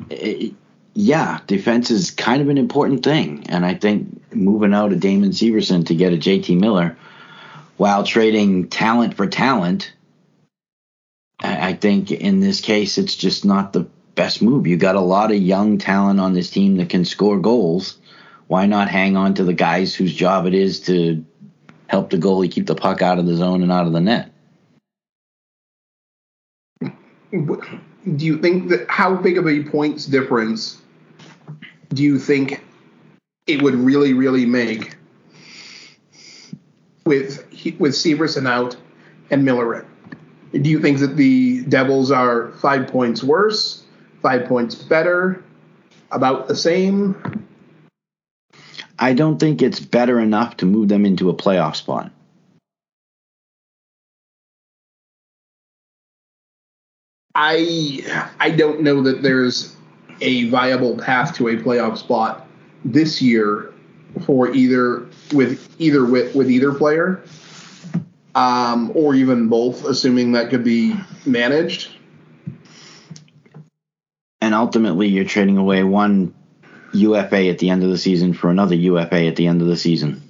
it, 0.10 0.54
yeah, 0.94 1.40
defense 1.48 1.90
is 1.90 2.12
kind 2.12 2.42
of 2.42 2.50
an 2.50 2.58
important 2.58 3.04
thing. 3.04 3.46
And 3.48 3.66
I 3.66 3.76
think 3.76 4.36
moving 4.36 4.74
out 4.74 4.92
of 4.92 5.00
Damon 5.00 5.32
Severson 5.32 5.86
to 5.88 5.96
get 5.96 6.14
a 6.14 6.18
JT 6.18 6.60
Miller 6.60 6.98
while 7.78 8.04
trading 8.04 8.68
talent 8.68 9.16
for 9.16 9.28
talent, 9.28 9.94
I, 11.40 11.70
I 11.70 11.74
think 11.74 12.12
in 12.12 12.40
this 12.40 12.62
case, 12.62 12.98
it's 12.98 13.16
just 13.16 13.46
not 13.46 13.74
the 13.74 13.88
best 14.16 14.42
move. 14.42 14.68
You 14.68 14.78
got 14.78 14.96
a 14.96 15.02
lot 15.02 15.32
of 15.32 15.38
young 15.38 15.78
talent 15.78 16.20
on 16.20 16.34
this 16.34 16.52
team 16.52 16.78
that 16.78 16.90
can 16.90 17.06
score 17.06 17.40
goals. 17.40 17.98
Why 18.48 18.68
not 18.68 18.90
hang 18.90 19.18
on 19.18 19.36
to 19.36 19.44
the 19.44 19.54
guys 19.54 19.96
whose 19.96 20.14
job 20.14 20.46
it 20.46 20.54
is 20.54 20.82
to 20.82 21.26
help 21.94 22.10
the 22.10 22.18
goalie 22.18 22.52
keep 22.52 22.66
the 22.66 22.74
puck 22.74 23.04
out 23.04 23.20
of 23.20 23.28
the 23.28 23.36
zone 23.36 23.62
and 23.62 23.72
out 23.72 23.86
of 23.86 23.94
the 23.94 24.02
net? 24.02 24.32
do 28.18 28.26
you 28.26 28.38
think 28.40 28.70
that 28.70 28.86
how 28.90 29.16
big 29.16 29.38
of 29.38 29.48
a 29.48 29.64
points 29.64 30.06
difference 30.08 30.82
do 31.94 32.04
you 32.04 32.20
think 32.20 32.64
it 33.48 33.62
would 33.62 33.76
really 33.76 34.14
really 34.14 34.46
make 34.46 34.96
with 37.06 37.46
with 37.80 37.94
Severson 37.94 38.48
out 38.48 38.76
and 39.30 39.46
Miller 39.46 39.82
in? 39.82 40.62
Do 40.64 40.70
you 40.70 40.80
think 40.80 41.00
that 41.00 41.16
the 41.16 41.64
Devils 41.66 42.12
are 42.12 42.52
five 42.54 42.88
points 42.88 43.24
worse, 43.24 43.84
five 44.22 44.46
points 44.46 44.76
better, 44.76 45.44
about 46.12 46.48
the 46.48 46.56
same? 46.56 47.48
I 49.04 49.12
don't 49.12 49.38
think 49.38 49.62
it's 49.62 49.82
better 49.82 50.18
enough 50.18 50.56
to 50.58 50.66
move 50.66 50.88
them 50.88 51.06
into 51.06 51.30
a 51.30 51.34
playoff 51.34 51.76
spot. 51.76 52.10
I 57.36 58.32
I 58.40 58.50
don't 58.52 58.80
know 58.80 59.02
that 59.02 59.22
there's 59.22 59.76
a 60.22 60.50
viable 60.50 60.98
path 60.98 61.36
to 61.36 61.50
a 61.50 61.58
playoff 61.58 61.98
spot 61.98 62.48
this 62.86 63.22
year 63.22 63.74
for 64.26 64.54
either 64.54 65.06
with 65.34 65.76
either 65.80 66.06
with, 66.06 66.34
with 66.34 66.50
either 66.50 66.74
player, 66.74 67.22
um, 68.36 68.90
or 68.96 69.16
even 69.16 69.50
both, 69.50 69.84
assuming 69.84 70.32
that 70.32 70.50
could 70.50 70.64
be 70.64 70.96
managed. 71.26 71.90
And 74.40 74.56
ultimately, 74.56 75.10
you're 75.10 75.26
trading 75.26 75.58
away 75.58 75.84
one 75.84 76.34
UFA 76.94 77.48
at 77.50 77.60
the 77.60 77.70
end 77.70 77.84
of 77.84 77.90
the 77.90 77.98
season 77.98 78.34
for 78.34 78.50
another 78.50 78.76
UFA 78.76 79.28
at 79.28 79.36
the 79.36 79.48
end 79.48 79.62
of 79.62 79.68
the 79.68 79.78
season. 79.78 80.22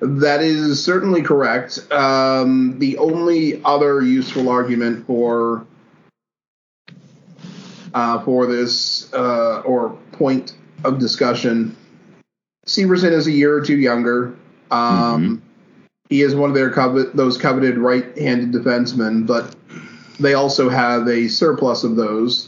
That 0.00 0.42
is 0.42 0.82
certainly 0.82 1.22
correct. 1.22 1.80
Um, 1.90 2.78
the 2.78 2.98
only 2.98 3.62
other 3.64 4.00
useful 4.02 4.48
argument 4.48 5.06
for 5.06 5.66
uh, 7.94 8.22
for 8.22 8.46
this 8.46 9.12
uh, 9.12 9.60
or 9.60 9.90
point 10.12 10.54
of 10.84 10.98
discussion. 10.98 11.76
Severson 12.66 13.12
is 13.12 13.26
a 13.26 13.32
year 13.32 13.56
or 13.56 13.64
two 13.64 13.78
younger. 13.78 14.36
Um, 14.70 14.80
mm-hmm. 14.80 15.34
He 16.08 16.22
is 16.22 16.34
one 16.34 16.50
of 16.50 16.54
their 16.54 16.70
covet 16.70 17.16
those 17.16 17.36
coveted 17.36 17.76
right-handed 17.76 18.52
defensemen, 18.52 19.26
but 19.26 19.54
they 20.20 20.34
also 20.34 20.68
have 20.68 21.08
a 21.08 21.28
surplus 21.28 21.84
of 21.84 21.96
those. 21.96 22.47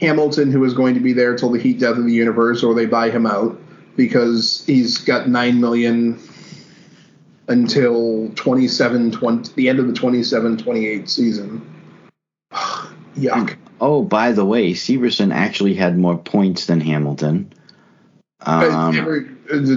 Hamilton, 0.00 0.50
who 0.50 0.64
is 0.64 0.74
going 0.74 0.94
to 0.94 1.00
be 1.00 1.12
there 1.12 1.36
till 1.36 1.50
the 1.50 1.58
heat 1.58 1.80
death 1.80 1.96
of 1.96 2.04
the 2.04 2.12
universe, 2.12 2.62
or 2.62 2.74
they 2.74 2.86
buy 2.86 3.10
him 3.10 3.26
out 3.26 3.60
because 3.96 4.64
he's 4.66 4.98
got 4.98 5.28
nine 5.28 5.60
million 5.60 6.20
until 7.48 8.30
27 8.34 9.10
20, 9.10 9.52
the 9.54 9.68
end 9.68 9.78
of 9.78 9.86
the 9.86 9.92
27 9.92 10.58
28 10.58 11.08
season. 11.08 11.84
Yuck. 13.16 13.56
Oh, 13.80 14.02
by 14.02 14.32
the 14.32 14.44
way, 14.44 14.72
Severson 14.72 15.32
actually 15.32 15.74
had 15.74 15.98
more 15.98 16.18
points 16.18 16.66
than 16.66 16.80
Hamilton. 16.80 17.52
Um, 18.40 18.94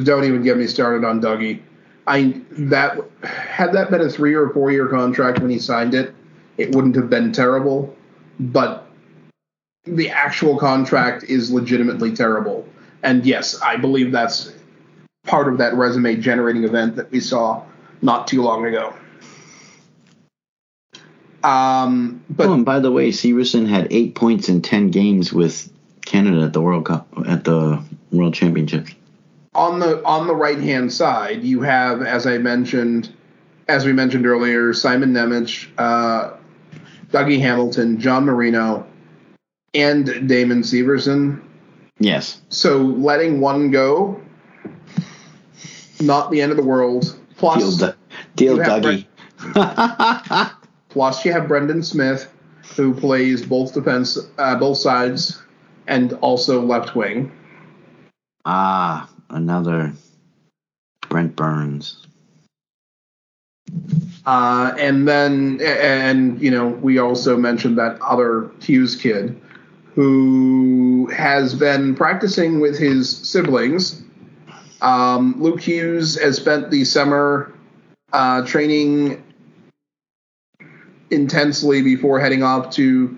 don't 0.03 0.23
even 0.23 0.43
get 0.43 0.57
me 0.57 0.67
started 0.67 1.05
on 1.05 1.21
Dougie. 1.21 1.61
I 2.07 2.41
that 2.51 2.99
had 3.23 3.73
that 3.73 3.91
been 3.91 4.01
a 4.01 4.09
three 4.09 4.33
or 4.33 4.49
four 4.49 4.71
year 4.71 4.87
contract 4.87 5.39
when 5.39 5.49
he 5.49 5.59
signed 5.59 5.93
it, 5.93 6.13
it 6.57 6.75
wouldn't 6.75 6.95
have 6.95 7.09
been 7.09 7.31
terrible. 7.31 7.95
But 8.39 8.87
the 9.85 10.09
actual 10.09 10.57
contract 10.57 11.23
is 11.23 11.51
legitimately 11.51 12.15
terrible. 12.15 12.67
And 13.03 13.25
yes, 13.25 13.59
I 13.61 13.77
believe 13.77 14.11
that's 14.11 14.53
part 15.23 15.47
of 15.47 15.57
that 15.57 15.73
resume 15.73 16.17
generating 16.17 16.63
event 16.63 16.95
that 16.95 17.11
we 17.11 17.19
saw 17.19 17.63
not 18.01 18.27
too 18.27 18.41
long 18.41 18.65
ago. 18.65 18.93
Um, 21.43 22.23
but 22.29 22.47
oh, 22.47 22.53
and 22.53 22.65
by 22.65 22.79
the 22.79 22.91
way, 22.91 23.09
Severson 23.09 23.67
had 23.67 23.87
eight 23.89 24.13
points 24.13 24.47
in 24.47 24.61
ten 24.61 24.91
games 24.91 25.33
with 25.33 25.71
Canada 26.05 26.43
at 26.43 26.53
the 26.53 26.61
World 26.61 26.85
Cup 26.85 27.07
at 27.25 27.43
the 27.43 27.83
World 28.11 28.35
Championships. 28.35 28.93
On 29.55 29.79
the 29.79 30.03
on 30.05 30.27
the 30.27 30.35
right 30.35 30.59
hand 30.59 30.93
side, 30.93 31.43
you 31.43 31.61
have, 31.61 32.03
as 32.03 32.27
I 32.27 32.37
mentioned, 32.37 33.11
as 33.67 33.85
we 33.85 33.93
mentioned 33.93 34.27
earlier, 34.27 34.71
Simon 34.73 35.13
Nemec, 35.13 35.67
uh, 35.79 36.33
Dougie 37.09 37.39
Hamilton, 37.39 37.99
John 37.99 38.25
Marino, 38.25 38.85
and 39.73 40.27
Damon 40.27 40.61
Severson. 40.61 41.41
Yes. 41.99 42.41
So 42.49 42.77
letting 42.79 43.39
one 43.39 43.71
go, 43.71 44.21
not 45.99 46.31
the 46.31 46.41
end 46.41 46.51
of 46.51 46.57
the 46.57 46.63
world. 46.63 47.17
Plus, 47.37 47.77
deal, 47.77 47.95
deal 48.35 48.57
Dougie. 48.57 49.07
Plus, 50.89 51.25
you 51.25 51.31
have 51.31 51.47
Brendan 51.47 51.83
Smith, 51.83 52.31
who 52.75 52.93
plays 52.93 53.45
both 53.45 53.73
defense, 53.73 54.17
uh, 54.37 54.55
both 54.55 54.77
sides, 54.77 55.41
and 55.87 56.13
also 56.21 56.61
left 56.61 56.95
wing. 56.95 57.31
Ah, 58.45 59.09
another 59.29 59.93
Brent 61.09 61.35
Burns. 61.35 62.05
Uh, 64.25 64.73
and 64.77 65.07
then, 65.07 65.59
and 65.61 66.41
you 66.41 66.51
know, 66.51 66.67
we 66.67 66.97
also 66.97 67.37
mentioned 67.37 67.77
that 67.77 67.99
other 68.01 68.51
Hughes 68.59 68.95
kid 68.95 69.39
who 69.95 71.09
has 71.13 71.53
been 71.53 71.95
practicing 71.95 72.59
with 72.59 72.77
his 72.77 73.09
siblings. 73.15 74.01
Um, 74.81 75.35
Luke 75.41 75.61
Hughes 75.61 76.19
has 76.19 76.37
spent 76.37 76.71
the 76.71 76.85
summer 76.85 77.53
uh, 78.13 78.45
training 78.45 79.23
intensely 81.09 81.81
before 81.81 82.19
heading 82.19 82.41
off 82.41 82.73
to 82.75 83.17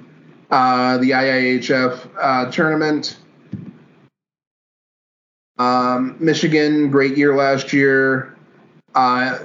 uh, 0.49 0.97
the 0.97 1.11
IIHF 1.11 2.09
uh, 2.19 2.51
tournament. 2.51 3.17
Um, 5.57 6.17
Michigan, 6.19 6.89
great 6.89 7.15
year 7.17 7.35
last 7.35 7.71
year. 7.71 8.35
Uh, 8.95 9.39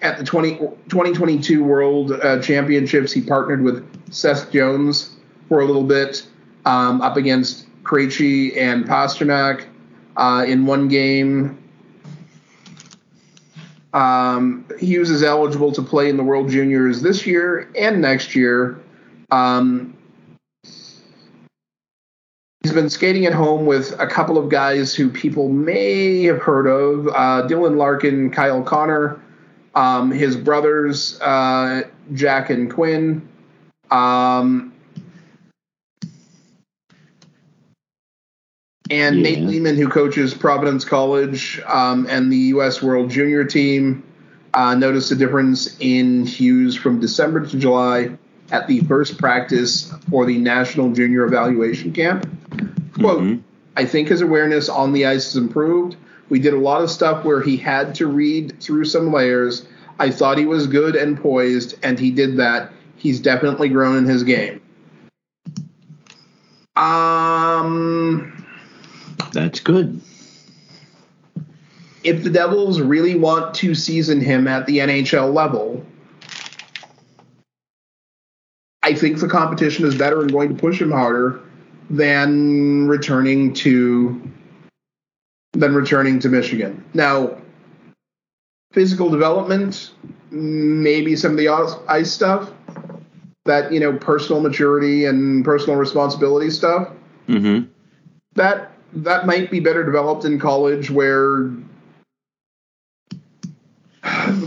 at 0.00 0.18
the 0.18 0.24
20, 0.24 0.56
2022 0.88 1.62
World 1.62 2.12
uh, 2.12 2.40
Championships, 2.40 3.12
he 3.12 3.20
partnered 3.20 3.62
with 3.62 3.84
Seth 4.12 4.52
Jones 4.52 5.16
for 5.48 5.60
a 5.60 5.64
little 5.64 5.84
bit 5.84 6.26
um, 6.68 7.00
up 7.00 7.16
against 7.16 7.66
Krejci 7.82 8.54
and 8.54 8.84
Pastrnak 8.84 9.64
uh, 10.18 10.44
in 10.46 10.66
one 10.66 10.88
game. 10.88 11.56
Um, 13.94 14.66
Hughes 14.78 15.08
is 15.08 15.22
eligible 15.22 15.72
to 15.72 15.80
play 15.82 16.10
in 16.10 16.18
the 16.18 16.22
World 16.22 16.50
Juniors 16.50 17.00
this 17.00 17.26
year 17.26 17.70
and 17.74 18.02
next 18.02 18.34
year. 18.34 18.78
Um, 19.30 19.96
he's 22.62 22.74
been 22.74 22.90
skating 22.90 23.24
at 23.24 23.32
home 23.32 23.64
with 23.64 23.98
a 23.98 24.06
couple 24.06 24.36
of 24.36 24.50
guys 24.50 24.94
who 24.94 25.08
people 25.08 25.48
may 25.48 26.24
have 26.24 26.42
heard 26.42 26.66
of 26.66 27.08
uh, 27.08 27.48
Dylan 27.48 27.78
Larkin, 27.78 28.30
Kyle 28.30 28.62
Connor, 28.62 29.18
um, 29.74 30.10
his 30.10 30.36
brothers, 30.36 31.18
uh, 31.22 31.84
Jack 32.12 32.50
and 32.50 32.70
Quinn. 32.70 33.26
Um, 33.90 34.74
and 38.90 39.16
Yeah. 39.16 39.22
Nate 39.22 39.40
Leaman, 39.40 39.76
who 39.76 39.88
coaches 39.88 40.34
Providence 40.34 40.84
College 40.84 41.60
um, 41.66 42.06
and 42.08 42.32
the 42.32 42.36
U.S. 42.54 42.82
World 42.82 43.10
Junior 43.10 43.44
team, 43.44 44.02
uh, 44.54 44.74
noticed 44.74 45.10
a 45.12 45.14
difference 45.14 45.76
in 45.80 46.24
Hughes 46.26 46.74
from 46.74 47.00
December 47.00 47.46
to 47.46 47.58
July 47.58 48.10
at 48.50 48.66
the 48.66 48.80
first 48.80 49.18
practice 49.18 49.92
for 50.10 50.24
the 50.24 50.38
National 50.38 50.90
Junior 50.92 51.24
Evaluation 51.24 51.92
Camp. 51.92 52.26
Quote, 52.98 53.20
Mhm. 53.22 53.40
I 53.76 53.84
think 53.84 54.08
his 54.08 54.22
awareness 54.22 54.68
on 54.68 54.92
the 54.92 55.06
ice 55.06 55.26
has 55.26 55.36
improved. 55.36 55.96
We 56.30 56.38
did 56.38 56.54
a 56.54 56.58
lot 56.58 56.82
of 56.82 56.90
stuff 56.90 57.24
where 57.24 57.40
he 57.40 57.56
had 57.56 57.94
to 57.96 58.06
read 58.06 58.58
through 58.60 58.86
some 58.86 59.12
layers. 59.12 59.66
I 59.98 60.10
thought 60.10 60.38
he 60.38 60.46
was 60.46 60.66
good 60.66 60.96
and 60.96 61.16
poised, 61.20 61.74
and 61.82 61.98
he 61.98 62.10
did 62.10 62.36
that. 62.38 62.72
He's 62.96 63.20
definitely 63.20 63.68
grown 63.68 63.96
in 63.96 64.04
his 64.06 64.24
game. 64.24 64.60
Um, 66.76 68.37
That's 69.32 69.60
good. 69.60 70.00
if 72.04 72.22
the 72.22 72.30
Devils 72.30 72.80
really 72.80 73.16
want 73.16 73.54
to 73.56 73.74
season 73.74 74.20
him 74.20 74.46
at 74.46 74.66
the 74.66 74.78
NHL 74.78 75.32
level, 75.32 75.84
I 78.82 78.94
think 78.94 79.18
the 79.18 79.28
competition 79.28 79.84
is 79.84 79.94
better 79.94 80.20
and 80.22 80.32
going 80.32 80.48
to 80.48 80.54
push 80.54 80.80
him 80.80 80.90
harder 80.90 81.40
than 81.90 82.86
returning 82.88 83.52
to 83.54 84.22
than 85.52 85.74
returning 85.74 86.20
to 86.20 86.28
Michigan. 86.28 86.84
Now, 86.94 87.36
physical 88.72 89.10
development, 89.10 89.92
maybe 90.30 91.16
some 91.16 91.32
of 91.32 91.36
the 91.38 91.48
ice 91.88 92.10
stuff, 92.12 92.50
that 93.44 93.72
you 93.72 93.80
know, 93.80 93.94
personal 93.94 94.40
maturity 94.40 95.04
and 95.06 95.44
personal 95.44 95.78
responsibility 95.78 96.50
stuff 96.50 96.90
Mm-hmm. 97.28 97.70
that 98.36 98.72
that 98.92 99.26
might 99.26 99.50
be 99.50 99.60
better 99.60 99.84
developed 99.84 100.24
in 100.24 100.38
college 100.38 100.90
where 100.90 101.50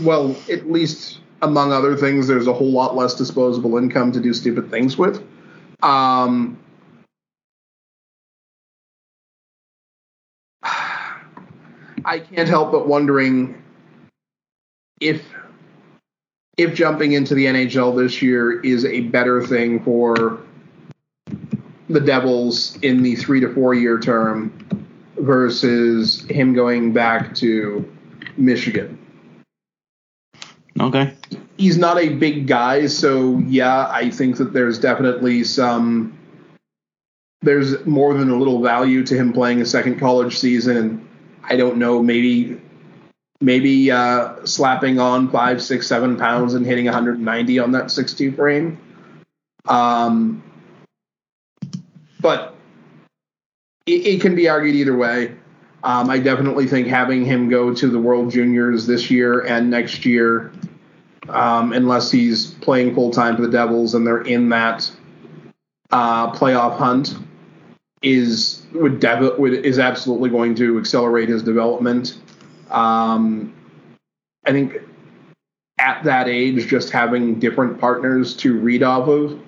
well 0.02 0.34
at 0.50 0.70
least 0.70 1.20
among 1.42 1.72
other 1.72 1.96
things 1.96 2.26
there's 2.26 2.46
a 2.46 2.52
whole 2.52 2.70
lot 2.70 2.96
less 2.96 3.14
disposable 3.14 3.76
income 3.76 4.12
to 4.12 4.20
do 4.20 4.32
stupid 4.32 4.70
things 4.70 4.96
with. 4.96 5.22
Um 5.82 6.58
i 12.04 12.18
can't 12.18 12.48
help 12.48 12.72
but 12.72 12.88
wondering 12.88 13.62
if 15.00 15.24
if 16.56 16.74
jumping 16.74 17.12
into 17.12 17.34
the 17.34 17.46
nhl 17.46 17.96
this 17.96 18.20
year 18.22 18.60
is 18.60 18.84
a 18.84 19.00
better 19.02 19.44
thing 19.46 19.82
for 19.82 20.40
the 21.88 22.00
Devils 22.00 22.78
in 22.82 23.02
the 23.02 23.16
three 23.16 23.40
to 23.40 23.52
four 23.52 23.74
year 23.74 23.98
term 23.98 24.52
versus 25.16 26.22
him 26.28 26.54
going 26.54 26.92
back 26.92 27.34
to 27.36 27.90
Michigan. 28.36 28.98
Okay. 30.80 31.14
He's 31.58 31.76
not 31.76 31.98
a 31.98 32.08
big 32.08 32.46
guy, 32.46 32.86
so 32.86 33.38
yeah, 33.40 33.88
I 33.88 34.10
think 34.10 34.36
that 34.38 34.52
there's 34.52 34.78
definitely 34.78 35.44
some. 35.44 36.18
There's 37.42 37.84
more 37.86 38.14
than 38.14 38.30
a 38.30 38.36
little 38.36 38.62
value 38.62 39.04
to 39.04 39.16
him 39.16 39.32
playing 39.32 39.60
a 39.60 39.66
second 39.66 39.98
college 39.98 40.38
season, 40.38 40.76
and 40.76 41.08
I 41.42 41.56
don't 41.56 41.76
know, 41.76 42.02
maybe, 42.02 42.60
maybe 43.40 43.90
uh, 43.90 44.44
slapping 44.44 45.00
on 45.00 45.28
five, 45.28 45.60
six, 45.60 45.86
seven 45.88 46.16
pounds 46.16 46.54
and 46.54 46.64
hitting 46.64 46.84
190 46.84 47.58
on 47.58 47.72
that 47.72 47.86
6'2 47.86 48.36
frame. 48.36 48.78
Um, 49.66 50.42
but 52.22 52.54
it, 53.86 54.06
it 54.06 54.20
can 54.20 54.34
be 54.34 54.48
argued 54.48 54.76
either 54.76 54.96
way. 54.96 55.36
Um, 55.84 56.08
I 56.08 56.18
definitely 56.18 56.68
think 56.68 56.86
having 56.86 57.24
him 57.24 57.48
go 57.48 57.74
to 57.74 57.88
the 57.88 57.98
World 57.98 58.30
Juniors 58.30 58.86
this 58.86 59.10
year 59.10 59.40
and 59.40 59.68
next 59.68 60.06
year, 60.06 60.52
um, 61.28 61.72
unless 61.72 62.10
he's 62.10 62.54
playing 62.54 62.94
full 62.94 63.10
time 63.10 63.34
for 63.34 63.42
the 63.42 63.50
Devils 63.50 63.94
and 63.94 64.06
they're 64.06 64.22
in 64.22 64.48
that 64.50 64.90
uh, 65.90 66.32
playoff 66.32 66.78
hunt, 66.78 67.16
is 68.02 68.64
would, 68.72 69.00
dev- 69.00 69.38
would 69.38 69.52
is 69.52 69.78
absolutely 69.78 70.30
going 70.30 70.54
to 70.54 70.78
accelerate 70.78 71.28
his 71.28 71.42
development. 71.42 72.18
Um, 72.70 73.52
I 74.44 74.52
think 74.52 74.76
at 75.78 76.04
that 76.04 76.28
age, 76.28 76.66
just 76.68 76.90
having 76.90 77.38
different 77.40 77.80
partners 77.80 78.36
to 78.36 78.58
read 78.58 78.82
off 78.82 79.08
of 79.08 79.40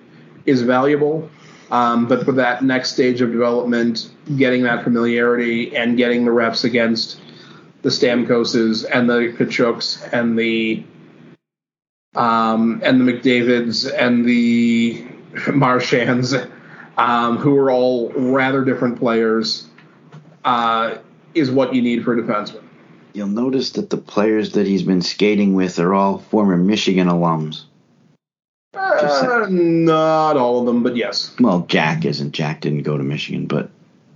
is 0.47 0.63
valuable. 0.63 1.31
Um, 1.71 2.07
but 2.07 2.25
for 2.25 2.33
that 2.33 2.63
next 2.63 2.93
stage 2.93 3.21
of 3.21 3.33
development, 3.33 4.11
getting 4.37 4.63
that 4.65 4.85
familiarity 4.85 5.75
and 5.75 5.97
getting 5.97 6.25
the 6.25 6.31
reps 6.31 6.65
against 6.65 7.21
the 7.83 7.89
Stamkoses 7.89 8.85
and 8.91 9.09
the 9.09 9.35
Tkachuks 9.37 10.13
and 10.13 10.39
the 10.39 10.85
um, 12.15 12.81
and 12.85 13.01
the 13.01 13.13
McDavids 13.13 13.93
and 13.93 14.25
the 14.25 15.05
Marchands, 15.53 16.35
um, 16.97 17.39
who 17.39 17.57
are 17.57 17.71
all 17.71 18.13
rather 18.13 18.65
different 18.65 18.99
players, 18.99 19.67
uh, 20.45 20.99
is 21.35 21.51
what 21.51 21.75
you 21.75 21.83
need 21.83 22.05
for 22.05 22.17
a 22.17 22.23
defenseman. 22.23 22.63
You'll 23.13 23.27
notice 23.29 23.71
that 23.73 23.91
the 23.91 23.97
players 23.97 24.53
that 24.53 24.67
he's 24.67 24.83
been 24.83 25.03
skating 25.03 25.55
with 25.55 25.79
are 25.79 25.95
all 25.95 26.19
former 26.19 26.57
Michigan 26.57 27.09
alums. 27.09 27.65
Uh, 28.77 29.47
not 29.49 30.37
all 30.37 30.61
of 30.61 30.67
them, 30.67 30.83
but 30.83 30.97
yes. 30.97 31.35
Well, 31.39 31.61
Jack 31.69 32.05
isn't. 32.05 32.33
Jack 32.33 32.61
didn't 32.61 32.83
go 32.83 32.97
to 32.97 33.05
Michigan, 33.05 33.47
but 33.47 33.71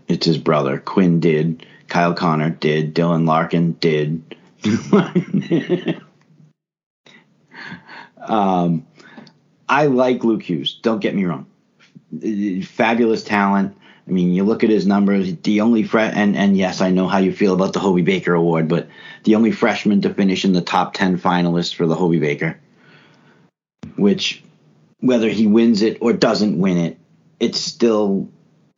it's 0.09 0.27
his 0.27 0.39
brother. 0.39 0.79
Quinn 0.79 1.21
did. 1.21 1.67
Kyle 1.89 2.15
Connor 2.15 2.51
did. 2.51 2.95
Dylan 2.95 3.27
Larkin 3.27 3.73
did. 3.73 4.37
um, 8.21 8.87
I 9.69 9.87
like 9.87 10.25
Luke 10.25 10.43
Hughes. 10.43 10.79
Don't 10.83 11.01
get 11.01 11.15
me 11.15 11.25
wrong. 11.25 11.47
Fabulous 12.65 13.23
talent. 13.23 13.77
I 14.07 14.11
mean, 14.11 14.33
you 14.33 14.43
look 14.45 14.65
at 14.65 14.71
his 14.71 14.87
numbers. 14.87 15.35
The 15.43 15.61
only 15.61 15.83
fre- 15.83 15.99
and 15.99 16.35
and 16.35 16.57
yes, 16.57 16.81
I 16.81 16.91
know 16.91 17.07
how 17.07 17.19
you 17.19 17.33
feel 17.33 17.53
about 17.53 17.75
the 17.75 17.81
Hobey 17.81 18.01
Baker 18.01 18.33
Award, 18.33 18.67
but 18.67 18.89
the 19.25 19.35
only 19.35 19.53
freshman 19.53 20.01
to 20.03 20.15
finish 20.15 20.47
in 20.47 20.55
the 20.55 20.63
top 20.63 20.95
ten 20.95 21.19
finalists 21.19 21.75
for 21.75 21.87
the 21.87 21.95
Hobey 21.95 22.19
Baker, 22.19 22.59
which 23.97 24.43
whether 25.01 25.29
he 25.29 25.47
wins 25.47 25.83
it 25.83 25.99
or 26.01 26.13
doesn't 26.13 26.59
win 26.59 26.79
it, 26.79 26.99
it's 27.39 27.61
still 27.61 28.29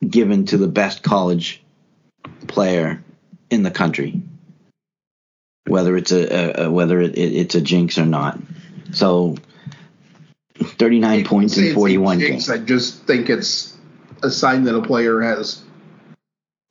given 0.07 0.45
to 0.45 0.57
the 0.57 0.67
best 0.67 1.03
college 1.03 1.63
player 2.47 3.03
in 3.49 3.63
the 3.63 3.71
country, 3.71 4.21
whether 5.67 5.95
it's 5.97 6.11
a, 6.11 6.61
a, 6.61 6.65
a 6.65 6.71
whether 6.71 7.01
it, 7.01 7.17
it, 7.17 7.35
it's 7.35 7.55
a 7.55 7.61
jinx 7.61 7.97
or 7.97 8.05
not. 8.05 8.39
So, 8.93 9.35
thirty 10.55 10.99
nine 10.99 11.25
points 11.25 11.57
in 11.57 11.73
forty 11.73 11.97
one 11.97 12.19
jinx, 12.19 12.47
games. 12.47 12.49
I 12.49 12.63
just 12.63 13.03
think 13.03 13.29
it's 13.29 13.77
a 14.23 14.29
sign 14.29 14.63
that 14.65 14.75
a 14.75 14.81
player 14.81 15.21
has 15.21 15.63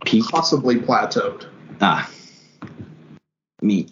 Peaked. 0.04 0.30
possibly 0.30 0.76
plateaued. 0.76 1.46
Ah, 1.80 2.10
I 2.62 2.66
mean, 3.64 3.90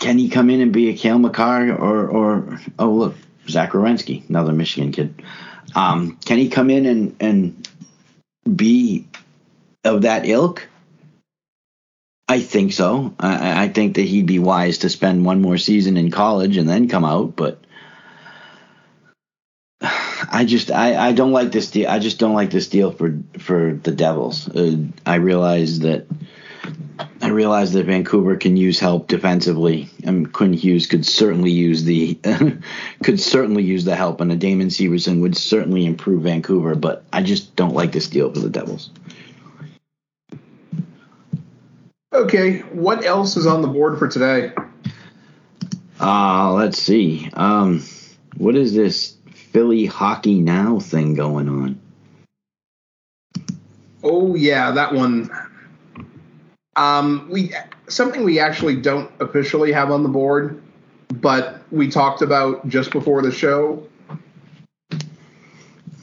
can 0.00 0.18
he 0.18 0.28
come 0.28 0.48
in 0.50 0.60
and 0.60 0.72
be 0.72 0.88
a 0.88 0.94
Cale 0.94 1.18
Makar 1.18 1.72
or 1.72 2.08
or 2.08 2.60
oh 2.78 2.90
look 2.90 3.14
Zach 3.48 3.72
Werenski, 3.72 4.28
another 4.28 4.52
Michigan 4.52 4.92
kid? 4.92 5.22
Um, 5.74 6.16
can 6.24 6.38
he 6.38 6.48
come 6.48 6.70
in 6.70 6.86
and 6.86 7.16
and 7.20 7.68
be 8.56 9.06
of 9.84 10.02
that 10.02 10.26
ilk? 10.26 10.68
I 12.28 12.40
think 12.40 12.72
so. 12.72 13.14
I, 13.18 13.64
I 13.64 13.68
think 13.68 13.96
that 13.96 14.02
he'd 14.02 14.26
be 14.26 14.38
wise 14.38 14.78
to 14.78 14.90
spend 14.90 15.24
one 15.24 15.40
more 15.40 15.56
season 15.56 15.96
in 15.96 16.10
college 16.10 16.58
and 16.58 16.68
then 16.68 16.88
come 16.88 17.04
out. 17.04 17.36
But 17.36 17.58
I 19.80 20.44
just 20.46 20.70
I, 20.70 21.08
I 21.08 21.12
don't 21.12 21.32
like 21.32 21.52
this 21.52 21.70
deal. 21.70 21.88
I 21.88 21.98
just 21.98 22.18
don't 22.18 22.34
like 22.34 22.50
this 22.50 22.68
deal 22.68 22.90
for 22.90 23.18
for 23.38 23.78
the 23.82 23.92
Devils. 23.92 24.48
Uh, 24.48 24.76
I 25.06 25.16
realize 25.16 25.80
that 25.80 26.06
I 27.20 27.28
realize 27.28 27.72
that 27.72 27.86
Vancouver 27.86 28.36
can 28.36 28.56
use 28.56 28.78
help 28.78 29.08
defensively, 29.08 29.88
and 30.04 30.32
Quinn 30.32 30.52
Hughes 30.52 30.86
could 30.86 31.04
certainly 31.04 31.50
use 31.50 31.84
the 31.84 32.18
could 33.02 33.20
certainly 33.20 33.62
use 33.62 33.84
the 33.84 33.96
help, 33.96 34.20
and 34.20 34.32
a 34.32 34.36
Damon 34.36 34.68
Severson 34.68 35.20
would 35.20 35.36
certainly 35.36 35.84
improve 35.84 36.22
Vancouver. 36.22 36.74
But 36.74 37.04
I 37.12 37.22
just 37.22 37.56
don't 37.56 37.74
like 37.74 37.92
this 37.92 38.08
deal 38.08 38.32
for 38.32 38.40
the 38.40 38.50
Devils. 38.50 38.90
Okay, 42.12 42.60
what 42.72 43.04
else 43.04 43.36
is 43.36 43.46
on 43.46 43.62
the 43.62 43.68
board 43.68 43.98
for 43.98 44.08
today? 44.08 44.52
Uh, 46.00 46.52
let's 46.52 46.80
see. 46.80 47.28
Um, 47.34 47.84
what 48.36 48.56
is 48.56 48.74
this 48.74 49.16
Philly 49.32 49.86
Hockey 49.86 50.40
Now 50.40 50.78
thing 50.78 51.14
going 51.14 51.48
on? 51.48 51.80
Oh 54.02 54.34
yeah, 54.34 54.70
that 54.70 54.94
one. 54.94 55.30
Um, 56.78 57.26
we 57.28 57.52
something 57.88 58.22
we 58.22 58.38
actually 58.38 58.76
don't 58.76 59.10
officially 59.20 59.72
have 59.72 59.90
on 59.90 60.04
the 60.04 60.08
board, 60.08 60.62
but 61.14 61.60
we 61.72 61.90
talked 61.90 62.22
about 62.22 62.66
just 62.68 62.92
before 62.92 63.20
the 63.20 63.32
show. 63.32 63.84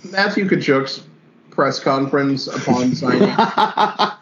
Matthew 0.04 0.48
Tkachuk's 0.48 1.08
press 1.50 1.80
conference 1.80 2.48
upon 2.48 2.94
signing 2.96 3.22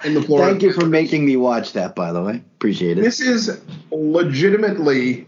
in 0.06 0.14
the 0.14 0.24
Florida. 0.24 0.52
Thank 0.52 0.62
you 0.62 0.74
for 0.74 0.86
making 0.86 1.26
me 1.26 1.38
watch 1.38 1.74
that, 1.74 1.96
by 1.96 2.14
the 2.14 2.22
way. 2.22 2.44
Appreciate 2.58 3.00
it. 3.00 3.02
This 3.02 3.20
is 3.20 3.60
legitimately 3.92 5.28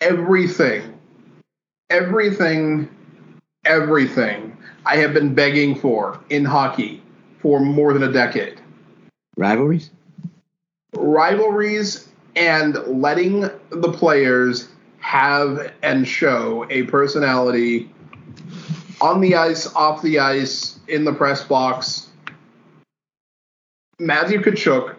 everything, 0.00 0.96
everything, 1.90 2.88
everything 3.64 4.56
I 4.86 4.96
have 4.98 5.12
been 5.14 5.34
begging 5.34 5.74
for 5.74 6.20
in 6.30 6.44
hockey 6.44 7.02
for 7.40 7.58
more 7.58 7.92
than 7.92 8.04
a 8.04 8.12
decade. 8.12 8.60
Rivalries? 9.36 9.90
Rivalries 10.94 12.08
and 12.36 12.74
letting 12.86 13.40
the 13.70 13.92
players 13.92 14.68
have 14.98 15.72
and 15.82 16.06
show 16.06 16.66
a 16.70 16.84
personality 16.84 17.90
on 19.00 19.20
the 19.20 19.34
ice, 19.34 19.66
off 19.74 20.00
the 20.02 20.18
ice, 20.20 20.78
in 20.88 21.04
the 21.04 21.12
press 21.12 21.42
box. 21.42 22.08
Matthew 23.98 24.40
Tkachuk, 24.40 24.96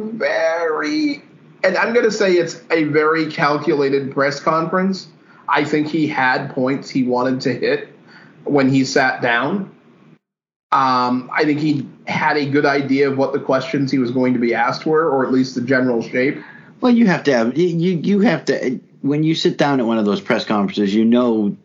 very, 0.00 1.22
and 1.62 1.76
I'm 1.76 1.92
going 1.92 2.04
to 2.04 2.10
say 2.10 2.32
it's 2.32 2.62
a 2.70 2.84
very 2.84 3.30
calculated 3.30 4.12
press 4.12 4.40
conference. 4.40 5.08
I 5.48 5.64
think 5.64 5.88
he 5.88 6.06
had 6.06 6.50
points 6.50 6.90
he 6.90 7.04
wanted 7.04 7.40
to 7.42 7.54
hit 7.54 7.88
when 8.44 8.68
he 8.68 8.84
sat 8.84 9.22
down. 9.22 9.74
Um, 10.70 11.30
I 11.32 11.44
think 11.44 11.60
he 11.60 11.88
had 12.06 12.36
a 12.36 12.48
good 12.48 12.66
idea 12.66 13.10
of 13.10 13.16
what 13.16 13.32
the 13.32 13.40
questions 13.40 13.90
he 13.90 13.98
was 13.98 14.10
going 14.10 14.34
to 14.34 14.38
be 14.38 14.54
asked 14.54 14.84
were, 14.84 15.08
or 15.08 15.24
at 15.24 15.32
least 15.32 15.54
the 15.54 15.62
general 15.62 16.02
shape. 16.02 16.42
Well, 16.80 16.92
you 16.92 17.06
have 17.06 17.24
to 17.24 17.32
have 17.32 17.56
you 17.56 17.96
you 17.96 18.20
have 18.20 18.44
to 18.46 18.78
when 19.00 19.22
you 19.22 19.34
sit 19.34 19.56
down 19.56 19.80
at 19.80 19.86
one 19.86 19.98
of 19.98 20.04
those 20.04 20.20
press 20.20 20.44
conferences, 20.44 20.94
you 20.94 21.04
know 21.04 21.56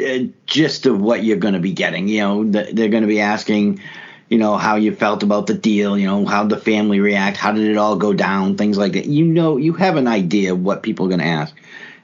uh, 0.00 0.24
gist 0.46 0.86
of 0.86 1.00
what 1.00 1.24
you're 1.24 1.36
going 1.36 1.54
to 1.54 1.60
be 1.60 1.72
getting. 1.72 2.08
You 2.08 2.20
know, 2.20 2.44
they're 2.44 2.88
going 2.88 3.02
to 3.02 3.08
be 3.08 3.20
asking, 3.20 3.80
you 4.28 4.38
know, 4.38 4.56
how 4.56 4.76
you 4.76 4.94
felt 4.94 5.22
about 5.22 5.46
the 5.46 5.54
deal. 5.54 5.96
You 5.96 6.06
know, 6.06 6.26
how 6.26 6.44
the 6.44 6.56
family 6.56 7.00
react, 7.00 7.36
how 7.36 7.52
did 7.52 7.68
it 7.68 7.76
all 7.76 7.96
go 7.96 8.12
down, 8.12 8.56
things 8.56 8.76
like 8.76 8.92
that. 8.92 9.06
You 9.06 9.24
know, 9.24 9.56
you 9.56 9.72
have 9.74 9.96
an 9.96 10.08
idea 10.08 10.52
of 10.52 10.60
what 10.62 10.82
people 10.82 11.06
are 11.06 11.10
going 11.10 11.20
to 11.20 11.26
ask. 11.26 11.54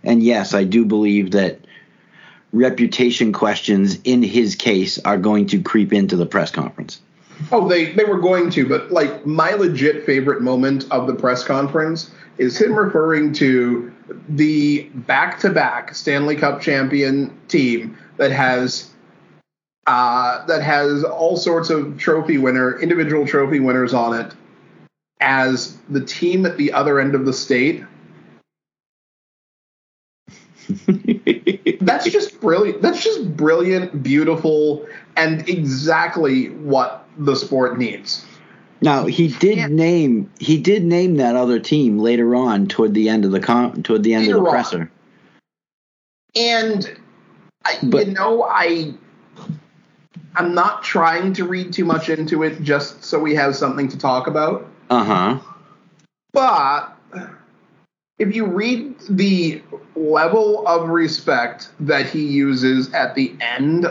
And 0.03 0.23
yes, 0.23 0.55
I 0.55 0.65
do 0.65 0.85
believe 0.85 1.33
that 1.33 1.60
reputation 2.53 3.33
questions 3.33 3.99
in 4.05 4.23
his 4.23 4.57
case 4.57 4.99
are 5.01 5.19
going 5.19 5.47
to 5.47 5.63
creep 5.63 5.93
into 5.93 6.17
the 6.17 6.27
press 6.27 6.51
conference. 6.51 7.01
Oh, 7.53 7.69
they 7.69 7.93
they 7.93 8.05
were 8.05 8.21
going 8.21 8.51
to, 8.51 8.69
but 8.69 8.91
like 8.93 9.25
my 9.25 9.53
legit 9.53 10.05
favorite 10.05 10.43
moment 10.43 10.87
of 10.91 11.07
the 11.07 11.15
press 11.15 11.43
conference 11.45 12.11
is 12.39 12.61
him 12.61 12.75
referring 12.75 13.33
to 13.35 13.93
the 14.29 14.91
back-to-back 14.95 15.95
Stanley 15.95 16.37
Cup 16.37 16.61
champion 16.61 17.39
team 17.49 17.97
that 18.17 18.31
has 18.31 18.91
uh, 19.87 20.45
that 20.47 20.63
has 20.63 21.05
all 21.05 21.37
sorts 21.37 21.71
of 21.71 21.99
trophy 21.99 22.39
winner 22.39 22.79
individual 22.81 23.27
trophy 23.27 23.61
winners 23.61 23.95
on 23.95 24.19
it 24.19 24.33
as 25.21 25.77
the 25.89 26.01
team 26.05 26.47
at 26.47 26.57
the 26.57 26.73
other 26.73 27.01
end 27.01 27.15
of 27.15 27.27
the 27.27 27.33
state. 27.33 27.85
That's 31.81 32.05
just 32.11 32.41
brilliant. 32.41 32.83
That's 32.83 33.03
just 33.03 33.37
brilliant, 33.37 34.03
beautiful, 34.03 34.87
and 35.17 35.49
exactly 35.49 36.51
what 36.51 37.07
the 37.17 37.35
sport 37.35 37.79
needs. 37.79 38.27
Now 38.83 39.07
he 39.07 39.29
did 39.29 39.59
yeah. 39.59 39.67
name 39.67 40.31
he 40.39 40.59
did 40.59 40.85
name 40.85 41.17
that 41.17 41.37
other 41.37 41.59
team 41.59 41.99
later 41.99 42.35
on 42.35 42.67
toward 42.67 42.95
the 42.95 43.09
end 43.09 43.25
of 43.25 43.31
the 43.31 43.41
con 43.41 43.83
toward 43.83 44.03
the 44.03 44.15
end 44.15 44.27
later 44.27 44.39
of 44.39 44.45
the 44.45 44.51
presser. 44.51 44.81
On. 44.81 44.91
And 46.37 47.01
I, 47.65 47.79
but, 47.83 48.07
you 48.07 48.15
know, 48.15 48.43
I 48.45 48.95
I'm 50.35 50.55
not 50.55 50.83
trying 50.83 51.35
to 51.35 51.45
read 51.45 51.73
too 51.73 51.85
much 51.85 52.09
into 52.09 52.43
it 52.43 52.63
just 52.63 53.05
so 53.05 53.19
we 53.19 53.35
have 53.35 53.55
something 53.57 53.89
to 53.89 53.99
talk 53.99 54.27
about. 54.27 54.67
Uh 54.89 55.05
huh. 55.05 55.39
But 56.33 56.97
if 58.19 58.35
you 58.35 58.47
read 58.47 58.99
the 59.11 59.63
level 59.97 60.67
of 60.67 60.89
respect 60.89 61.71
that 61.81 62.07
he 62.07 62.27
uses 62.27 62.93
at 62.93 63.15
the 63.15 63.35
end 63.41 63.87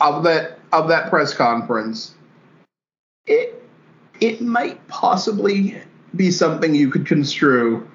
of 0.00 0.24
that 0.24 0.58
of 0.72 0.88
that 0.88 1.10
press 1.10 1.34
conference, 1.34 2.14
it 3.26 3.62
it 4.20 4.40
might 4.40 4.86
possibly 4.88 5.80
be 6.16 6.30
something 6.30 6.74
you 6.74 6.90
could 6.90 7.06
construe 7.06 7.88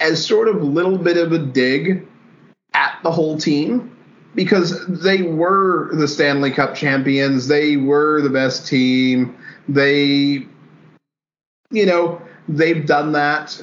as 0.00 0.24
sort 0.24 0.48
of 0.48 0.62
little 0.62 0.98
bit 0.98 1.16
of 1.16 1.32
a 1.32 1.38
dig 1.38 2.06
at 2.74 2.98
the 3.02 3.10
whole 3.10 3.36
team 3.36 3.94
because 4.34 4.86
they 4.86 5.22
were 5.22 5.94
the 5.94 6.06
Stanley 6.06 6.50
Cup 6.50 6.74
champions, 6.74 7.48
they 7.48 7.76
were 7.76 8.20
the 8.20 8.30
best 8.30 8.66
team, 8.66 9.36
they 9.68 10.46
you 11.70 11.84
know, 11.84 12.22
they've 12.48 12.86
done 12.86 13.12
that. 13.12 13.62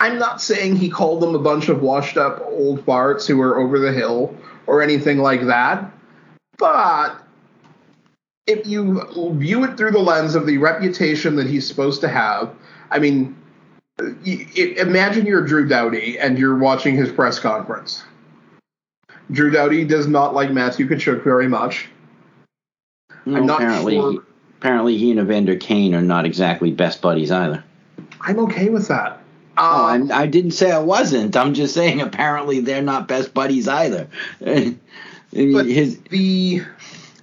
I'm 0.00 0.18
not 0.18 0.40
saying 0.40 0.76
he 0.76 0.88
called 0.88 1.20
them 1.20 1.34
a 1.34 1.38
bunch 1.40 1.68
of 1.68 1.82
washed 1.82 2.16
up 2.16 2.40
old 2.46 2.84
farts 2.86 3.26
who 3.26 3.36
were 3.36 3.58
over 3.58 3.78
the 3.78 3.92
hill 3.92 4.34
or 4.66 4.80
anything 4.82 5.18
like 5.18 5.46
that, 5.46 5.92
but 6.56 7.20
if 8.46 8.66
you 8.66 9.34
view 9.34 9.64
it 9.64 9.76
through 9.76 9.90
the 9.90 9.98
lens 9.98 10.34
of 10.34 10.46
the 10.46 10.58
reputation 10.58 11.36
that 11.36 11.46
he's 11.46 11.66
supposed 11.66 12.00
to 12.00 12.08
have, 12.08 12.54
I 12.90 12.98
mean, 12.98 13.36
imagine 14.24 15.26
you're 15.26 15.44
Drew 15.44 15.66
Doughty 15.66 16.18
and 16.18 16.38
you're 16.38 16.58
watching 16.58 16.96
his 16.96 17.10
press 17.10 17.38
conference. 17.38 18.04
Drew 19.30 19.50
Doughty 19.50 19.84
does 19.84 20.06
not 20.06 20.32
like 20.32 20.50
Matthew 20.50 20.88
Tkachuk 20.88 21.22
very 21.22 21.48
much. 21.48 21.88
No, 23.26 23.54
apparently, 23.54 23.96
sure. 23.96 24.22
apparently 24.58 24.96
he 24.96 25.10
and 25.10 25.20
Evander 25.20 25.56
Kane 25.56 25.94
are 25.94 26.00
not 26.00 26.24
exactly 26.24 26.70
best 26.70 27.02
buddies 27.02 27.30
either. 27.30 27.62
I'm 28.20 28.38
okay 28.40 28.70
with 28.70 28.88
that. 28.88 29.20
Oh, 29.60 29.88
um, 29.88 30.12
I 30.12 30.26
didn't 30.26 30.52
say 30.52 30.70
I 30.70 30.78
wasn't. 30.78 31.36
I'm 31.36 31.52
just 31.52 31.74
saying 31.74 32.00
apparently 32.00 32.60
they're 32.60 32.80
not 32.80 33.08
best 33.08 33.34
buddies 33.34 33.66
either. 33.66 34.08
but 34.40 34.76
his 35.66 35.98
the 36.10 36.62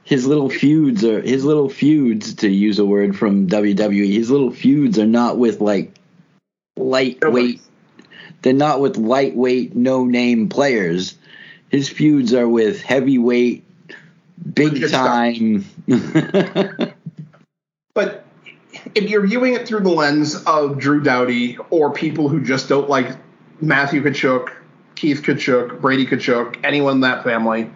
his 0.04 0.28
little 0.28 0.50
feuds 0.50 1.06
are 1.06 1.22
his 1.22 1.46
little 1.46 1.70
feuds 1.70 2.36
to 2.36 2.50
use 2.50 2.78
a 2.78 2.86
word 2.86 3.18
from 3.18 3.48
WWE. 3.48 4.14
His 4.14 4.30
little 4.30 4.52
feuds 4.52 5.00
are 5.00 5.08
not 5.08 5.38
with 5.38 5.62
like 5.62 5.96
lightweight. 6.76 7.62
They're 8.42 8.54
not 8.54 8.82
with 8.82 8.98
lightweight, 8.98 9.74
no 9.76 10.04
name 10.06 10.50
players. 10.50 11.18
His 11.70 11.88
feuds 11.90 12.34
are 12.34 12.48
with 12.48 12.82
heavyweight, 12.82 13.64
big 14.54 14.90
time. 14.92 15.66
but 17.94 18.25
if 18.94 19.10
you're 19.10 19.26
viewing 19.26 19.54
it 19.54 19.68
through 19.68 19.82
the 19.82 19.90
lens 19.90 20.36
of 20.44 20.78
Drew 20.78 21.02
Doughty 21.02 21.58
or 21.70 21.92
people 21.92 22.30
who 22.30 22.42
just 22.42 22.70
don't 22.70 22.90
like 22.90 23.16
Matthew 23.62 24.04
Tkachuk, 24.04 24.52
Keith 24.96 25.22
Tkachuk, 25.24 25.82
Brady 25.82 26.06
Tkachuk, 26.06 26.58
anyone 26.64 26.96
in 26.96 27.02
that 27.02 27.24
family, 27.24 27.72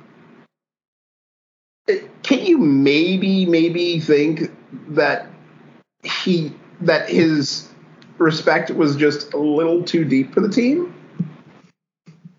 can 2.23 2.45
you 2.45 2.57
maybe 2.57 3.45
maybe 3.45 3.99
think 3.99 4.51
that 4.89 5.27
he 6.03 6.53
that 6.81 7.09
his 7.09 7.69
respect 8.17 8.69
was 8.69 8.95
just 8.95 9.33
a 9.33 9.37
little 9.37 9.83
too 9.83 10.05
deep 10.05 10.33
for 10.33 10.41
the 10.41 10.49
team? 10.49 10.93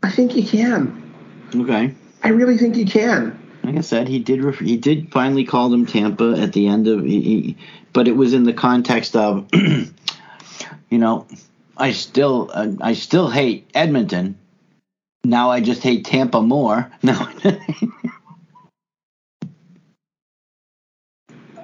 I 0.03 0.11
think 0.11 0.33
he 0.33 0.45
can. 0.45 1.13
Okay. 1.55 1.95
I 2.23 2.29
really 2.29 2.57
think 2.57 2.77
he 2.77 2.85
can. 2.85 3.40
Like 3.63 3.77
I 3.77 3.81
said, 3.83 4.09
he 4.09 4.19
did. 4.19 4.43
Refer, 4.43 4.65
he 4.65 4.77
did 4.77 5.13
finally 5.13 5.45
call 5.45 5.69
them 5.69 5.87
Tampa 5.87 6.35
at 6.39 6.53
the 6.53 6.69
end 6.69 6.89
of. 6.89 7.05
He, 7.05 7.21
he, 7.21 7.57
but 7.93 8.09
it 8.09 8.17
was 8.17 8.33
in 8.33 8.45
the 8.45 8.53
context 8.53 9.17
of, 9.17 9.47
you 9.53 10.99
know, 10.99 11.27
I 11.77 11.93
still 11.93 12.51
uh, 12.53 12.73
I 12.81 12.95
still 12.95 13.29
hate 13.29 13.69
Edmonton. 13.75 14.39
Now 15.25 15.51
I 15.51 15.61
just 15.61 15.83
hate 15.83 16.05
Tampa 16.05 16.41
more. 16.43 16.91
No. 17.03 17.29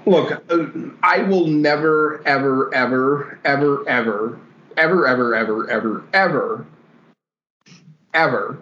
Look, 0.08 0.30
uh, 0.50 0.66
I 1.02 1.22
will 1.22 1.48
never, 1.48 2.22
ever, 2.24 2.72
ever, 2.72 3.40
ever, 3.44 3.88
ever, 3.88 4.38
ever, 4.76 5.06
ever, 5.06 5.34
ever, 5.34 5.68
ever, 5.68 6.04
ever, 6.12 6.66
ever 8.14 8.58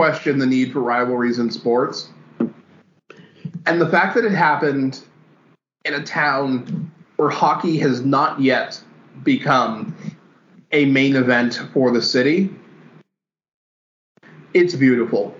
question 0.00 0.38
the 0.38 0.46
need 0.46 0.72
for 0.72 0.80
rivalries 0.80 1.38
in 1.38 1.50
sports. 1.50 2.08
And 3.66 3.78
the 3.78 3.86
fact 3.86 4.14
that 4.14 4.24
it 4.24 4.32
happened 4.32 4.98
in 5.84 5.92
a 5.92 6.02
town 6.02 6.90
where 7.16 7.28
hockey 7.28 7.76
has 7.80 8.00
not 8.00 8.40
yet 8.40 8.82
become 9.24 9.94
a 10.72 10.86
main 10.86 11.16
event 11.16 11.60
for 11.74 11.90
the 11.92 12.00
city, 12.00 12.48
it's 14.54 14.74
beautiful. 14.74 15.34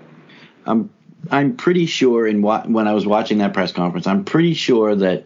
I'm 0.67 0.91
I'm 1.31 1.55
pretty 1.55 1.87
sure 1.87 2.27
in 2.27 2.43
when 2.43 2.87
I 2.87 2.93
was 2.93 3.07
watching 3.07 3.39
that 3.39 3.55
press 3.55 3.71
conference, 3.71 4.05
I'm 4.05 4.23
pretty 4.23 4.53
sure 4.53 4.93
that 4.93 5.25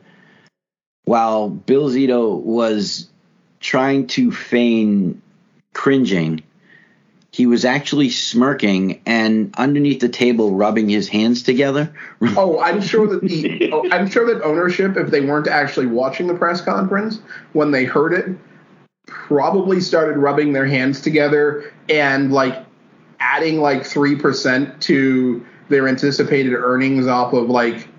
while 1.04 1.50
Bill 1.50 1.90
Zito 1.90 2.40
was 2.40 3.10
trying 3.60 4.08
to 4.08 4.32
feign 4.32 5.22
cringing, 5.74 6.42
he 7.36 7.46
was 7.46 7.66
actually 7.66 8.10
smirking 8.10 9.02
and 9.06 9.54
underneath 9.58 10.00
the 10.00 10.08
table 10.08 10.56
rubbing 10.56 10.88
his 10.88 11.10
hands 11.10 11.44
together. 11.44 11.94
Oh, 12.38 12.60
I'm 12.60 12.82
sure 12.82 13.08
that 13.08 13.22
the 13.22 13.72
oh, 13.74 13.90
I'm 13.92 14.10
sure 14.10 14.26
that 14.34 14.42
ownership, 14.42 14.96
if 14.96 15.10
they 15.12 15.20
weren't 15.20 15.48
actually 15.48 15.86
watching 15.88 16.28
the 16.28 16.34
press 16.34 16.62
conference 16.62 17.20
when 17.52 17.72
they 17.72 17.84
heard 17.84 18.14
it, 18.14 18.38
probably 19.06 19.82
started 19.82 20.18
rubbing 20.18 20.54
their 20.54 20.66
hands 20.66 21.02
together 21.02 21.74
and 21.90 22.32
like 22.32 22.66
adding 23.20 23.60
like 23.60 23.86
three 23.86 24.16
percent 24.16 24.82
to 24.84 25.46
their 25.68 25.90
anticipated 25.90 26.54
earnings 26.54 27.06
off 27.06 27.34
of 27.34 27.50
like 27.50 27.90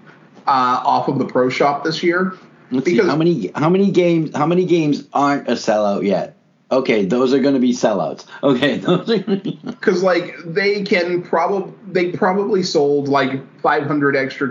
uh, 0.47 0.80
off 0.84 1.09
of 1.09 1.18
the 1.18 1.26
pro 1.26 1.51
shop 1.51 1.84
this 1.84 2.03
year. 2.03 2.34
Let's 2.70 2.87
see 2.87 2.99
how 2.99 3.16
many 3.16 3.51
how 3.55 3.68
many 3.68 3.91
games 3.91 4.34
how 4.34 4.47
many 4.47 4.64
games 4.64 5.07
aren't 5.12 5.47
a 5.47 5.53
sellout 5.53 6.07
yet. 6.07 6.36
Okay, 6.71 7.05
those 7.05 7.33
are 7.33 7.39
going 7.39 7.55
to 7.55 7.61
be 7.61 7.73
sellouts. 7.73 8.27
Okay, 8.43 8.79
those 8.79 9.09
are 9.11 9.19
because 9.21 10.03
like 10.03 10.35
they 10.45 10.83
can 10.83 11.23
probably 11.23 11.73
they 11.89 12.11
probably 12.12 12.62
sold 12.62 13.09
like 13.09 13.43
500 13.61 14.17
extra 14.17 14.49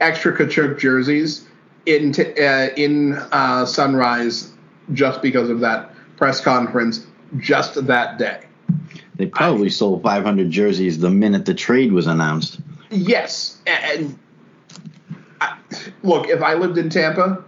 extra 0.00 0.32
Tkachuk 0.32 0.78
jerseys 0.78 1.46
in 1.86 2.12
t- 2.12 2.32
uh, 2.40 2.70
in 2.76 3.14
uh, 3.32 3.66
Sunrise 3.66 4.52
just 4.92 5.22
because 5.22 5.50
of 5.50 5.60
that 5.60 5.92
press 6.16 6.40
conference 6.40 7.06
just 7.38 7.86
that 7.86 8.18
day. 8.18 8.44
They 9.16 9.26
probably 9.26 9.70
sold 9.70 10.02
500 10.02 10.50
jerseys 10.50 10.98
the 10.98 11.10
minute 11.10 11.44
the 11.44 11.54
trade 11.54 11.92
was 11.92 12.06
announced. 12.06 12.60
Yes, 12.90 13.58
and 13.66 14.18
I, 15.40 15.58
look, 16.02 16.28
if 16.28 16.42
I 16.42 16.54
lived 16.54 16.78
in 16.78 16.88
Tampa, 16.88 17.44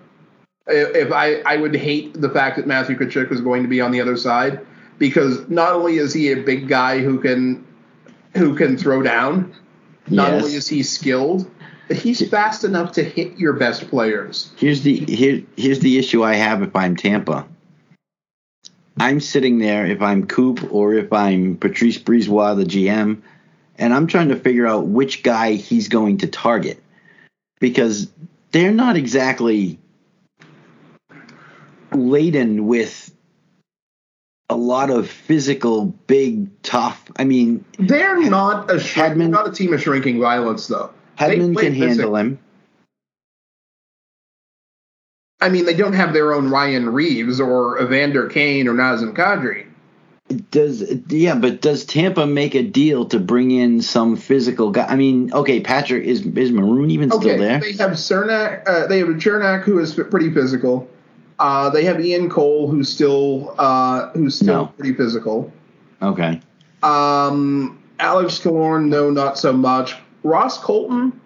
if 0.67 1.13
I 1.13 1.41
I 1.43 1.57
would 1.57 1.75
hate 1.75 2.21
the 2.21 2.31
fact 2.31 2.57
that 2.57 2.67
Matthew 2.67 2.97
Tkachuk 2.97 3.31
is 3.33 3.41
going 3.41 3.63
to 3.63 3.69
be 3.69 3.81
on 3.81 3.91
the 3.91 4.01
other 4.01 4.17
side 4.17 4.61
because 4.99 5.49
not 5.49 5.73
only 5.73 5.99
is 5.99 6.13
he 6.13 6.33
a 6.33 6.37
big 6.37 6.69
guy 6.69 7.01
who 7.01 7.19
can 7.19 7.67
who 8.35 8.55
can 8.57 8.77
throw 8.77 9.03
down, 9.03 9.55
not 10.09 10.33
Yes. 10.33 10.43
only 10.43 10.57
is 10.57 10.69
he 10.69 10.83
skilled, 10.83 11.51
but 11.89 11.97
he's 11.97 12.27
fast 12.29 12.65
enough 12.65 12.93
to 12.93 13.05
hit 13.05 13.39
your 13.39 13.53
best 13.53 13.89
players. 13.89 14.51
Here's 14.57 14.83
the 14.83 14.97
here 14.97 15.43
here's 15.57 15.81
the 15.81 15.99
issue 15.99 16.25
I 16.25 16.35
have 16.35 16.63
if 16.63 16.75
I'm 16.75 16.97
Tampa. 16.97 17.47
I'm 18.99 19.21
sitting 19.21 19.59
there 19.59 19.87
if 19.87 20.01
I'm 20.01 20.27
Coop 20.27 20.73
or 20.73 20.95
if 20.95 21.13
I'm 21.13 21.57
Patrice 21.57 21.99
Brisebois, 21.99 22.57
the 22.57 22.65
GM, 22.65 23.23
and 23.77 23.93
I'm 23.93 24.07
trying 24.07 24.29
to 24.29 24.37
figure 24.37 24.67
out 24.67 24.87
which 24.87 25.25
guy 25.25 25.55
he's 25.55 25.89
going 25.89 26.19
to 26.19 26.29
target 26.29 26.81
because 27.59 28.09
they're 28.53 28.73
not 28.73 28.97
exactly 28.97 29.81
laden 31.95 32.67
with 32.67 33.11
a 34.51 34.57
lot 34.57 34.91
of 34.91 35.09
physical, 35.09 35.87
big, 36.07 36.63
tough. 36.63 37.11
I 37.17 37.25
mean, 37.25 37.65
They're 37.79 38.21
not 38.29 38.71
a 38.71 38.79
shrink, 38.79 39.15
Hedman- 39.15 39.31
not 39.31 39.49
a 39.49 39.53
team 39.53 39.73
of 39.73 39.81
shrinking 39.83 40.21
violence 40.21 40.67
though. 40.67 40.91
Hedman 41.19 41.57
can 41.59 41.73
handle 41.75 41.89
physical. 41.89 42.17
him. 42.17 42.39
I 45.41 45.49
mean, 45.49 45.65
they 45.67 45.75
don't 45.75 45.93
have 45.93 46.13
their 46.13 46.33
own 46.33 46.49
Ryan 46.49 46.89
Reaves 46.91 47.41
or 47.41 47.81
Evander 47.83 48.29
Kane 48.29 48.67
or 48.69 48.73
Nazem 48.75 49.15
Kadri. 49.15 49.67
Does 50.51 50.83
yeah, 51.09 51.35
but 51.35 51.61
does 51.61 51.85
Tampa 51.85 52.27
make 52.27 52.55
a 52.55 52.63
deal 52.63 53.05
to 53.07 53.21
bring 53.21 53.51
in 53.51 53.83
some 53.83 54.17
physical 54.17 54.71
guy? 54.71 54.87
I 54.87 54.97
mean, 54.97 55.31
okay, 55.35 55.61
Patrick 55.61 56.05
is 56.05 56.25
is 56.25 56.51
Maroon 56.51 56.91
even 56.91 57.13
Okay, 57.13 57.21
still 57.21 57.39
there? 57.39 57.61
they 57.61 57.73
have 57.73 57.91
Cernak. 57.93 58.67
Uh, 58.67 58.87
they 58.87 59.01
have 59.01 59.09
Cernak, 59.09 59.65
who 59.65 59.79
is 59.81 59.93
pretty 59.95 60.31
physical. 60.33 60.89
Uh, 61.39 61.69
they 61.71 61.85
have 61.85 62.01
Ian 62.05 62.31
Cole, 62.31 62.69
who's 62.69 62.89
still 62.89 63.55
uh, 63.59 64.11
who's 64.11 64.37
still 64.37 64.47
No. 64.55 64.67
pretty 64.67 64.95
physical. 64.95 65.53
Okay, 66.03 66.41
Um, 66.83 67.83
Alex 67.99 68.39
Killorn, 68.39 68.89
no, 68.89 69.11
not 69.11 69.39
so 69.39 69.53
much. 69.53 69.97
Ross 70.23 70.59
Colton, 70.59 71.19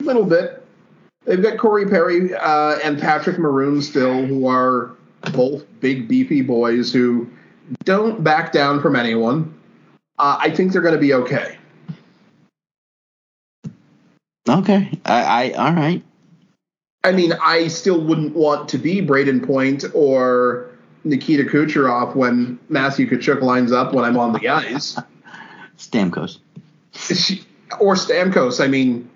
a 0.00 0.04
little 0.04 0.24
bit. 0.24 0.64
They've 1.24 1.42
got 1.42 1.58
Corey 1.58 1.86
Perry 1.86 2.34
uh, 2.34 2.78
and 2.84 3.00
Patrick 3.00 3.38
Maroon 3.38 3.80
still, 3.82 4.24
who 4.26 4.46
are 4.46 4.92
both 5.32 5.64
big, 5.80 6.06
beefy 6.06 6.42
boys 6.42 6.92
who 6.92 7.28
don't 7.84 8.22
back 8.22 8.52
down 8.52 8.80
from 8.80 8.94
anyone. 8.94 9.52
Uh, 10.18 10.36
I 10.38 10.50
think 10.50 10.72
they're 10.72 10.82
going 10.82 10.94
to 10.94 11.00
be 11.00 11.14
okay. 11.14 11.56
okay, 14.48 14.90
I, 15.04 15.24
I 15.24 15.52
all 15.52 15.72
right. 15.72 16.02
I 17.04 17.12
mean, 17.12 17.34
I 17.34 17.68
still 17.68 18.00
wouldn't 18.00 18.34
want 18.34 18.68
to 18.70 18.78
be 18.78 19.02
Brayden 19.02 19.46
Point 19.46 19.84
or 19.92 20.70
Nikita 21.04 21.44
Kucherov 21.44 22.16
when 22.16 22.58
Matthew 22.70 23.06
Tkachuk 23.06 23.42
lines 23.42 23.72
up 23.72 23.92
when 23.92 24.06
I'm 24.06 24.18
on 24.18 24.32
the 24.32 24.48
ice. 24.48 24.98
Stamkos. 25.78 26.38
or 27.78 27.94
Stamkos. 27.94 28.64
I 28.64 28.68
mean, 28.68 29.08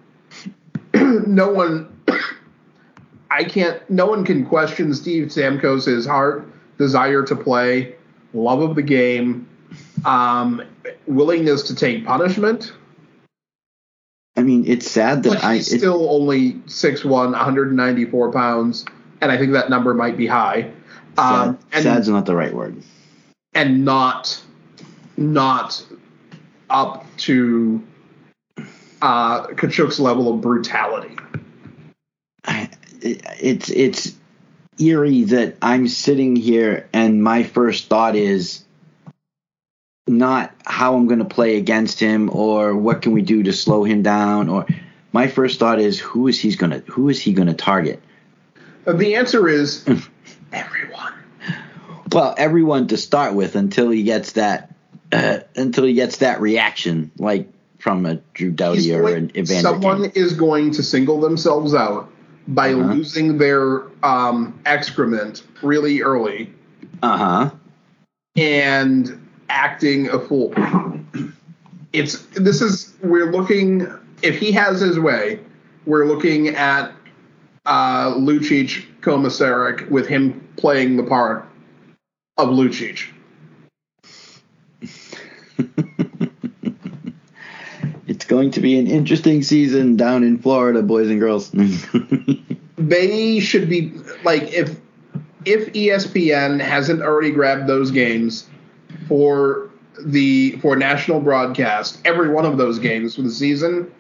no 0.95 1.51
one. 1.51 1.89
I 3.31 3.45
can't. 3.45 3.89
No 3.89 4.07
one 4.07 4.25
can 4.25 4.45
question 4.45 4.93
Steve 4.93 5.29
Stamkos' 5.29 6.07
heart, 6.07 6.47
desire 6.77 7.23
to 7.25 7.37
play, 7.37 7.95
love 8.35 8.61
of 8.61 8.75
the 8.75 8.83
game, 8.83 9.49
um, 10.05 10.63
willingness 11.07 11.63
to 11.65 11.75
take 11.75 12.05
punishment. 12.05 12.73
I 14.39 14.43
mean, 14.45 14.67
it's 14.69 14.89
sad 14.89 15.25
that 15.25 15.43
I. 15.43 15.59
still 15.59 16.09
only 16.09 16.53
6'1", 16.53 17.11
194 17.11 18.33
pounds, 18.33 18.85
and 19.21 19.33
I 19.33 19.37
think 19.37 19.51
that 19.55 19.69
number 19.69 19.95
might 19.95 20.17
be 20.17 20.29
high. 20.29 20.71
Um, 21.17 21.59
and 21.73 21.83
sad's 21.83 22.09
not 22.09 22.25
the 22.25 22.37
right 22.37 22.55
word. 22.55 22.81
and 23.53 23.85
not 23.85 24.41
not 25.17 25.85
up 26.71 27.05
to 27.17 27.83
uh, 29.03 29.49
Tkachuk's 29.49 29.99
level 29.99 30.33
of 30.33 30.41
brutality. 30.41 31.17
I, 32.45 32.71
it, 33.03 33.21
it's 33.41 33.71
it's 33.71 34.15
eerie 34.79 35.25
that 35.25 35.57
I'm 35.61 35.89
sitting 35.89 36.37
here 36.37 36.89
and 36.93 37.25
my 37.25 37.43
first 37.43 37.89
thought 37.89 38.15
is 38.15 38.63
not 40.09 40.53
how 40.65 40.95
I'm 40.97 41.07
going 41.07 41.19
to 41.21 41.25
play 41.25 41.57
against 41.57 42.01
him 42.01 42.31
or 42.33 42.75
what 42.77 43.03
can 43.03 43.13
we 43.13 43.23
do 43.23 43.43
to 43.45 43.53
slow 43.53 43.85
him 43.85 44.03
down 44.03 44.49
or 44.49 44.67
my 45.13 45.27
first 45.29 45.59
thought 45.59 45.79
is 45.79 45.99
who 45.99 46.29
is 46.29 46.39
he's 46.41 46.57
going 46.57 46.71
to 46.71 46.79
who 46.91 47.09
is 47.09 47.21
he 47.21 47.33
going 47.33 47.49
to 47.49 47.55
target? 47.55 48.03
Uh, 48.87 48.93
The 48.93 49.17
answer 49.17 49.49
is 49.49 49.85
everyone. 50.53 51.13
Well, 52.13 52.35
everyone 52.39 52.87
to 52.89 52.97
start 52.97 53.35
with 53.35 53.55
until 53.57 53.91
he 53.91 54.03
gets 54.03 54.33
that 54.33 54.75
uh, 55.13 55.41
until 55.57 55.85
he 55.85 55.95
gets 55.95 56.19
that 56.19 56.41
reaction 56.41 57.11
like 57.19 57.49
from 57.79 58.05
a 58.07 58.17
Drew 58.35 58.49
He's 58.49 58.57
Doughty 58.57 58.95
or 58.95 59.03
going- 59.03 59.15
an 59.17 59.31
Evander 59.37 59.63
someone 59.63 60.03
Kane. 60.03 60.13
is 60.15 60.33
going 60.35 60.71
to 60.73 60.83
single 60.83 61.21
themselves 61.21 61.75
out 61.75 62.11
by 62.49 62.73
Uh-huh. 62.73 62.93
losing 62.95 63.37
their 63.39 63.83
um, 64.03 64.59
excrement 64.67 65.43
really 65.63 66.01
early 66.03 66.53
Uh-huh. 67.03 67.51
and 68.37 69.28
acting 69.49 70.09
a 70.09 70.19
fool. 70.19 70.53
It's 71.93 72.23
this 72.35 72.61
is 72.61 72.95
we're 73.03 73.31
looking 73.31 73.87
if 74.23 74.39
he 74.39 74.53
has 74.53 74.81
his 74.81 74.99
way, 74.99 75.41
we're 75.87 76.07
looking 76.07 76.49
at 76.49 76.93
uh, 77.67 78.15
Lucic 78.15 78.87
Komisarek 79.01 79.89
with 79.91 80.07
him 80.07 80.47
playing 80.57 80.97
the 80.97 81.05
part 81.05 81.47
of 82.37 82.49
Lucic. 82.49 83.09
It's 88.09 88.25
going 88.25 88.51
to 88.53 88.61
be 88.61 88.79
an 88.79 88.87
interesting 88.87 89.43
season 89.43 89.97
down 89.97 90.25
in 90.25 90.39
Florida, 90.39 90.83
boys 90.83 91.09
and 91.09 91.21
girls. 91.21 91.55
They 92.79 93.41
should 93.41 93.69
be 93.69 93.93
like 94.23 94.53
if 94.53 94.81
if 95.45 95.73
ESPN 95.73 96.61
hasn't 96.61 97.03
already 97.03 97.33
grabbed 97.33 97.67
those 97.67 97.91
games 97.91 98.49
for 99.09 99.71
the 100.05 100.53
for 100.63 100.77
national 100.77 101.21
broadcast, 101.21 102.01
every 102.05 102.29
one 102.29 102.45
of 102.45 102.57
those 102.57 102.79
games 102.79 103.17
for 103.17 103.23
the 103.23 103.31
season, 103.31 103.91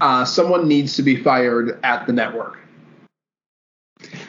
Uh, 0.00 0.24
someone 0.24 0.66
needs 0.66 0.96
to 0.96 1.02
be 1.02 1.16
fired 1.16 1.78
at 1.82 2.06
the 2.06 2.12
network. 2.12 2.58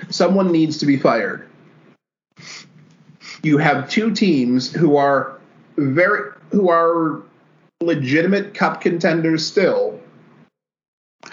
Someone 0.10 0.52
needs 0.52 0.78
to 0.80 0.86
be 0.86 0.98
fired. 0.98 1.48
You 3.44 3.58
have 3.58 3.90
two 3.90 4.12
teams 4.12 4.72
who 4.72 4.98
are 4.98 5.40
very 5.78 6.32
who 6.52 6.70
are 6.70 7.22
legitimate 7.82 8.54
cup 8.54 8.82
contenders 8.82 9.46
still. 9.46 10.00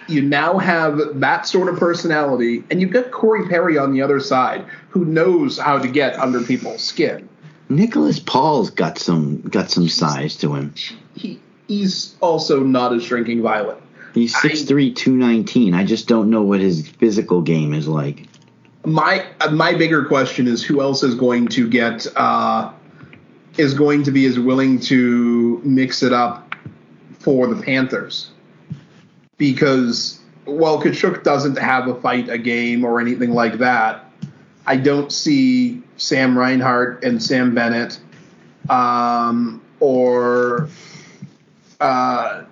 You 0.08 0.22
now 0.22 0.58
have 0.58 1.20
that 1.20 1.46
sort 1.46 1.68
of 1.68 1.78
personality, 1.78 2.64
and 2.70 2.80
you've 2.80 2.92
got 2.92 3.10
Corey 3.10 3.48
Perry 3.48 3.78
on 3.78 3.92
the 3.92 4.02
other 4.02 4.20
side, 4.20 4.64
who 4.90 5.04
knows 5.04 5.58
how 5.58 5.78
to 5.78 5.88
get 5.88 6.18
under 6.18 6.40
people's 6.40 6.82
skin. 6.82 7.28
Nicholas 7.76 8.20
Paul's 8.20 8.70
got 8.70 8.98
some 8.98 9.40
got 9.42 9.70
some 9.70 9.88
size 9.88 10.36
to 10.36 10.54
him. 10.54 10.74
He 11.14 11.40
he's 11.68 12.14
also 12.20 12.60
not 12.60 12.94
a 12.94 13.00
shrinking 13.00 13.42
violet. 13.42 13.78
He's 14.14 14.34
I- 14.34 14.48
6'3", 14.48 14.94
219. 14.94 15.74
I 15.74 15.84
just 15.84 16.06
don't 16.06 16.28
know 16.28 16.42
what 16.42 16.60
his 16.60 16.86
physical 16.86 17.40
game 17.40 17.72
is 17.72 17.88
like. 17.88 18.26
My 18.84 19.26
uh, 19.40 19.50
my 19.50 19.74
bigger 19.74 20.04
question 20.04 20.46
is 20.46 20.62
who 20.62 20.80
else 20.80 21.02
is 21.02 21.14
going 21.14 21.48
to 21.48 21.68
get 21.68 22.06
uh, 22.16 22.72
is 23.56 23.74
going 23.74 24.02
to 24.04 24.10
be 24.10 24.26
as 24.26 24.38
willing 24.38 24.80
to 24.80 25.60
mix 25.64 26.02
it 26.02 26.12
up 26.12 26.54
for 27.20 27.46
the 27.46 27.62
Panthers 27.62 28.30
because 29.38 30.20
while 30.44 30.82
Tkachuk 30.82 31.22
doesn't 31.22 31.56
have 31.58 31.86
a 31.88 32.00
fight 32.00 32.28
a 32.28 32.38
game 32.38 32.84
or 32.84 33.00
anything 33.00 33.30
like 33.30 33.58
that, 33.58 34.11
I 34.66 34.76
don't 34.76 35.12
see 35.12 35.82
Sam 35.96 36.38
Reinhart 36.38 37.04
and 37.04 37.22
Sam 37.22 37.54
Bennett 37.54 37.98
um, 38.68 39.62
or 39.80 40.68
uh, 41.80 42.44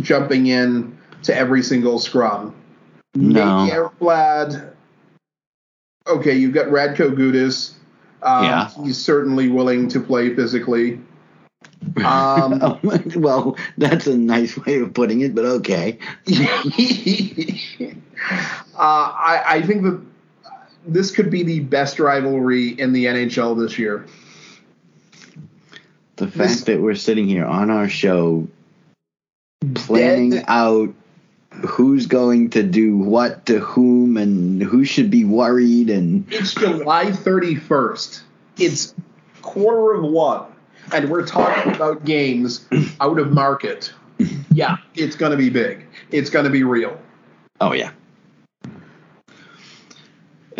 jumping 0.00 0.46
in 0.46 0.96
to 1.24 1.36
every 1.36 1.62
single 1.62 1.98
scrum. 1.98 2.54
No. 3.14 3.64
Maybe 3.64 3.72
Eric 3.72 3.98
Vlad. 4.00 4.72
Okay, 6.06 6.34
you've 6.34 6.54
got 6.54 6.66
Radko 6.66 7.14
Gudas. 7.14 7.74
Um, 8.22 8.44
Yeah. 8.44 8.70
He's 8.84 8.98
certainly 8.98 9.48
willing 9.48 9.88
to 9.88 10.00
play 10.00 10.34
physically. 10.34 11.00
Um, 12.04 12.78
well, 13.16 13.56
that's 13.76 14.06
a 14.06 14.16
nice 14.16 14.56
way 14.56 14.80
of 14.80 14.94
putting 14.94 15.20
it, 15.20 15.34
but 15.34 15.44
okay. 15.44 15.98
uh, 16.30 17.92
I, 18.78 19.42
I 19.46 19.62
think 19.62 19.82
that 19.82 20.00
this 20.86 21.10
could 21.10 21.30
be 21.30 21.42
the 21.42 21.60
best 21.60 21.98
rivalry 21.98 22.68
in 22.68 22.92
the 22.92 23.06
NHL 23.06 23.54
this 23.58 23.78
year. 23.78 24.04
The 26.16 26.26
fact 26.26 26.36
This- 26.50 26.60
that 26.64 26.80
we're 26.80 26.94
sitting 26.94 27.26
here 27.26 27.44
on 27.44 27.70
our 27.70 27.88
show 27.88 28.46
planning 29.74 30.30
Dead- 30.30 30.44
out 30.48 30.94
who's 31.66 32.06
going 32.06 32.50
to 32.50 32.62
do 32.62 32.96
what 32.96 33.46
to 33.46 33.58
whom 33.60 34.16
and 34.16 34.62
who 34.62 34.84
should 34.84 35.10
be 35.10 35.24
worried 35.24 35.90
and 35.90 36.24
It's 36.30 36.54
July 36.54 37.10
31st. 37.10 38.22
It's 38.58 38.94
quarter 39.42 39.92
of 39.94 40.04
one, 40.10 40.44
and 40.92 41.10
we're 41.10 41.26
talking 41.26 41.74
about 41.74 42.04
games 42.04 42.64
out 43.00 43.18
of 43.18 43.32
market. 43.32 43.92
Yeah, 44.54 44.76
it's 44.94 45.16
going 45.16 45.32
to 45.32 45.38
be 45.38 45.48
big. 45.48 45.84
It's 46.10 46.28
going 46.30 46.44
to 46.44 46.50
be 46.50 46.62
real. 46.62 46.96
oh 47.60 47.72
yeah. 47.72 47.90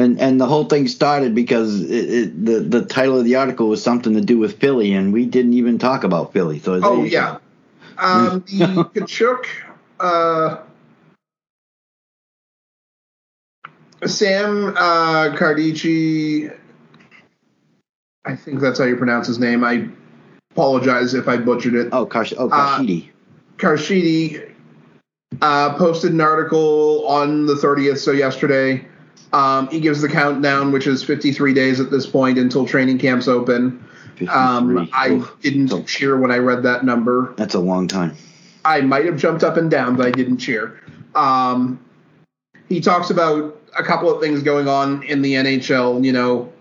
And 0.02 0.20
and 0.20 0.40
the 0.40 0.46
whole 0.46 0.64
thing 0.64 0.88
started 0.88 1.34
because 1.34 1.82
it, 1.82 2.10
it, 2.10 2.44
the 2.44 2.60
the 2.60 2.84
title 2.84 3.18
of 3.18 3.24
the 3.24 3.36
article 3.36 3.68
was 3.68 3.82
something 3.82 4.14
to 4.14 4.20
do 4.20 4.38
with 4.38 4.58
Philly, 4.58 4.92
and 4.94 5.12
we 5.12 5.26
didn't 5.26 5.54
even 5.54 5.78
talk 5.78 6.04
about 6.04 6.32
Philly. 6.32 6.58
So 6.58 6.80
Oh 6.82 7.04
yeah. 7.04 7.38
Um, 7.98 8.44
the 8.46 8.66
Tkachuk, 8.94 9.46
uh, 10.00 10.58
Sam 14.04 14.74
uh, 14.76 15.36
Cardici. 15.36 16.56
I 18.24 18.36
think 18.36 18.60
that's 18.60 18.78
how 18.78 18.84
you 18.84 18.96
pronounce 18.96 19.26
his 19.26 19.38
name. 19.38 19.64
I 19.64 19.88
apologize 20.52 21.14
if 21.14 21.28
I 21.28 21.36
butchered 21.36 21.74
it. 21.74 21.88
Oh, 21.92 22.06
Kash, 22.06 22.32
oh 22.36 22.48
Uh, 22.48 22.78
Kashidi. 22.78 23.10
Karshidi 23.58 24.52
uh, 25.40 25.74
posted 25.76 26.12
an 26.12 26.20
article 26.20 27.06
on 27.06 27.46
the 27.46 27.54
30th, 27.54 27.98
so 27.98 28.12
yesterday. 28.12 28.84
Um, 29.32 29.68
he 29.68 29.80
gives 29.80 30.02
the 30.02 30.08
countdown, 30.08 30.72
which 30.72 30.86
is 30.86 31.02
53 31.02 31.54
days 31.54 31.80
at 31.80 31.90
this 31.90 32.06
point 32.06 32.38
until 32.38 32.66
training 32.66 32.98
camps 32.98 33.28
open. 33.28 33.84
Um, 34.30 34.76
53. 34.76 34.90
I 34.92 35.10
Oof. 35.10 35.36
didn't 35.40 35.86
cheer 35.86 36.18
when 36.18 36.30
I 36.30 36.36
read 36.36 36.62
that 36.64 36.84
number. 36.84 37.34
That's 37.36 37.54
a 37.54 37.60
long 37.60 37.88
time. 37.88 38.14
I 38.64 38.80
might 38.82 39.06
have 39.06 39.16
jumped 39.16 39.42
up 39.42 39.56
and 39.56 39.70
down, 39.70 39.96
but 39.96 40.06
I 40.06 40.10
didn't 40.10 40.38
cheer. 40.38 40.80
Um, 41.14 41.80
he 42.68 42.80
talks 42.80 43.10
about 43.10 43.60
a 43.76 43.82
couple 43.82 44.14
of 44.14 44.20
things 44.20 44.42
going 44.42 44.68
on 44.68 45.02
in 45.02 45.22
the 45.22 45.34
NHL. 45.34 46.04
You 46.04 46.12
know, 46.12 46.52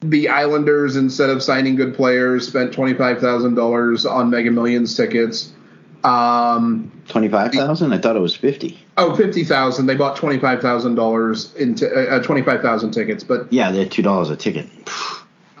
the 0.00 0.28
Islanders, 0.28 0.96
instead 0.96 1.30
of 1.30 1.42
signing 1.42 1.76
good 1.76 1.94
players, 1.94 2.46
spent 2.46 2.72
$25,000 2.72 4.10
on 4.10 4.30
Mega 4.30 4.50
Millions 4.50 4.94
tickets. 4.96 5.52
Um, 6.04 6.92
Twenty 7.08 7.28
five 7.28 7.52
thousand? 7.52 7.92
I 7.92 7.98
thought 7.98 8.14
it 8.14 8.20
was 8.20 8.36
fifty. 8.36 8.85
Oh, 8.96 9.14
50000 9.14 9.86
They 9.86 9.94
bought 9.94 10.16
$25,000 10.16 11.56
into 11.56 11.86
uh, 12.10 12.22
25000 12.22 12.90
tickets. 12.90 13.24
But 13.24 13.52
Yeah, 13.52 13.70
they're 13.70 13.86
two 13.88 14.02
dollars 14.02 14.30
a 14.30 14.36
ticket. 14.36 14.68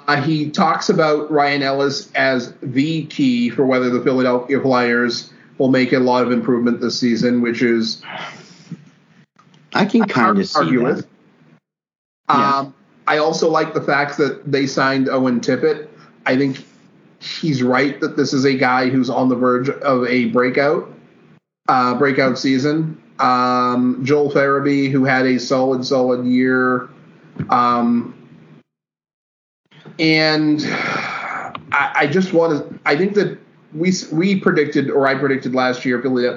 uh, 0.08 0.20
he 0.22 0.50
talks 0.50 0.88
about 0.88 1.30
Ryan 1.30 1.62
Ellis 1.62 2.10
as 2.14 2.52
the 2.62 3.04
key 3.06 3.50
for 3.50 3.66
whether 3.66 3.90
the 3.90 4.02
Philadelphia 4.02 4.60
Flyers 4.60 5.32
will 5.58 5.70
make 5.70 5.92
a 5.92 5.98
lot 5.98 6.22
of 6.22 6.32
improvement 6.32 6.80
this 6.80 6.98
season, 6.98 7.40
which 7.40 7.62
is 7.62 8.02
I 9.72 9.84
can 9.84 10.04
kind 10.04 10.38
of 10.38 10.48
see 10.48 10.58
argue 10.58 10.82
with. 10.82 11.06
Yeah. 12.28 12.58
Um, 12.58 12.74
I 13.06 13.18
also 13.18 13.48
like 13.48 13.72
the 13.72 13.82
fact 13.82 14.18
that 14.18 14.50
they 14.50 14.66
signed 14.66 15.08
Owen 15.08 15.40
Tippett. 15.40 15.88
I 16.26 16.36
think 16.36 16.64
he's 17.20 17.62
right 17.62 18.00
that 18.00 18.16
this 18.16 18.32
is 18.32 18.44
a 18.44 18.54
guy 18.54 18.88
who's 18.88 19.08
on 19.08 19.28
the 19.28 19.36
verge 19.36 19.68
of 19.68 20.04
a 20.06 20.26
breakout, 20.26 20.92
uh, 21.68 21.94
breakout 21.98 22.38
season. 22.38 23.00
Um, 23.18 24.04
Joel 24.04 24.30
Farabee, 24.30 24.90
who 24.90 25.04
had 25.04 25.26
a 25.26 25.38
solid, 25.38 25.86
solid 25.86 26.26
year, 26.26 26.88
um, 27.50 28.14
and 29.98 30.60
I, 31.72 31.92
I 31.94 32.06
just 32.06 32.32
want 32.32 32.70
to. 32.70 32.80
I 32.84 32.96
think 32.96 33.14
that 33.14 33.38
we 33.74 33.92
we 34.12 34.38
predicted, 34.40 34.90
or 34.90 35.06
I 35.06 35.14
predicted 35.14 35.54
last 35.54 35.84
year, 35.84 36.00
Philly 36.00 36.28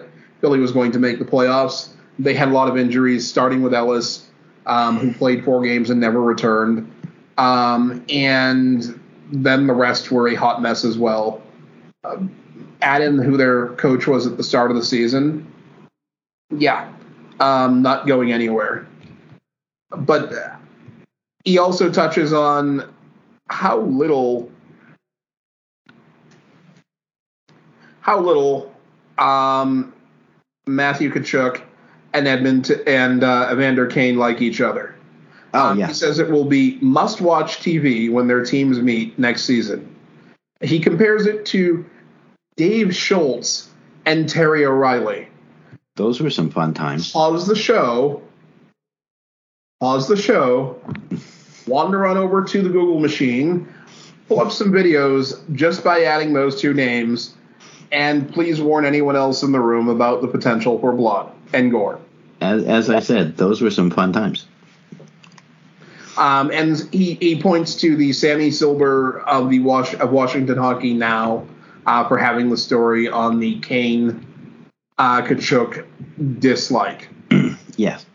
Philly 0.42 0.60
was 0.60 0.72
going 0.72 0.92
to 0.94 1.00
make 1.00 1.20
the 1.20 1.26
playoffs. 1.26 1.90
They 2.18 2.34
had 2.34 2.50
a 2.50 2.52
lot 2.52 2.70
of 2.70 2.78
injuries, 2.78 3.30
starting 3.30 3.62
with 3.62 3.74
Ellis, 3.74 4.28
um, 4.66 4.98
who 4.98 5.14
played 5.14 5.44
four 5.44 5.62
games 5.64 5.90
and 5.90 6.00
never 6.00 6.22
returned, 6.22 6.92
um, 7.38 8.06
and 8.10 9.00
then 9.32 9.68
the 9.68 9.74
rest 9.74 10.12
were 10.12 10.28
a 10.28 10.36
hot 10.36 10.62
mess 10.62 10.84
as 10.84 10.97
well. 10.97 11.42
Um, 12.04 12.34
add 12.82 13.01
in 13.01 13.18
who 13.18 13.38
their 13.38 13.70
coach 13.76 14.08
was 14.08 14.26
at 14.26 14.38
the 14.38 14.43
start 14.43 14.72
of 14.72 14.78
the 14.78 14.84
season. 14.84 15.49
Yeah, 16.51 16.92
um, 17.39 17.82
not 17.82 18.08
going 18.08 18.32
anywhere. 18.32 18.88
But 19.92 20.34
he 21.43 21.58
also 21.58 21.92
touches 21.92 22.34
on 22.34 22.92
how 23.50 23.80
little 23.80 24.51
how 28.01 28.20
little 28.20 28.74
um, 29.17 29.93
Matthew 30.67 31.12
Tkachuk 31.12 31.62
and 32.13 32.28
Edmund 32.28 32.71
and 32.88 33.24
uh, 33.24 33.50
Evander 33.51 33.88
Kane 33.88 34.17
like 34.17 34.42
each 34.42 34.62
other. 34.62 34.96
Oh 35.54 35.70
Um, 35.70 35.80
yeah. 35.80 35.88
He 35.88 35.93
says 35.93 36.20
it 36.20 36.30
will 36.30 36.46
be 36.46 36.78
must 36.82 37.21
watch 37.21 37.59
TV 37.59 38.12
when 38.12 38.28
their 38.28 38.43
teams 38.43 38.80
meet 38.80 39.17
next 39.17 39.46
season. 39.46 39.96
He 40.62 40.80
compares 40.80 41.26
it 41.26 41.46
to 41.47 41.86
Dave 42.55 42.96
Schultz 42.96 43.70
and 44.05 44.28
Terry 44.28 44.66
O'Reilly. 44.66 45.29
Those 45.95 46.21
were 46.21 46.29
some 46.29 46.49
fun 46.49 46.74
times. 46.74 47.11
Pause 47.11 47.47
the 47.47 47.55
show. 47.55 48.21
Pause 49.79 50.07
the 50.07 50.17
show. 50.17 50.82
Wander 51.67 52.05
on 52.05 52.17
over 52.17 52.43
to 52.43 52.61
the 52.61 52.70
Google 52.70 52.99
machine. 52.99 53.67
Pull 54.28 54.39
up 54.39 54.51
some 54.51 54.71
videos 54.71 55.41
just 55.55 55.83
by 55.83 56.03
adding 56.03 56.33
those 56.33 56.59
two 56.59 56.74
names. 56.74 57.36
And 57.91 58.32
please 58.32 58.61
warn 58.61 58.86
anyone 58.86 59.16
else 59.16 59.41
in 59.43 59.51
the 59.51 59.59
room 59.59 59.89
about 59.89 60.21
the 60.21 60.28
potential 60.28 60.79
for 60.79 60.93
blood 60.93 61.32
and 61.53 61.71
gore. 61.71 61.99
As, 62.41 62.63
as 62.63 62.89
I 62.89 62.99
said, 62.99 63.37
those 63.37 63.61
were 63.61 63.71
some 63.71 63.89
fun 63.89 64.13
times. 64.13 64.45
Um, 66.17 66.51
and 66.51 66.78
he, 66.91 67.13
he 67.16 67.41
points 67.41 67.75
to 67.75 67.95
the 67.95 68.11
Sammi 68.11 68.51
Silber 68.51 69.21
of 69.21 69.49
the 69.49 69.59
Wash, 69.59 69.93
of 69.95 70.11
Washington 70.11 70.57
Hockey 70.57 70.93
now 70.93 71.47
uh, 71.86 72.07
for 72.07 72.17
having 72.17 72.49
the 72.49 72.57
story 72.57 73.07
on 73.07 73.39
the 73.39 73.59
Kane 73.61 74.25
uh, 75.00 75.21
Tkachuk 75.21 75.86
dislike. 76.39 77.09
Yes. 77.78 78.05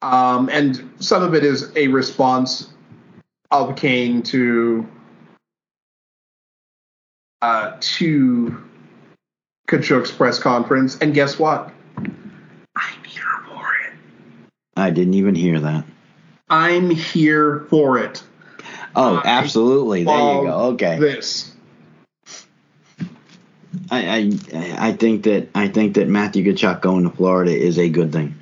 Um, 0.00 0.48
and 0.48 0.94
some 0.98 1.22
of 1.22 1.34
it 1.34 1.44
is 1.44 1.70
a 1.76 1.88
response 1.88 2.72
of 3.50 3.76
Kane 3.76 4.22
to 4.22 4.88
uh, 7.42 7.76
to 7.78 8.64
Tkachuk's 9.68 10.10
press 10.10 10.38
conference, 10.38 10.96
and 11.02 11.12
guess 11.12 11.38
what? 11.38 11.70
I'm 11.98 13.04
here 13.04 13.24
for 13.46 13.66
it. 13.84 13.92
I 14.74 14.88
didn't 14.88 15.14
even 15.14 15.34
hear 15.34 15.60
that. 15.60 15.84
I'm 16.48 16.88
here 16.88 17.66
for 17.68 17.98
it. 17.98 18.22
Oh, 18.96 19.16
I 19.16 19.22
absolutely. 19.26 20.04
There 20.04 20.16
you 20.16 20.42
go. 20.44 20.58
Okay. 20.72 20.98
This. 20.98 21.54
I, 23.90 24.32
I 24.52 24.88
I 24.88 24.92
think 24.92 25.24
that 25.24 25.48
I 25.54 25.68
think 25.68 25.94
that 25.94 26.08
Matthew 26.08 26.44
Tkachuk 26.44 26.80
going 26.80 27.04
to 27.04 27.10
Florida 27.10 27.52
is 27.52 27.78
a 27.78 27.88
good 27.88 28.12
thing. 28.12 28.34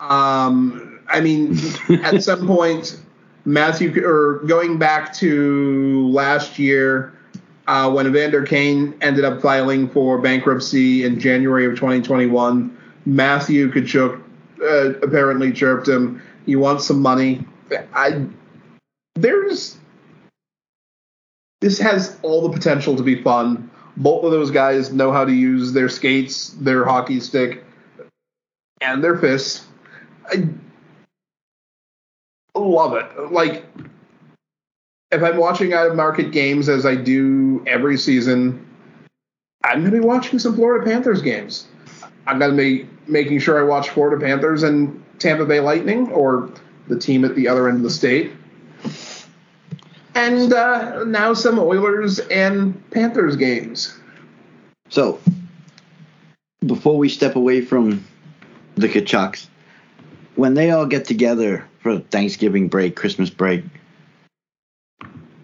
Um, 0.00 1.00
I 1.08 1.20
mean, 1.20 1.58
at 2.02 2.22
some 2.22 2.46
point, 2.46 3.00
Matthew, 3.44 4.06
or 4.06 4.40
going 4.46 4.78
back 4.78 5.14
to 5.14 6.08
last 6.08 6.58
year, 6.58 7.12
uh, 7.66 7.90
when 7.90 8.06
Evander 8.06 8.44
Kane 8.44 8.94
ended 9.00 9.24
up 9.24 9.40
filing 9.40 9.88
for 9.88 10.18
bankruptcy 10.18 11.04
in 11.04 11.20
January 11.20 11.66
of 11.66 11.74
2021, 11.74 12.76
Matthew 13.06 13.70
Tkachuk 13.70 14.22
uh, 14.62 14.98
apparently 15.00 15.52
chirped 15.52 15.88
him, 15.88 16.22
"You 16.46 16.58
want 16.58 16.82
some 16.82 17.00
money?" 17.00 17.44
I 17.94 18.26
there's 19.14 19.76
this 21.60 21.78
has 21.78 22.18
all 22.22 22.48
the 22.48 22.50
potential 22.50 22.96
to 22.96 23.02
be 23.02 23.22
fun. 23.22 23.69
Both 24.00 24.24
of 24.24 24.30
those 24.30 24.50
guys 24.50 24.92
know 24.92 25.12
how 25.12 25.24
to 25.24 25.32
use 25.32 25.72
their 25.72 25.88
skates, 25.88 26.48
their 26.50 26.84
hockey 26.84 27.20
stick, 27.20 27.62
and 28.80 29.04
their 29.04 29.16
fists. 29.16 29.66
I 30.26 30.48
love 32.54 32.94
it. 32.94 33.30
Like, 33.30 33.66
if 35.10 35.22
I'm 35.22 35.36
watching 35.36 35.74
out 35.74 35.86
of 35.86 35.96
market 35.96 36.32
games 36.32 36.68
as 36.68 36.86
I 36.86 36.94
do 36.94 37.62
every 37.66 37.98
season, 37.98 38.66
I'm 39.64 39.80
going 39.80 39.92
to 39.92 40.00
be 40.00 40.00
watching 40.00 40.38
some 40.38 40.54
Florida 40.54 40.84
Panthers 40.84 41.20
games. 41.20 41.68
I'm 42.26 42.38
going 42.38 42.52
to 42.52 42.56
be 42.56 42.88
making 43.06 43.40
sure 43.40 43.60
I 43.60 43.64
watch 43.64 43.90
Florida 43.90 44.24
Panthers 44.24 44.62
and 44.62 45.04
Tampa 45.18 45.44
Bay 45.44 45.60
Lightning 45.60 46.10
or 46.12 46.50
the 46.88 46.98
team 46.98 47.24
at 47.24 47.34
the 47.34 47.48
other 47.48 47.68
end 47.68 47.78
of 47.78 47.82
the 47.82 47.90
state. 47.90 48.32
And 50.14 50.52
uh, 50.52 51.04
now 51.04 51.34
some 51.34 51.58
Oilers 51.58 52.18
and 52.18 52.90
Panthers 52.90 53.36
games. 53.36 53.96
So, 54.88 55.20
before 56.66 56.98
we 56.98 57.08
step 57.08 57.36
away 57.36 57.60
from 57.60 58.04
the 58.74 58.88
Tkachuks, 58.88 59.46
when 60.34 60.54
they 60.54 60.70
all 60.70 60.86
get 60.86 61.04
together 61.04 61.64
for 61.80 61.98
Thanksgiving 61.98 62.68
break, 62.68 62.96
Christmas 62.96 63.30
break, 63.30 63.64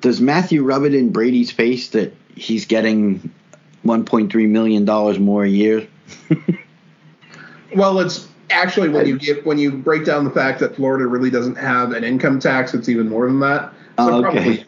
does 0.01 0.21
Matthew 0.21 0.63
rub 0.63 0.85
it 0.85 0.95
in 0.95 1.13
Brady's 1.13 1.51
face 1.51 1.91
that 1.91 2.15
he's 2.35 2.67
getting 2.67 3.33
1.3 3.85 4.49
million 4.49 4.85
dollars 4.85 5.19
more 5.19 5.45
a 5.45 5.49
year? 5.49 5.87
Well, 7.75 7.99
it's 8.01 8.27
actually 8.51 8.89
when 8.89 9.07
you 9.07 9.19
get 9.19 9.45
when 9.47 9.59
you 9.59 9.73
break 9.73 10.05
down 10.05 10.25
the 10.25 10.31
fact 10.31 10.61
that 10.61 10.77
Florida 10.77 11.07
really 11.07 11.31
doesn't 11.31 11.57
have 11.57 11.93
an 11.93 12.05
income 12.05 12.39
tax, 12.39 12.75
it's 12.75 12.89
even 12.89 13.09
more 13.09 13.27
than 13.27 13.41
that. 13.41 13.73
So 13.99 14.25
Oh, 14.25 14.25
okay. 14.27 14.65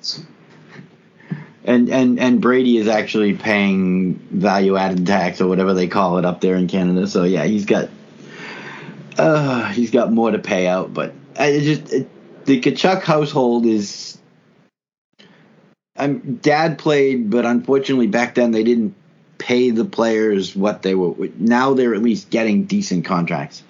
And 1.65 1.89
and 1.91 2.19
and 2.19 2.41
Brady 2.41 2.79
is 2.79 2.89
actually 2.89 3.35
paying 3.35 4.15
value 4.31 4.77
added 4.77 5.07
tax 5.07 5.41
or 5.41 5.49
whatever 5.49 5.75
they 5.75 5.87
call 5.87 6.19
it 6.19 6.25
up 6.25 6.41
there 6.41 6.57
in 6.57 6.67
Canada. 6.67 7.07
So 7.07 7.25
yeah, 7.25 7.45
he's 7.45 7.67
got 7.67 7.91
uh 9.19 9.69
he's 9.73 9.91
got 9.91 10.13
more 10.13 10.31
to 10.31 10.39
pay 10.39 10.67
out. 10.67 10.95
But 10.95 11.13
I 11.39 11.59
just 11.59 11.93
it, 11.93 12.09
the 12.47 12.61
Tkachuk 12.61 13.03
household 13.03 13.67
is. 13.67 14.17
I'm 15.95 16.37
dad 16.37 16.79
played, 16.79 17.29
but 17.29 17.45
unfortunately 17.45 18.07
back 18.07 18.37
then 18.37 18.53
they 18.53 18.63
didn't 18.63 18.95
pay 19.39 19.71
the 19.71 19.85
players 19.85 20.55
what 20.55 20.83
they 20.83 20.95
were. 20.95 21.29
Now 21.37 21.75
they're 21.75 21.95
at 21.95 22.03
least 22.03 22.31
getting 22.31 22.65
decent 22.65 23.05
contracts. 23.05 23.63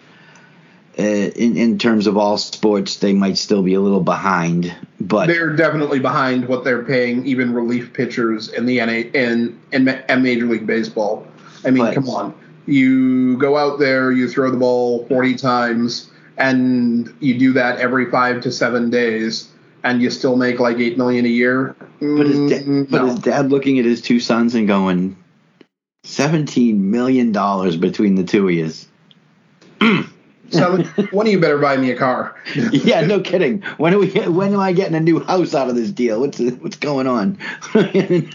Uh, 0.99 1.03
in 1.03 1.57
in 1.57 1.79
terms 1.79 2.09
of 2.09 2.17
all 2.17 2.37
sports, 2.37 2.97
they 2.97 3.13
might 3.13 3.39
still 3.39 3.63
be 3.63 3.75
a 3.75 3.81
little 3.81 4.01
behind, 4.03 4.75
but 5.01 5.27
they're 5.29 5.55
definitely 5.55 6.01
behind 6.01 6.49
what 6.49 6.65
they're 6.65 6.83
paying 6.83 7.25
even 7.25 7.55
relief 7.55 7.93
pitchers 7.93 8.49
in 8.49 8.67
the 8.67 8.79
NA 8.85 9.09
in 9.17 9.57
in, 9.71 9.87
in 9.89 10.23
Major 10.23 10.47
League 10.47 10.67
Baseball. 10.67 11.25
I 11.65 11.71
mean, 11.71 11.85
But- 11.85 11.95
come 11.95 12.09
on. 12.11 12.35
You 12.67 13.39
go 13.39 13.57
out 13.57 13.79
there, 13.79 14.13
you 14.13 14.29
throw 14.29 14.51
the 14.51 14.59
ball 14.59 15.07
40 15.07 15.37
times, 15.37 16.11
and 16.37 17.11
you 17.19 17.39
do 17.39 17.55
that 17.55 17.79
every 17.79 18.11
five 18.11 18.43
to 18.43 18.53
seven 18.53 18.91
days, 18.91 19.49
and 19.85 20.03
you 20.03 20.11
still 20.11 20.37
make 20.37 20.61
like 20.61 20.79
eight 20.79 20.99
million 20.99 21.25
a 21.25 21.29
year. 21.29 21.75
But 22.01 22.27
his, 22.27 22.51
da- 22.51 22.65
Mm, 22.65 22.91
but 22.91 23.07
his 23.07 23.19
dad 23.21 23.51
looking 23.51 23.79
at 23.79 23.87
his 23.87 24.03
two 24.03 24.21
sons 24.21 24.55
and 24.55 24.67
going, 24.67 25.17
seventeen 26.03 26.91
million 26.91 27.33
dollars 27.33 27.77
between 27.77 28.17
the 28.17 28.25
two 28.25 28.49
of 28.49 28.55
you. 29.81 30.05
So, 30.51 30.83
one 31.11 31.27
of 31.27 31.33
you 31.33 31.41
better 31.41 31.59
buy 31.59 31.77
me 31.77 31.91
a 31.91 31.97
car. 31.97 32.35
yeah, 32.55 33.03
no 33.03 33.21
kidding. 33.21 33.63
When 33.77 33.95
are 33.95 33.99
we? 33.99 34.11
When 34.11 34.55
am 34.55 34.61
I 34.61 34.73
getting 34.73 34.95
a 34.95 35.01
new 35.01 35.21
house 35.21 35.55
out 35.55 35.69
of 35.69 35.75
this 35.75 35.91
deal? 35.91 36.21
What's 36.21 36.39
what's 36.39 36.77
going 36.77 37.07
on? 37.07 37.39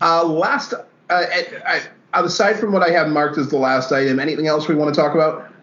Uh, 0.00 0.24
last, 0.24 0.72
uh, 0.72 0.78
I, 1.10 1.82
I, 2.14 2.22
aside 2.22 2.58
from 2.58 2.72
what 2.72 2.82
I 2.82 2.88
have 2.92 3.08
marked 3.08 3.36
as 3.36 3.50
the 3.50 3.58
last 3.58 3.92
item, 3.92 4.18
anything 4.18 4.46
else 4.46 4.66
we 4.66 4.74
want 4.74 4.94
to 4.94 4.98
talk 4.98 5.14
about? 5.14 5.54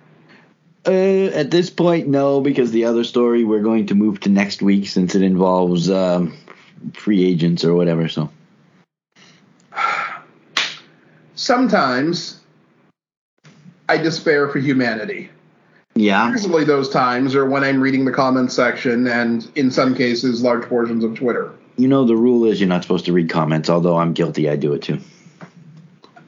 uh, 0.87 0.91
at 1.33 1.51
this 1.51 1.69
point, 1.69 2.07
no, 2.07 2.41
because 2.41 2.71
the 2.71 2.85
other 2.85 3.03
story 3.03 3.43
we're 3.43 3.61
going 3.61 3.85
to 3.87 3.95
move 3.95 4.19
to 4.21 4.29
next 4.29 4.61
week 4.61 4.87
since 4.87 5.13
it 5.15 5.21
involves 5.21 5.89
um, 5.89 6.35
free 6.93 7.23
agents 7.23 7.63
or 7.63 7.75
whatever. 7.75 8.07
So 8.07 8.31
Sometimes 11.35 12.39
I 13.89 13.97
despair 13.97 14.49
for 14.49 14.59
humanity. 14.59 15.29
Yeah, 16.01 16.31
Usually, 16.31 16.63
those 16.63 16.89
times 16.89 17.35
are 17.35 17.45
when 17.45 17.63
I'm 17.63 17.79
reading 17.79 18.05
the 18.05 18.11
comments 18.11 18.55
section 18.55 19.05
and, 19.05 19.47
in 19.55 19.69
some 19.69 19.93
cases, 19.93 20.41
large 20.41 20.63
portions 20.67 21.03
of 21.03 21.13
Twitter. 21.15 21.51
you 21.77 21.87
know 21.87 22.05
the 22.05 22.15
rule 22.15 22.43
is 22.45 22.59
you're 22.59 22.67
not 22.67 22.81
supposed 22.81 23.05
to 23.05 23.13
read 23.13 23.29
comments. 23.29 23.69
Although 23.69 23.97
I'm 23.97 24.13
guilty, 24.13 24.49
I 24.49 24.55
do 24.55 24.73
it 24.73 24.81
too. 24.81 24.99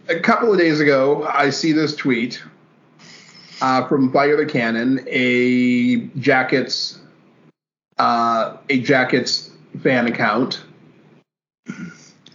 A 0.09 0.19
couple 0.19 0.51
of 0.51 0.59
days 0.59 0.79
ago, 0.79 1.25
I 1.27 1.49
see 1.49 1.71
this 1.71 1.95
tweet 1.95 2.43
uh, 3.61 3.87
from 3.87 4.11
Fire 4.11 4.37
the 4.37 4.45
Cannon, 4.45 5.03
a 5.07 5.97
Jackets, 6.19 6.99
uh, 7.97 8.57
a 8.69 8.79
Jackets 8.79 9.49
fan 9.81 10.05
account. 10.05 10.61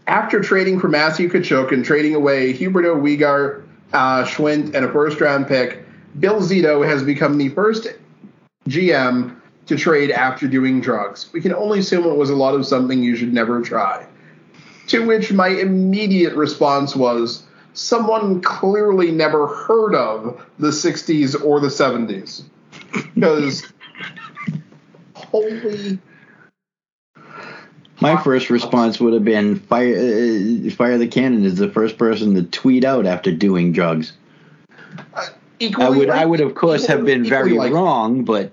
After 0.08 0.40
trading 0.40 0.80
for 0.80 0.88
Matthew 0.88 1.30
Tkachuk 1.30 1.70
and 1.70 1.84
trading 1.84 2.16
away 2.16 2.52
Huberdeau 2.52 3.00
Weegar, 3.00 3.62
uh, 3.92 4.24
Schwindt, 4.24 4.74
and 4.74 4.84
a 4.84 4.90
first 4.90 5.20
round 5.20 5.46
pick, 5.46 5.84
Bill 6.18 6.40
Zito 6.40 6.86
has 6.86 7.02
become 7.02 7.38
the 7.38 7.48
first 7.50 7.88
GM 8.68 9.36
to 9.66 9.76
trade 9.76 10.10
after 10.10 10.48
doing 10.48 10.80
drugs. 10.80 11.30
We 11.32 11.40
can 11.40 11.54
only 11.54 11.80
assume 11.80 12.04
it 12.04 12.16
was 12.16 12.30
a 12.30 12.36
lot 12.36 12.54
of 12.54 12.66
something 12.66 13.02
you 13.02 13.16
should 13.16 13.32
never 13.32 13.60
try. 13.62 14.06
To 14.88 15.06
which 15.06 15.32
my 15.32 15.48
immediate 15.48 16.34
response 16.34 16.96
was 16.96 17.42
someone 17.74 18.40
clearly 18.40 19.10
never 19.10 19.46
heard 19.46 19.94
of 19.94 20.42
the 20.58 20.68
60s 20.68 21.44
or 21.44 21.60
the 21.60 21.68
70s. 21.68 22.44
Because, 23.14 23.70
holy. 25.14 25.98
My 28.00 28.16
first 28.22 28.48
response 28.48 29.00
would 29.00 29.12
have 29.12 29.24
been 29.24 29.56
fire 29.56 29.94
uh, 29.94 30.70
fire 30.70 30.98
the 30.98 31.08
cannon 31.08 31.44
is 31.44 31.56
the 31.56 31.68
first 31.68 31.98
person 31.98 32.34
to 32.36 32.44
tweet 32.44 32.84
out 32.84 33.06
after 33.06 33.32
doing 33.32 33.72
drugs. 33.72 34.12
Equally 35.60 35.86
I 35.86 35.90
would 35.90 36.08
like- 36.08 36.20
I 36.20 36.24
would 36.24 36.40
of 36.40 36.54
course 36.54 36.86
have 36.86 37.04
been 37.04 37.24
very 37.24 37.54
like- 37.54 37.72
wrong, 37.72 38.24
but 38.24 38.52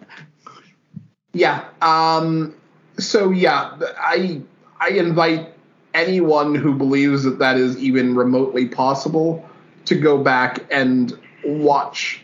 Yeah. 1.34 1.66
Um, 1.82 2.54
so 2.98 3.32
yeah, 3.32 3.72
I 4.00 4.42
I 4.80 4.90
invite 4.90 5.50
anyone 5.94 6.56
who 6.56 6.74
believes 6.74 7.24
that 7.24 7.40
that 7.40 7.58
is 7.58 7.78
even 7.78 8.16
remotely 8.16 8.68
possible 8.68 9.46
to 9.86 9.96
go 9.96 10.18
back 10.18 10.66
and 10.72 11.18
watch 11.46 12.22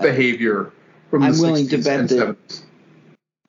behavior 0.00 0.70
from 1.10 1.22
the 1.22 1.28
I'm 1.28 1.38
willing 1.38 1.68
to 1.68 1.76
60s 1.78 1.84
bet 1.84 2.00
and 2.00 2.08
that- 2.08 2.18
70s. 2.18 2.62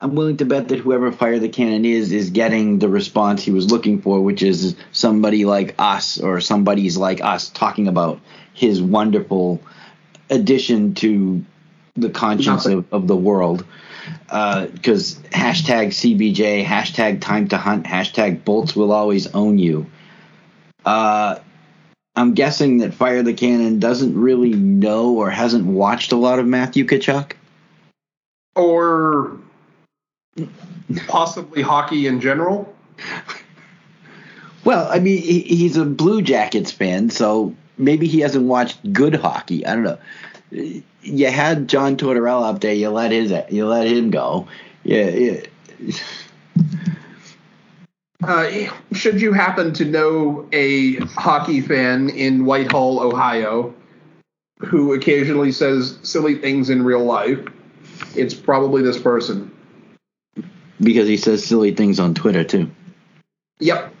I'm 0.00 0.16
willing 0.16 0.36
to 0.38 0.44
bet 0.44 0.66
that 0.68 0.80
whoever 0.80 1.12
fired 1.12 1.42
the 1.42 1.48
Cannon 1.48 1.84
is 1.84 2.10
is 2.10 2.30
getting 2.30 2.80
the 2.80 2.88
response 2.88 3.44
he 3.44 3.52
was 3.52 3.70
looking 3.70 4.02
for, 4.02 4.20
which 4.20 4.42
is 4.42 4.74
somebody 4.90 5.44
like 5.44 5.76
us 5.78 6.18
or 6.20 6.40
somebody's 6.40 6.96
like 6.96 7.22
us 7.22 7.50
talking 7.50 7.86
about 7.86 8.18
his 8.52 8.82
wonderful 8.82 9.60
addition 10.30 10.94
to 10.94 11.44
the 11.94 12.10
conscience 12.10 12.64
Nothing. 12.64 12.78
of, 12.78 12.92
of 12.92 13.08
the 13.08 13.16
world. 13.16 13.64
Because 14.26 15.14
hashtag 15.30 15.88
CBJ, 15.88 16.64
hashtag 16.64 17.20
time 17.20 17.48
to 17.48 17.56
hunt, 17.58 17.84
hashtag 17.86 18.44
bolts 18.44 18.74
will 18.74 18.90
always 18.92 19.26
own 19.34 19.58
you. 19.58 19.86
Uh, 20.84 21.38
I'm 22.16 22.34
guessing 22.34 22.78
that 22.78 22.94
Fire 22.94 23.22
the 23.22 23.32
Cannon 23.34 23.78
doesn't 23.78 24.18
really 24.18 24.52
know 24.54 25.14
or 25.14 25.30
hasn't 25.30 25.66
watched 25.66 26.12
a 26.12 26.16
lot 26.16 26.38
of 26.38 26.46
Matthew 26.46 26.84
Tkachuk. 26.84 27.32
or 28.56 29.38
possibly 31.06 31.62
hockey 31.62 32.06
in 32.06 32.20
general. 32.20 32.74
Well, 34.64 34.86
I 34.88 35.00
mean, 35.00 35.20
he, 35.20 35.40
he's 35.40 35.76
a 35.76 35.84
Blue 35.84 36.22
Jackets 36.22 36.70
fan, 36.70 37.10
so 37.10 37.52
maybe 37.78 38.06
he 38.06 38.20
hasn't 38.20 38.44
watched 38.44 38.92
good 38.92 39.14
hockey. 39.14 39.66
I 39.66 39.74
don't 39.74 39.84
know. 39.84 39.98
You 41.02 41.26
had 41.30 41.68
John 41.68 41.96
Tortorella 41.96 42.54
up 42.54 42.60
there. 42.60 42.74
You 42.74 42.90
let 42.90 43.10
his 43.10 43.32
you 43.50 43.66
let 43.66 43.86
him 43.86 44.10
go. 44.10 44.46
Yeah. 44.84 45.08
yeah. 45.08 45.40
Uh, 48.22 48.70
should 48.92 49.20
you 49.20 49.32
happen 49.32 49.72
to 49.74 49.84
know 49.84 50.48
a 50.52 50.96
hockey 50.96 51.60
fan 51.60 52.08
in 52.10 52.44
Whitehall, 52.44 53.00
Ohio, 53.00 53.74
who 54.58 54.92
occasionally 54.92 55.50
says 55.50 55.98
silly 56.02 56.36
things 56.36 56.70
in 56.70 56.84
real 56.84 57.04
life, 57.04 57.40
it's 58.14 58.34
probably 58.34 58.82
this 58.82 59.00
person. 59.00 59.50
Because 60.80 61.08
he 61.08 61.16
says 61.16 61.44
silly 61.44 61.74
things 61.74 61.98
on 61.98 62.14
Twitter 62.14 62.44
too. 62.44 62.70
Yep. 63.58 63.92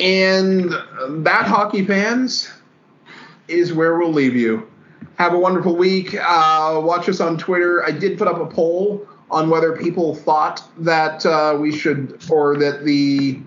And 0.00 0.70
that 0.70 1.46
hockey 1.46 1.84
fans 1.84 2.50
is 3.50 3.72
where 3.72 3.98
we'll 3.98 4.12
leave 4.12 4.36
you. 4.36 4.68
Have 5.16 5.34
a 5.34 5.38
wonderful 5.38 5.76
week. 5.76 6.14
Uh, 6.14 6.80
watch 6.82 7.08
us 7.08 7.20
on 7.20 7.36
Twitter. 7.36 7.84
I 7.84 7.90
did 7.90 8.16
put 8.16 8.28
up 8.28 8.40
a 8.40 8.46
poll 8.46 9.06
on 9.30 9.50
whether 9.50 9.76
people 9.76 10.14
thought 10.14 10.62
that 10.78 11.24
uh, 11.26 11.56
we 11.60 11.76
should, 11.76 12.22
or 12.30 12.56
that 12.56 12.84
the 12.84 13.40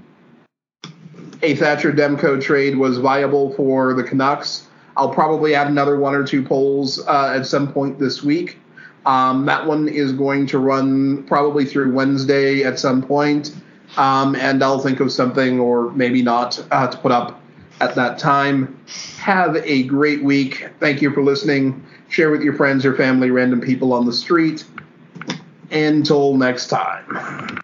a 1.41 1.55
Thatcher 1.55 1.91
Demko 1.91 2.41
trade 2.41 2.77
was 2.77 2.99
viable 2.99 3.53
for 3.53 3.93
the 3.93 4.03
Canucks. 4.03 4.67
I'll 4.95 5.13
probably 5.13 5.55
add 5.55 5.67
another 5.67 5.99
one 5.99 6.15
or 6.15 6.23
two 6.23 6.43
polls 6.43 7.05
uh, 7.05 7.33
at 7.35 7.45
some 7.45 7.73
point 7.73 7.99
this 7.99 8.23
week. 8.23 8.59
Um, 9.05 9.45
that 9.47 9.65
one 9.65 9.89
is 9.89 10.13
going 10.13 10.47
to 10.47 10.59
run 10.59 11.23
probably 11.23 11.65
through 11.65 11.93
Wednesday 11.93 12.63
at 12.63 12.79
some 12.79 13.01
point, 13.01 13.53
um, 13.97 14.35
and 14.35 14.63
I'll 14.63 14.79
think 14.79 15.01
of 15.01 15.11
something 15.11 15.59
or 15.59 15.91
maybe 15.91 16.21
not 16.21 16.65
uh, 16.71 16.87
to 16.87 16.97
put 16.97 17.11
up 17.11 17.41
at 17.79 17.95
that 17.95 18.19
time. 18.19 18.79
Have 19.17 19.55
a 19.57 19.83
great 19.83 20.23
week. 20.23 20.69
Thank 20.79 21.01
you 21.01 21.11
for 21.11 21.23
listening. 21.23 21.85
Share 22.09 22.31
with 22.31 22.41
your 22.41 22.53
friends 22.53 22.85
or 22.85 22.95
family, 22.95 23.31
random 23.31 23.61
people 23.61 23.93
on 23.93 24.05
the 24.05 24.13
street. 24.13 24.63
Until 25.71 26.35
next 26.35 26.67
time. 26.67 27.59